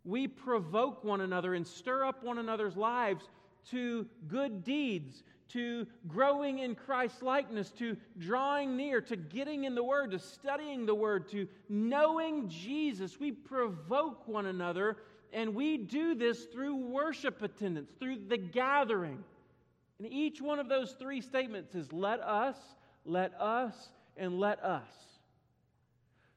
We 0.02 0.26
provoke 0.26 1.04
one 1.04 1.20
another 1.20 1.54
and 1.54 1.64
stir 1.64 2.04
up 2.04 2.24
one 2.24 2.38
another's 2.38 2.76
lives 2.76 3.30
to 3.70 4.04
good 4.26 4.64
deeds, 4.64 5.22
to 5.50 5.86
growing 6.08 6.58
in 6.58 6.74
Christ's 6.74 7.22
likeness, 7.22 7.70
to 7.78 7.96
drawing 8.18 8.76
near, 8.76 9.00
to 9.00 9.14
getting 9.14 9.62
in 9.62 9.76
the 9.76 9.84
Word, 9.84 10.10
to 10.10 10.18
studying 10.18 10.86
the 10.86 10.94
Word, 10.96 11.28
to 11.28 11.46
knowing 11.68 12.48
Jesus. 12.48 13.20
We 13.20 13.30
provoke 13.30 14.26
one 14.26 14.46
another 14.46 14.96
and 15.32 15.54
we 15.54 15.78
do 15.78 16.14
this 16.14 16.44
through 16.44 16.76
worship 16.76 17.42
attendance, 17.42 17.90
through 17.98 18.18
the 18.28 18.36
gathering. 18.36 19.22
And 19.98 20.12
each 20.12 20.40
one 20.40 20.58
of 20.58 20.68
those 20.68 20.92
three 20.92 21.20
statements 21.20 21.74
is 21.74 21.92
let 21.92 22.20
us, 22.20 22.56
let 23.04 23.32
us, 23.40 23.74
and 24.16 24.38
let 24.38 24.62
us. 24.62 24.90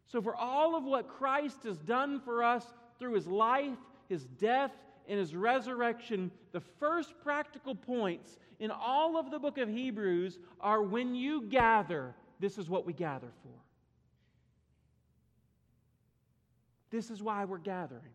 So, 0.08 0.22
for 0.22 0.36
all 0.36 0.76
of 0.76 0.84
what 0.84 1.10
Christ 1.10 1.64
has 1.64 1.78
done 1.80 2.22
for 2.22 2.44
us 2.44 2.66
through 3.00 3.14
his 3.14 3.28
life, 3.28 3.78
his 4.08 4.24
death, 4.26 4.72
and 5.08 5.20
his 5.20 5.36
resurrection, 5.36 6.32
the 6.52 6.62
first 6.80 7.14
practical 7.22 7.76
points 7.76 8.38
in 8.60 8.72
all 8.72 9.18
of 9.18 9.32
the 9.32 9.40
book 9.40 9.58
of 9.58 9.68
Hebrews 9.68 10.40
are 10.62 10.82
when 10.82 11.16
you 11.16 11.44
gather, 11.44 12.16
this 12.40 12.58
is 12.58 12.70
what 12.70 12.86
we 12.86 12.94
gather 12.94 13.28
for. 13.44 13.50
This 16.92 17.10
is 17.10 17.22
why 17.22 17.46
we're 17.46 17.58
gathering. 17.58 18.14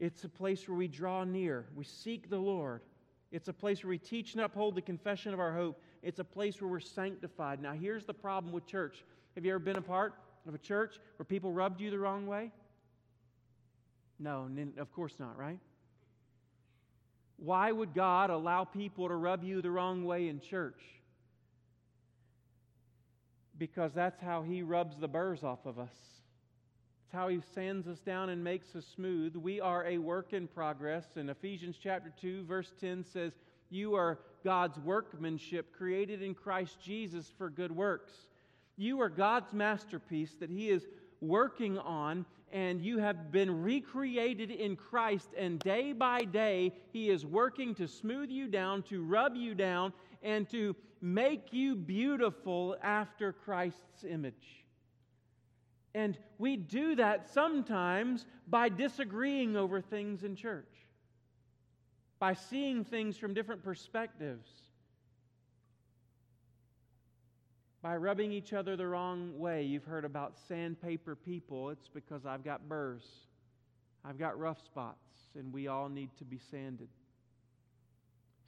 It's 0.00 0.24
a 0.24 0.28
place 0.28 0.66
where 0.66 0.76
we 0.76 0.88
draw 0.88 1.22
near, 1.22 1.66
we 1.76 1.84
seek 1.84 2.28
the 2.28 2.38
Lord. 2.38 2.80
It's 3.30 3.46
a 3.46 3.52
place 3.52 3.84
where 3.84 3.90
we 3.90 3.98
teach 3.98 4.34
and 4.34 4.42
uphold 4.42 4.74
the 4.74 4.82
confession 4.82 5.32
of 5.32 5.38
our 5.38 5.52
hope. 5.52 5.80
It's 6.02 6.18
a 6.18 6.24
place 6.24 6.60
where 6.60 6.68
we're 6.68 6.80
sanctified. 6.80 7.62
Now, 7.62 7.74
here's 7.74 8.04
the 8.04 8.14
problem 8.14 8.52
with 8.52 8.66
church. 8.66 9.04
Have 9.36 9.44
you 9.44 9.52
ever 9.52 9.60
been 9.60 9.76
a 9.76 9.82
part 9.82 10.14
of 10.48 10.54
a 10.56 10.58
church 10.58 10.98
where 11.16 11.24
people 11.24 11.52
rubbed 11.52 11.80
you 11.80 11.92
the 11.92 11.98
wrong 12.00 12.26
way? 12.26 12.50
No, 14.18 14.48
of 14.78 14.92
course 14.92 15.14
not, 15.20 15.38
right? 15.38 15.60
Why 17.36 17.70
would 17.70 17.94
God 17.94 18.30
allow 18.30 18.64
people 18.64 19.06
to 19.06 19.14
rub 19.14 19.44
you 19.44 19.62
the 19.62 19.70
wrong 19.70 20.04
way 20.04 20.26
in 20.26 20.40
church? 20.40 20.82
because 23.60 23.92
that's 23.92 24.20
how 24.20 24.42
He 24.42 24.62
rubs 24.62 24.96
the 24.98 25.06
burrs 25.06 25.44
off 25.44 25.66
of 25.66 25.78
us. 25.78 25.94
It's 27.10 27.16
how 27.16 27.26
He 27.26 27.40
sands 27.56 27.88
us 27.88 27.98
down 27.98 28.28
and 28.28 28.44
makes 28.44 28.76
us 28.76 28.86
smooth. 28.94 29.34
We 29.34 29.60
are 29.60 29.84
a 29.84 29.98
work 29.98 30.32
in 30.32 30.46
progress. 30.46 31.16
And 31.16 31.28
Ephesians 31.28 31.76
chapter 31.82 32.12
2, 32.20 32.44
verse 32.44 32.72
10 32.80 33.02
says, 33.02 33.32
You 33.68 33.96
are 33.96 34.20
God's 34.44 34.78
workmanship, 34.78 35.72
created 35.76 36.22
in 36.22 36.34
Christ 36.34 36.76
Jesus 36.80 37.32
for 37.36 37.50
good 37.50 37.72
works. 37.72 38.12
You 38.76 39.00
are 39.00 39.08
God's 39.08 39.52
masterpiece 39.52 40.36
that 40.38 40.50
He 40.50 40.68
is 40.68 40.86
working 41.20 41.78
on, 41.78 42.26
and 42.52 42.80
you 42.80 42.98
have 42.98 43.32
been 43.32 43.60
recreated 43.60 44.52
in 44.52 44.76
Christ. 44.76 45.30
And 45.36 45.58
day 45.58 45.92
by 45.92 46.20
day, 46.20 46.72
He 46.92 47.10
is 47.10 47.26
working 47.26 47.74
to 47.74 47.88
smooth 47.88 48.30
you 48.30 48.46
down, 48.46 48.84
to 48.84 49.02
rub 49.02 49.34
you 49.34 49.56
down, 49.56 49.92
and 50.22 50.48
to 50.50 50.76
make 51.00 51.52
you 51.52 51.74
beautiful 51.74 52.76
after 52.80 53.32
Christ's 53.32 54.04
image. 54.08 54.60
And 55.94 56.16
we 56.38 56.56
do 56.56 56.94
that 56.96 57.28
sometimes 57.32 58.24
by 58.46 58.68
disagreeing 58.68 59.56
over 59.56 59.80
things 59.80 60.22
in 60.22 60.36
church, 60.36 60.72
by 62.18 62.34
seeing 62.34 62.84
things 62.84 63.16
from 63.16 63.34
different 63.34 63.64
perspectives 63.64 64.48
by 67.82 67.96
rubbing 67.96 68.32
each 68.32 68.52
other 68.52 68.76
the 68.76 68.86
wrong 68.86 69.38
way. 69.38 69.62
You've 69.62 69.84
heard 69.84 70.04
about 70.04 70.34
sandpaper 70.48 71.16
people. 71.16 71.70
It's 71.70 71.88
because 71.88 72.26
I've 72.26 72.44
got 72.44 72.68
burrs, 72.68 73.06
I've 74.04 74.18
got 74.18 74.38
rough 74.38 74.62
spots, 74.64 74.98
and 75.34 75.52
we 75.52 75.68
all 75.68 75.88
need 75.88 76.10
to 76.18 76.24
be 76.24 76.38
sanded. 76.50 76.88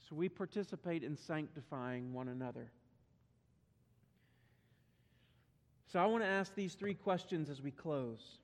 So 0.08 0.16
we 0.16 0.28
participate 0.28 1.02
in 1.02 1.16
sanctifying 1.16 2.12
one 2.12 2.28
another. 2.28 2.70
So 5.92 5.98
I 5.98 6.06
want 6.06 6.24
to 6.24 6.28
ask 6.28 6.54
these 6.54 6.72
three 6.72 6.94
questions 6.94 7.50
as 7.50 7.60
we 7.60 7.70
close. 7.70 8.38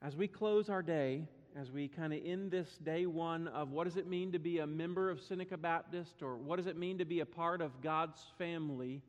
As 0.00 0.14
we 0.14 0.28
close 0.28 0.68
our 0.68 0.80
day, 0.80 1.24
as 1.56 1.72
we 1.72 1.88
kind 1.88 2.12
of 2.12 2.20
end 2.24 2.52
this 2.52 2.78
day 2.78 3.06
one 3.06 3.48
of 3.48 3.72
what 3.72 3.82
does 3.82 3.96
it 3.96 4.06
mean 4.06 4.30
to 4.30 4.38
be 4.38 4.60
a 4.60 4.66
member 4.66 5.10
of 5.10 5.20
Seneca 5.20 5.56
Baptist 5.56 6.22
or 6.22 6.36
what 6.36 6.54
does 6.54 6.68
it 6.68 6.76
mean 6.76 6.98
to 6.98 7.04
be 7.04 7.18
a 7.18 7.26
part 7.26 7.60
of 7.60 7.80
God's 7.80 8.20
family, 8.38 9.02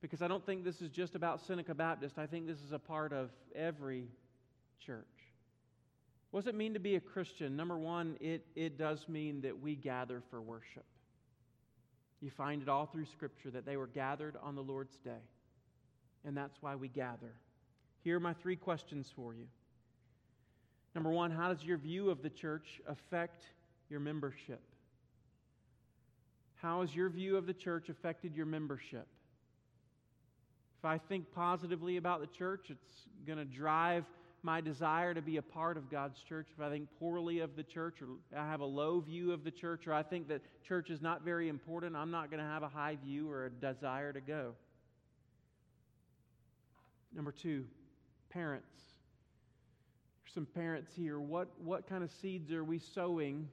because 0.00 0.20
I 0.20 0.26
don't 0.26 0.44
think 0.44 0.64
this 0.64 0.82
is 0.82 0.90
just 0.90 1.14
about 1.14 1.40
Seneca 1.40 1.76
Baptist. 1.76 2.18
I 2.18 2.26
think 2.26 2.48
this 2.48 2.60
is 2.60 2.72
a 2.72 2.78
part 2.80 3.12
of 3.12 3.30
every 3.54 4.08
church. 4.84 5.06
What 6.32 6.40
does 6.40 6.48
it 6.48 6.56
mean 6.56 6.74
to 6.74 6.80
be 6.80 6.96
a 6.96 7.00
Christian? 7.00 7.54
Number 7.54 7.78
one, 7.78 8.16
it, 8.20 8.44
it 8.56 8.78
does 8.78 9.08
mean 9.08 9.42
that 9.42 9.60
we 9.60 9.76
gather 9.76 10.24
for 10.28 10.42
worship. 10.42 10.86
You 12.22 12.30
find 12.30 12.62
it 12.62 12.68
all 12.68 12.86
through 12.86 13.06
Scripture 13.06 13.50
that 13.50 13.66
they 13.66 13.76
were 13.76 13.88
gathered 13.88 14.36
on 14.40 14.54
the 14.54 14.62
Lord's 14.62 14.96
day. 15.04 15.10
And 16.24 16.36
that's 16.36 16.56
why 16.60 16.76
we 16.76 16.86
gather. 16.86 17.34
Here 18.04 18.16
are 18.16 18.20
my 18.20 18.32
three 18.32 18.54
questions 18.54 19.12
for 19.14 19.34
you. 19.34 19.46
Number 20.94 21.10
one, 21.10 21.32
how 21.32 21.52
does 21.52 21.64
your 21.64 21.78
view 21.78 22.10
of 22.10 22.22
the 22.22 22.30
church 22.30 22.80
affect 22.86 23.44
your 23.90 23.98
membership? 23.98 24.60
How 26.54 26.82
has 26.82 26.94
your 26.94 27.08
view 27.10 27.36
of 27.36 27.46
the 27.46 27.54
church 27.54 27.88
affected 27.88 28.36
your 28.36 28.46
membership? 28.46 29.08
If 30.78 30.84
I 30.84 30.98
think 30.98 31.32
positively 31.34 31.96
about 31.96 32.20
the 32.20 32.28
church, 32.28 32.66
it's 32.68 33.08
going 33.26 33.38
to 33.38 33.44
drive 33.44 34.04
my 34.42 34.60
desire 34.60 35.14
to 35.14 35.22
be 35.22 35.36
a 35.36 35.42
part 35.42 35.76
of 35.76 35.90
God's 35.90 36.20
church. 36.20 36.48
If 36.54 36.60
I 36.60 36.68
think 36.68 36.88
poorly 36.98 37.38
of 37.40 37.54
the 37.54 37.62
church, 37.62 38.02
or 38.02 38.08
I 38.36 38.46
have 38.46 38.60
a 38.60 38.66
low 38.66 39.00
view 39.00 39.32
of 39.32 39.44
the 39.44 39.50
church, 39.50 39.86
or 39.86 39.94
I 39.94 40.02
think 40.02 40.28
that 40.28 40.42
church 40.66 40.90
is 40.90 41.00
not 41.00 41.22
very 41.22 41.48
important, 41.48 41.94
I'm 41.94 42.10
not 42.10 42.30
going 42.30 42.42
to 42.42 42.48
have 42.48 42.62
a 42.62 42.68
high 42.68 42.96
view 43.04 43.30
or 43.30 43.46
a 43.46 43.50
desire 43.50 44.12
to 44.12 44.20
go. 44.20 44.54
Number 47.14 47.30
two, 47.30 47.66
parents 48.30 48.66
There's 50.24 50.34
some 50.34 50.46
parents 50.46 50.92
here, 50.96 51.20
what, 51.20 51.48
what 51.62 51.88
kind 51.88 52.02
of 52.02 52.10
seeds 52.20 52.50
are 52.52 52.64
we 52.64 52.78
sowing 52.78 53.48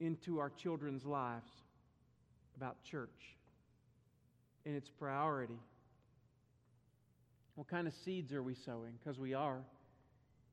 into 0.00 0.40
our 0.40 0.50
children's 0.50 1.04
lives 1.04 1.50
about 2.56 2.82
church 2.82 3.36
and 4.66 4.74
its 4.74 4.88
priority? 4.88 5.58
What 7.54 7.68
kind 7.68 7.86
of 7.86 7.94
seeds 8.04 8.32
are 8.32 8.42
we 8.42 8.54
sowing? 8.54 8.94
Because 8.98 9.20
we 9.20 9.34
are. 9.34 9.60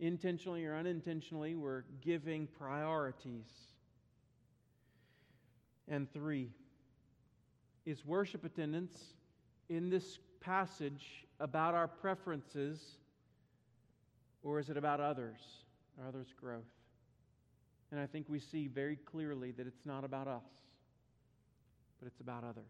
Intentionally 0.01 0.65
or 0.65 0.75
unintentionally, 0.75 1.55
we're 1.55 1.83
giving 2.01 2.47
priorities. 2.47 3.45
And 5.87 6.11
three, 6.11 6.49
is 7.85 8.03
worship 8.03 8.43
attendance 8.43 8.97
in 9.69 9.89
this 9.89 10.17
passage 10.39 11.27
about 11.39 11.75
our 11.75 11.87
preferences 11.87 12.97
or 14.43 14.59
is 14.59 14.69
it 14.69 14.77
about 14.77 14.99
others 14.99 15.39
or 15.99 16.07
others' 16.07 16.33
growth? 16.39 16.63
And 17.91 17.99
I 17.99 18.07
think 18.07 18.25
we 18.27 18.39
see 18.39 18.67
very 18.67 18.95
clearly 18.95 19.51
that 19.51 19.67
it's 19.67 19.85
not 19.85 20.03
about 20.03 20.27
us, 20.27 20.49
but 21.99 22.07
it's 22.07 22.21
about 22.21 22.43
others. 22.43 22.63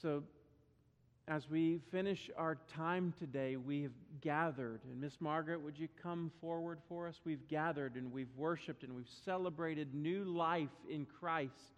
So, 0.00 0.22
as 1.26 1.48
we 1.48 1.80
finish 1.90 2.30
our 2.36 2.58
time 2.74 3.14
today, 3.18 3.56
we 3.56 3.82
have 3.82 3.92
gathered. 4.20 4.80
And 4.84 5.00
Miss 5.00 5.20
Margaret, 5.20 5.60
would 5.62 5.78
you 5.78 5.88
come 6.02 6.30
forward 6.40 6.80
for 6.88 7.08
us? 7.08 7.20
We've 7.24 7.46
gathered 7.48 7.94
and 7.96 8.12
we've 8.12 8.34
worshiped 8.36 8.82
and 8.82 8.94
we've 8.94 9.08
celebrated 9.24 9.94
new 9.94 10.24
life 10.24 10.68
in 10.88 11.06
Christ 11.06 11.74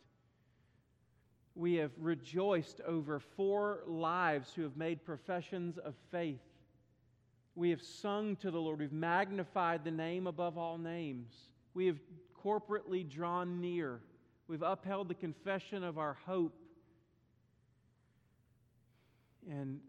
we 1.56 1.76
have 1.76 1.90
rejoiced 1.98 2.82
over 2.86 3.18
four 3.18 3.80
lives 3.86 4.52
who 4.54 4.62
have 4.62 4.76
made 4.76 5.04
professions 5.04 5.78
of 5.78 5.94
faith. 6.10 6.42
We 7.54 7.70
have 7.70 7.80
sung 7.80 8.36
to 8.36 8.50
the 8.50 8.60
Lord. 8.60 8.80
We've 8.80 8.92
magnified 8.92 9.82
the 9.82 9.90
name 9.90 10.26
above 10.26 10.58
all 10.58 10.76
names. 10.76 11.32
We 11.72 11.86
have 11.86 11.98
corporately 12.44 13.08
drawn 13.08 13.62
near. 13.62 14.00
We've 14.48 14.62
upheld 14.62 15.08
the 15.08 15.14
confession 15.14 15.82
of 15.82 15.96
our 15.96 16.18
hope. 16.26 16.54
And 19.48 19.80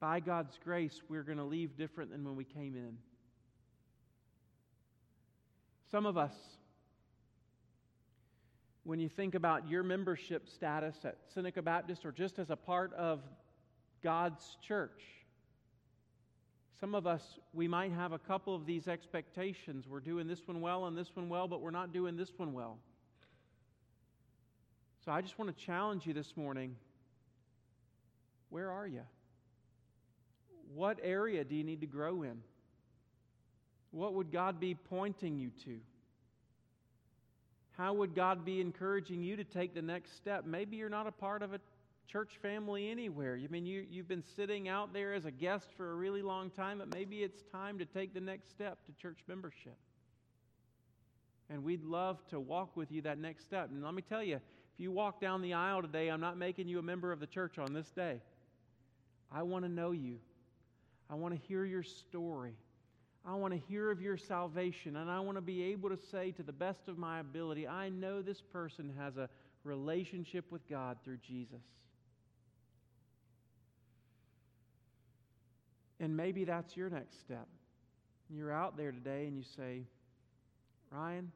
by 0.00 0.20
God's 0.20 0.58
grace, 0.62 1.00
we're 1.08 1.22
going 1.22 1.38
to 1.38 1.44
leave 1.44 1.76
different 1.76 2.10
than 2.10 2.24
when 2.24 2.36
we 2.36 2.44
came 2.44 2.74
in. 2.74 2.96
Some 5.90 6.06
of 6.06 6.16
us 6.16 6.34
when 8.84 9.00
you 9.00 9.08
think 9.08 9.34
about 9.34 9.68
your 9.68 9.82
membership 9.82 10.46
status 10.46 10.94
at 11.04 11.16
Seneca 11.34 11.62
Baptist 11.62 12.04
or 12.04 12.12
just 12.12 12.38
as 12.38 12.50
a 12.50 12.56
part 12.56 12.92
of 12.94 13.20
God's 14.02 14.56
church. 14.60 15.02
Some 16.78 16.94
of 16.94 17.06
us, 17.06 17.22
we 17.54 17.66
might 17.66 17.92
have 17.92 18.12
a 18.12 18.18
couple 18.18 18.54
of 18.54 18.66
these 18.66 18.86
expectations. 18.88 19.86
We're 19.88 20.00
doing 20.00 20.26
this 20.26 20.46
one 20.46 20.60
well 20.60 20.84
and 20.84 20.96
this 20.96 21.08
one 21.14 21.30
well, 21.30 21.48
but 21.48 21.62
we're 21.62 21.70
not 21.70 21.94
doing 21.94 22.16
this 22.16 22.30
one 22.36 22.52
well. 22.52 22.78
So 25.04 25.12
I 25.12 25.22
just 25.22 25.38
want 25.38 25.56
to 25.56 25.64
challenge 25.64 26.06
you 26.06 26.12
this 26.12 26.36
morning. 26.36 26.76
Where 28.54 28.70
are 28.70 28.86
you? 28.86 29.00
What 30.76 31.00
area 31.02 31.42
do 31.42 31.56
you 31.56 31.64
need 31.64 31.80
to 31.80 31.88
grow 31.88 32.22
in? 32.22 32.40
What 33.90 34.14
would 34.14 34.30
God 34.30 34.60
be 34.60 34.76
pointing 34.76 35.40
you 35.40 35.50
to? 35.64 35.80
How 37.76 37.94
would 37.94 38.14
God 38.14 38.44
be 38.44 38.60
encouraging 38.60 39.24
you 39.24 39.34
to 39.34 39.42
take 39.42 39.74
the 39.74 39.82
next 39.82 40.14
step? 40.14 40.46
Maybe 40.46 40.76
you're 40.76 40.88
not 40.88 41.08
a 41.08 41.10
part 41.10 41.42
of 41.42 41.52
a 41.52 41.58
church 42.06 42.30
family 42.40 42.92
anywhere. 42.92 43.36
I 43.42 43.48
mean, 43.50 43.66
you, 43.66 43.86
you've 43.90 44.06
been 44.06 44.22
sitting 44.36 44.68
out 44.68 44.92
there 44.92 45.14
as 45.14 45.24
a 45.24 45.32
guest 45.32 45.66
for 45.76 45.90
a 45.90 45.96
really 45.96 46.22
long 46.22 46.50
time, 46.50 46.78
but 46.78 46.94
maybe 46.94 47.24
it's 47.24 47.42
time 47.50 47.76
to 47.80 47.84
take 47.84 48.14
the 48.14 48.20
next 48.20 48.52
step 48.52 48.78
to 48.86 48.92
church 49.02 49.18
membership. 49.26 49.76
And 51.50 51.64
we'd 51.64 51.82
love 51.82 52.24
to 52.28 52.38
walk 52.38 52.76
with 52.76 52.92
you 52.92 53.02
that 53.02 53.18
next 53.18 53.46
step. 53.46 53.70
And 53.72 53.82
let 53.82 53.94
me 53.94 54.02
tell 54.02 54.22
you, 54.22 54.36
if 54.36 54.78
you 54.78 54.92
walk 54.92 55.20
down 55.20 55.42
the 55.42 55.54
aisle 55.54 55.82
today, 55.82 56.08
I'm 56.08 56.20
not 56.20 56.38
making 56.38 56.68
you 56.68 56.78
a 56.78 56.82
member 56.82 57.10
of 57.10 57.18
the 57.18 57.26
church 57.26 57.58
on 57.58 57.72
this 57.72 57.90
day. 57.90 58.20
I 59.34 59.42
want 59.42 59.64
to 59.64 59.70
know 59.70 59.90
you, 59.90 60.18
I 61.10 61.14
want 61.14 61.34
to 61.34 61.46
hear 61.48 61.64
your 61.64 61.82
story. 61.82 62.54
I 63.26 63.34
want 63.34 63.54
to 63.54 63.60
hear 63.68 63.90
of 63.90 64.02
your 64.02 64.18
salvation, 64.18 64.96
and 64.96 65.10
I 65.10 65.18
want 65.20 65.38
to 65.38 65.42
be 65.42 65.62
able 65.64 65.88
to 65.88 65.96
say 66.10 66.30
to 66.32 66.42
the 66.42 66.52
best 66.52 66.88
of 66.88 66.98
my 66.98 67.20
ability, 67.20 67.66
I 67.66 67.88
know 67.88 68.20
this 68.20 68.42
person 68.42 68.92
has 68.98 69.16
a 69.16 69.30
relationship 69.64 70.44
with 70.52 70.68
God 70.68 70.98
through 71.02 71.16
Jesus. 71.26 71.62
And 76.00 76.14
maybe 76.14 76.44
that's 76.44 76.76
your 76.76 76.90
next 76.90 77.18
step. 77.20 77.48
You're 78.28 78.52
out 78.52 78.76
there 78.76 78.92
today 78.92 79.26
and 79.26 79.38
you 79.38 79.44
say, 79.56 79.84
Ryan, 80.90 81.32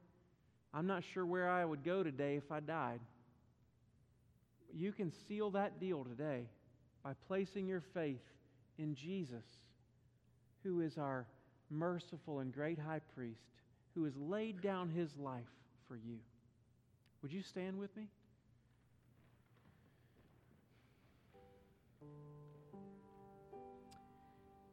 I'm 0.74 0.86
not 0.86 1.04
sure 1.14 1.24
where 1.24 1.48
I 1.48 1.64
would 1.64 1.84
go 1.84 2.02
today 2.02 2.36
if 2.36 2.52
I 2.52 2.60
died. 2.60 3.00
You 4.74 4.92
can 4.92 5.10
seal 5.26 5.50
that 5.52 5.80
deal 5.80 6.04
today 6.04 6.44
by 7.02 7.12
placing 7.26 7.66
your 7.66 7.82
faith 7.94 8.24
in 8.78 8.94
Jesus, 8.94 9.44
who 10.62 10.80
is 10.80 10.98
our 10.98 11.26
merciful 11.70 12.40
and 12.40 12.52
great 12.52 12.78
high 12.78 13.00
priest 13.14 13.48
who 13.98 14.04
has 14.04 14.16
laid 14.16 14.60
down 14.60 14.88
his 14.88 15.16
life 15.16 15.42
for 15.88 15.96
you. 15.96 16.18
Would 17.22 17.32
you 17.32 17.42
stand 17.42 17.78
with 17.78 17.94
me? 17.96 18.04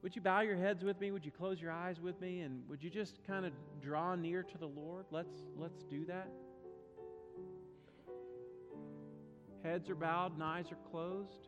Would 0.03 0.15
you 0.15 0.21
bow 0.21 0.41
your 0.41 0.55
heads 0.55 0.84
with 0.84 1.01
me? 1.01 1.09
Would 1.09 1.26
you 1.26 1.32
close 1.32 1.59
your 1.59 1.71
eyes 1.71 1.99
with 1.99 2.21
me? 2.21 2.41
And 2.41 2.61
would 2.69 2.84
you 2.84 2.91
just 2.91 3.26
kind 3.26 3.43
of 3.43 3.53
draw 3.82 4.13
near 4.13 4.43
to 4.43 4.57
the 4.59 4.67
Lord? 4.67 5.05
Let's, 5.09 5.34
let's 5.57 5.82
do 5.82 6.05
that. 6.05 6.30
Heads 9.63 9.89
are 9.89 9.95
bowed 9.95 10.34
and 10.36 10.43
eyes 10.43 10.65
are 10.71 10.78
closed. 10.91 11.47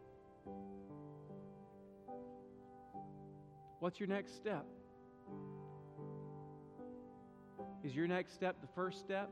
What's 3.80 4.00
your 4.00 4.10
next 4.10 4.36
step? 4.36 4.66
Is 7.84 7.96
your 7.96 8.08
next 8.08 8.34
step 8.34 8.60
the 8.62 8.68
first 8.76 9.00
step? 9.00 9.30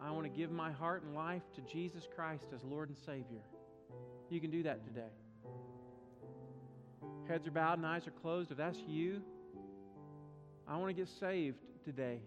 I 0.00 0.10
want 0.10 0.24
to 0.24 0.30
give 0.30 0.50
my 0.50 0.72
heart 0.72 1.04
and 1.04 1.14
life 1.14 1.42
to 1.54 1.60
Jesus 1.60 2.08
Christ 2.14 2.46
as 2.54 2.64
Lord 2.64 2.88
and 2.88 2.98
Savior. 2.98 3.42
You 4.30 4.40
can 4.40 4.50
do 4.50 4.62
that 4.64 4.84
today. 4.84 5.12
Heads 7.28 7.46
are 7.46 7.52
bowed 7.52 7.78
and 7.78 7.86
eyes 7.86 8.06
are 8.08 8.12
closed. 8.12 8.50
If 8.50 8.56
that's 8.56 8.78
you, 8.88 9.22
I 10.66 10.76
want 10.76 10.88
to 10.88 10.94
get 10.94 11.08
saved 11.08 11.58
today 11.84 12.20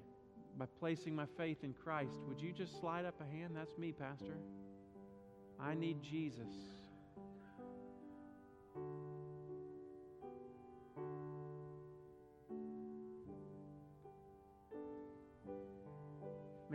by 0.57 0.65
placing 0.79 1.15
my 1.15 1.25
faith 1.37 1.63
in 1.63 1.73
Christ. 1.73 2.13
Would 2.27 2.39
you 2.39 2.53
just 2.53 2.79
slide 2.79 3.05
up 3.05 3.15
a 3.19 3.35
hand? 3.35 3.53
That's 3.55 3.77
me, 3.77 3.91
Pastor. 3.91 4.37
I 5.59 5.73
need 5.73 6.01
Jesus. 6.01 6.47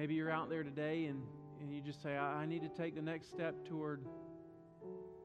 Maybe 0.00 0.14
you're 0.14 0.30
out 0.30 0.48
there 0.48 0.62
today 0.62 1.04
and, 1.10 1.22
and 1.60 1.70
you 1.70 1.82
just 1.82 2.02
say, 2.02 2.16
I, 2.16 2.36
I 2.36 2.46
need 2.46 2.62
to 2.62 2.70
take 2.70 2.94
the 2.94 3.02
next 3.02 3.28
step 3.28 3.66
toward 3.66 4.06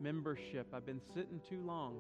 membership. 0.02 0.68
I've 0.74 0.86
been 0.86 1.00
sitting 1.14 1.40
too 1.50 1.62
long. 1.62 1.96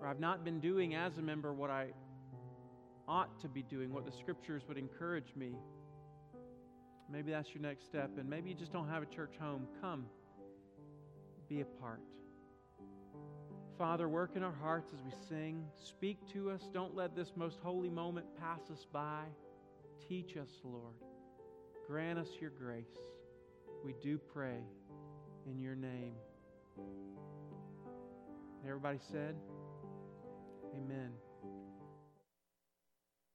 Or 0.00 0.08
I've 0.08 0.18
not 0.18 0.44
been 0.44 0.58
doing 0.58 0.96
as 0.96 1.18
a 1.18 1.22
member 1.22 1.52
what 1.52 1.70
I 1.70 1.92
ought 3.06 3.38
to 3.42 3.48
be 3.48 3.62
doing, 3.62 3.92
what 3.92 4.04
the 4.04 4.10
scriptures 4.10 4.64
would 4.66 4.76
encourage 4.76 5.36
me. 5.36 5.54
Maybe 7.08 7.30
that's 7.30 7.54
your 7.54 7.62
next 7.62 7.84
step. 7.84 8.10
And 8.18 8.28
maybe 8.28 8.50
you 8.50 8.56
just 8.56 8.72
don't 8.72 8.88
have 8.88 9.04
a 9.04 9.06
church 9.06 9.36
home. 9.40 9.68
Come, 9.80 10.06
be 11.48 11.60
a 11.60 11.64
part. 11.64 12.00
Father, 13.78 14.08
work 14.08 14.32
in 14.34 14.42
our 14.42 14.56
hearts 14.60 14.90
as 14.92 15.00
we 15.00 15.12
sing. 15.28 15.64
Speak 15.80 16.18
to 16.32 16.50
us. 16.50 16.68
Don't 16.74 16.96
let 16.96 17.14
this 17.14 17.34
most 17.36 17.60
holy 17.62 17.88
moment 17.88 18.26
pass 18.36 18.68
us 18.68 18.84
by. 18.92 19.26
Teach 20.08 20.36
us, 20.36 20.50
Lord. 20.64 20.94
Grant 21.86 22.18
us 22.18 22.28
your 22.40 22.50
grace. 22.50 22.98
We 23.84 23.94
do 24.02 24.18
pray 24.18 24.58
in 25.46 25.60
your 25.60 25.74
name. 25.74 26.14
everybody 28.64 28.98
said, 29.10 29.34
Amen. 30.76 31.10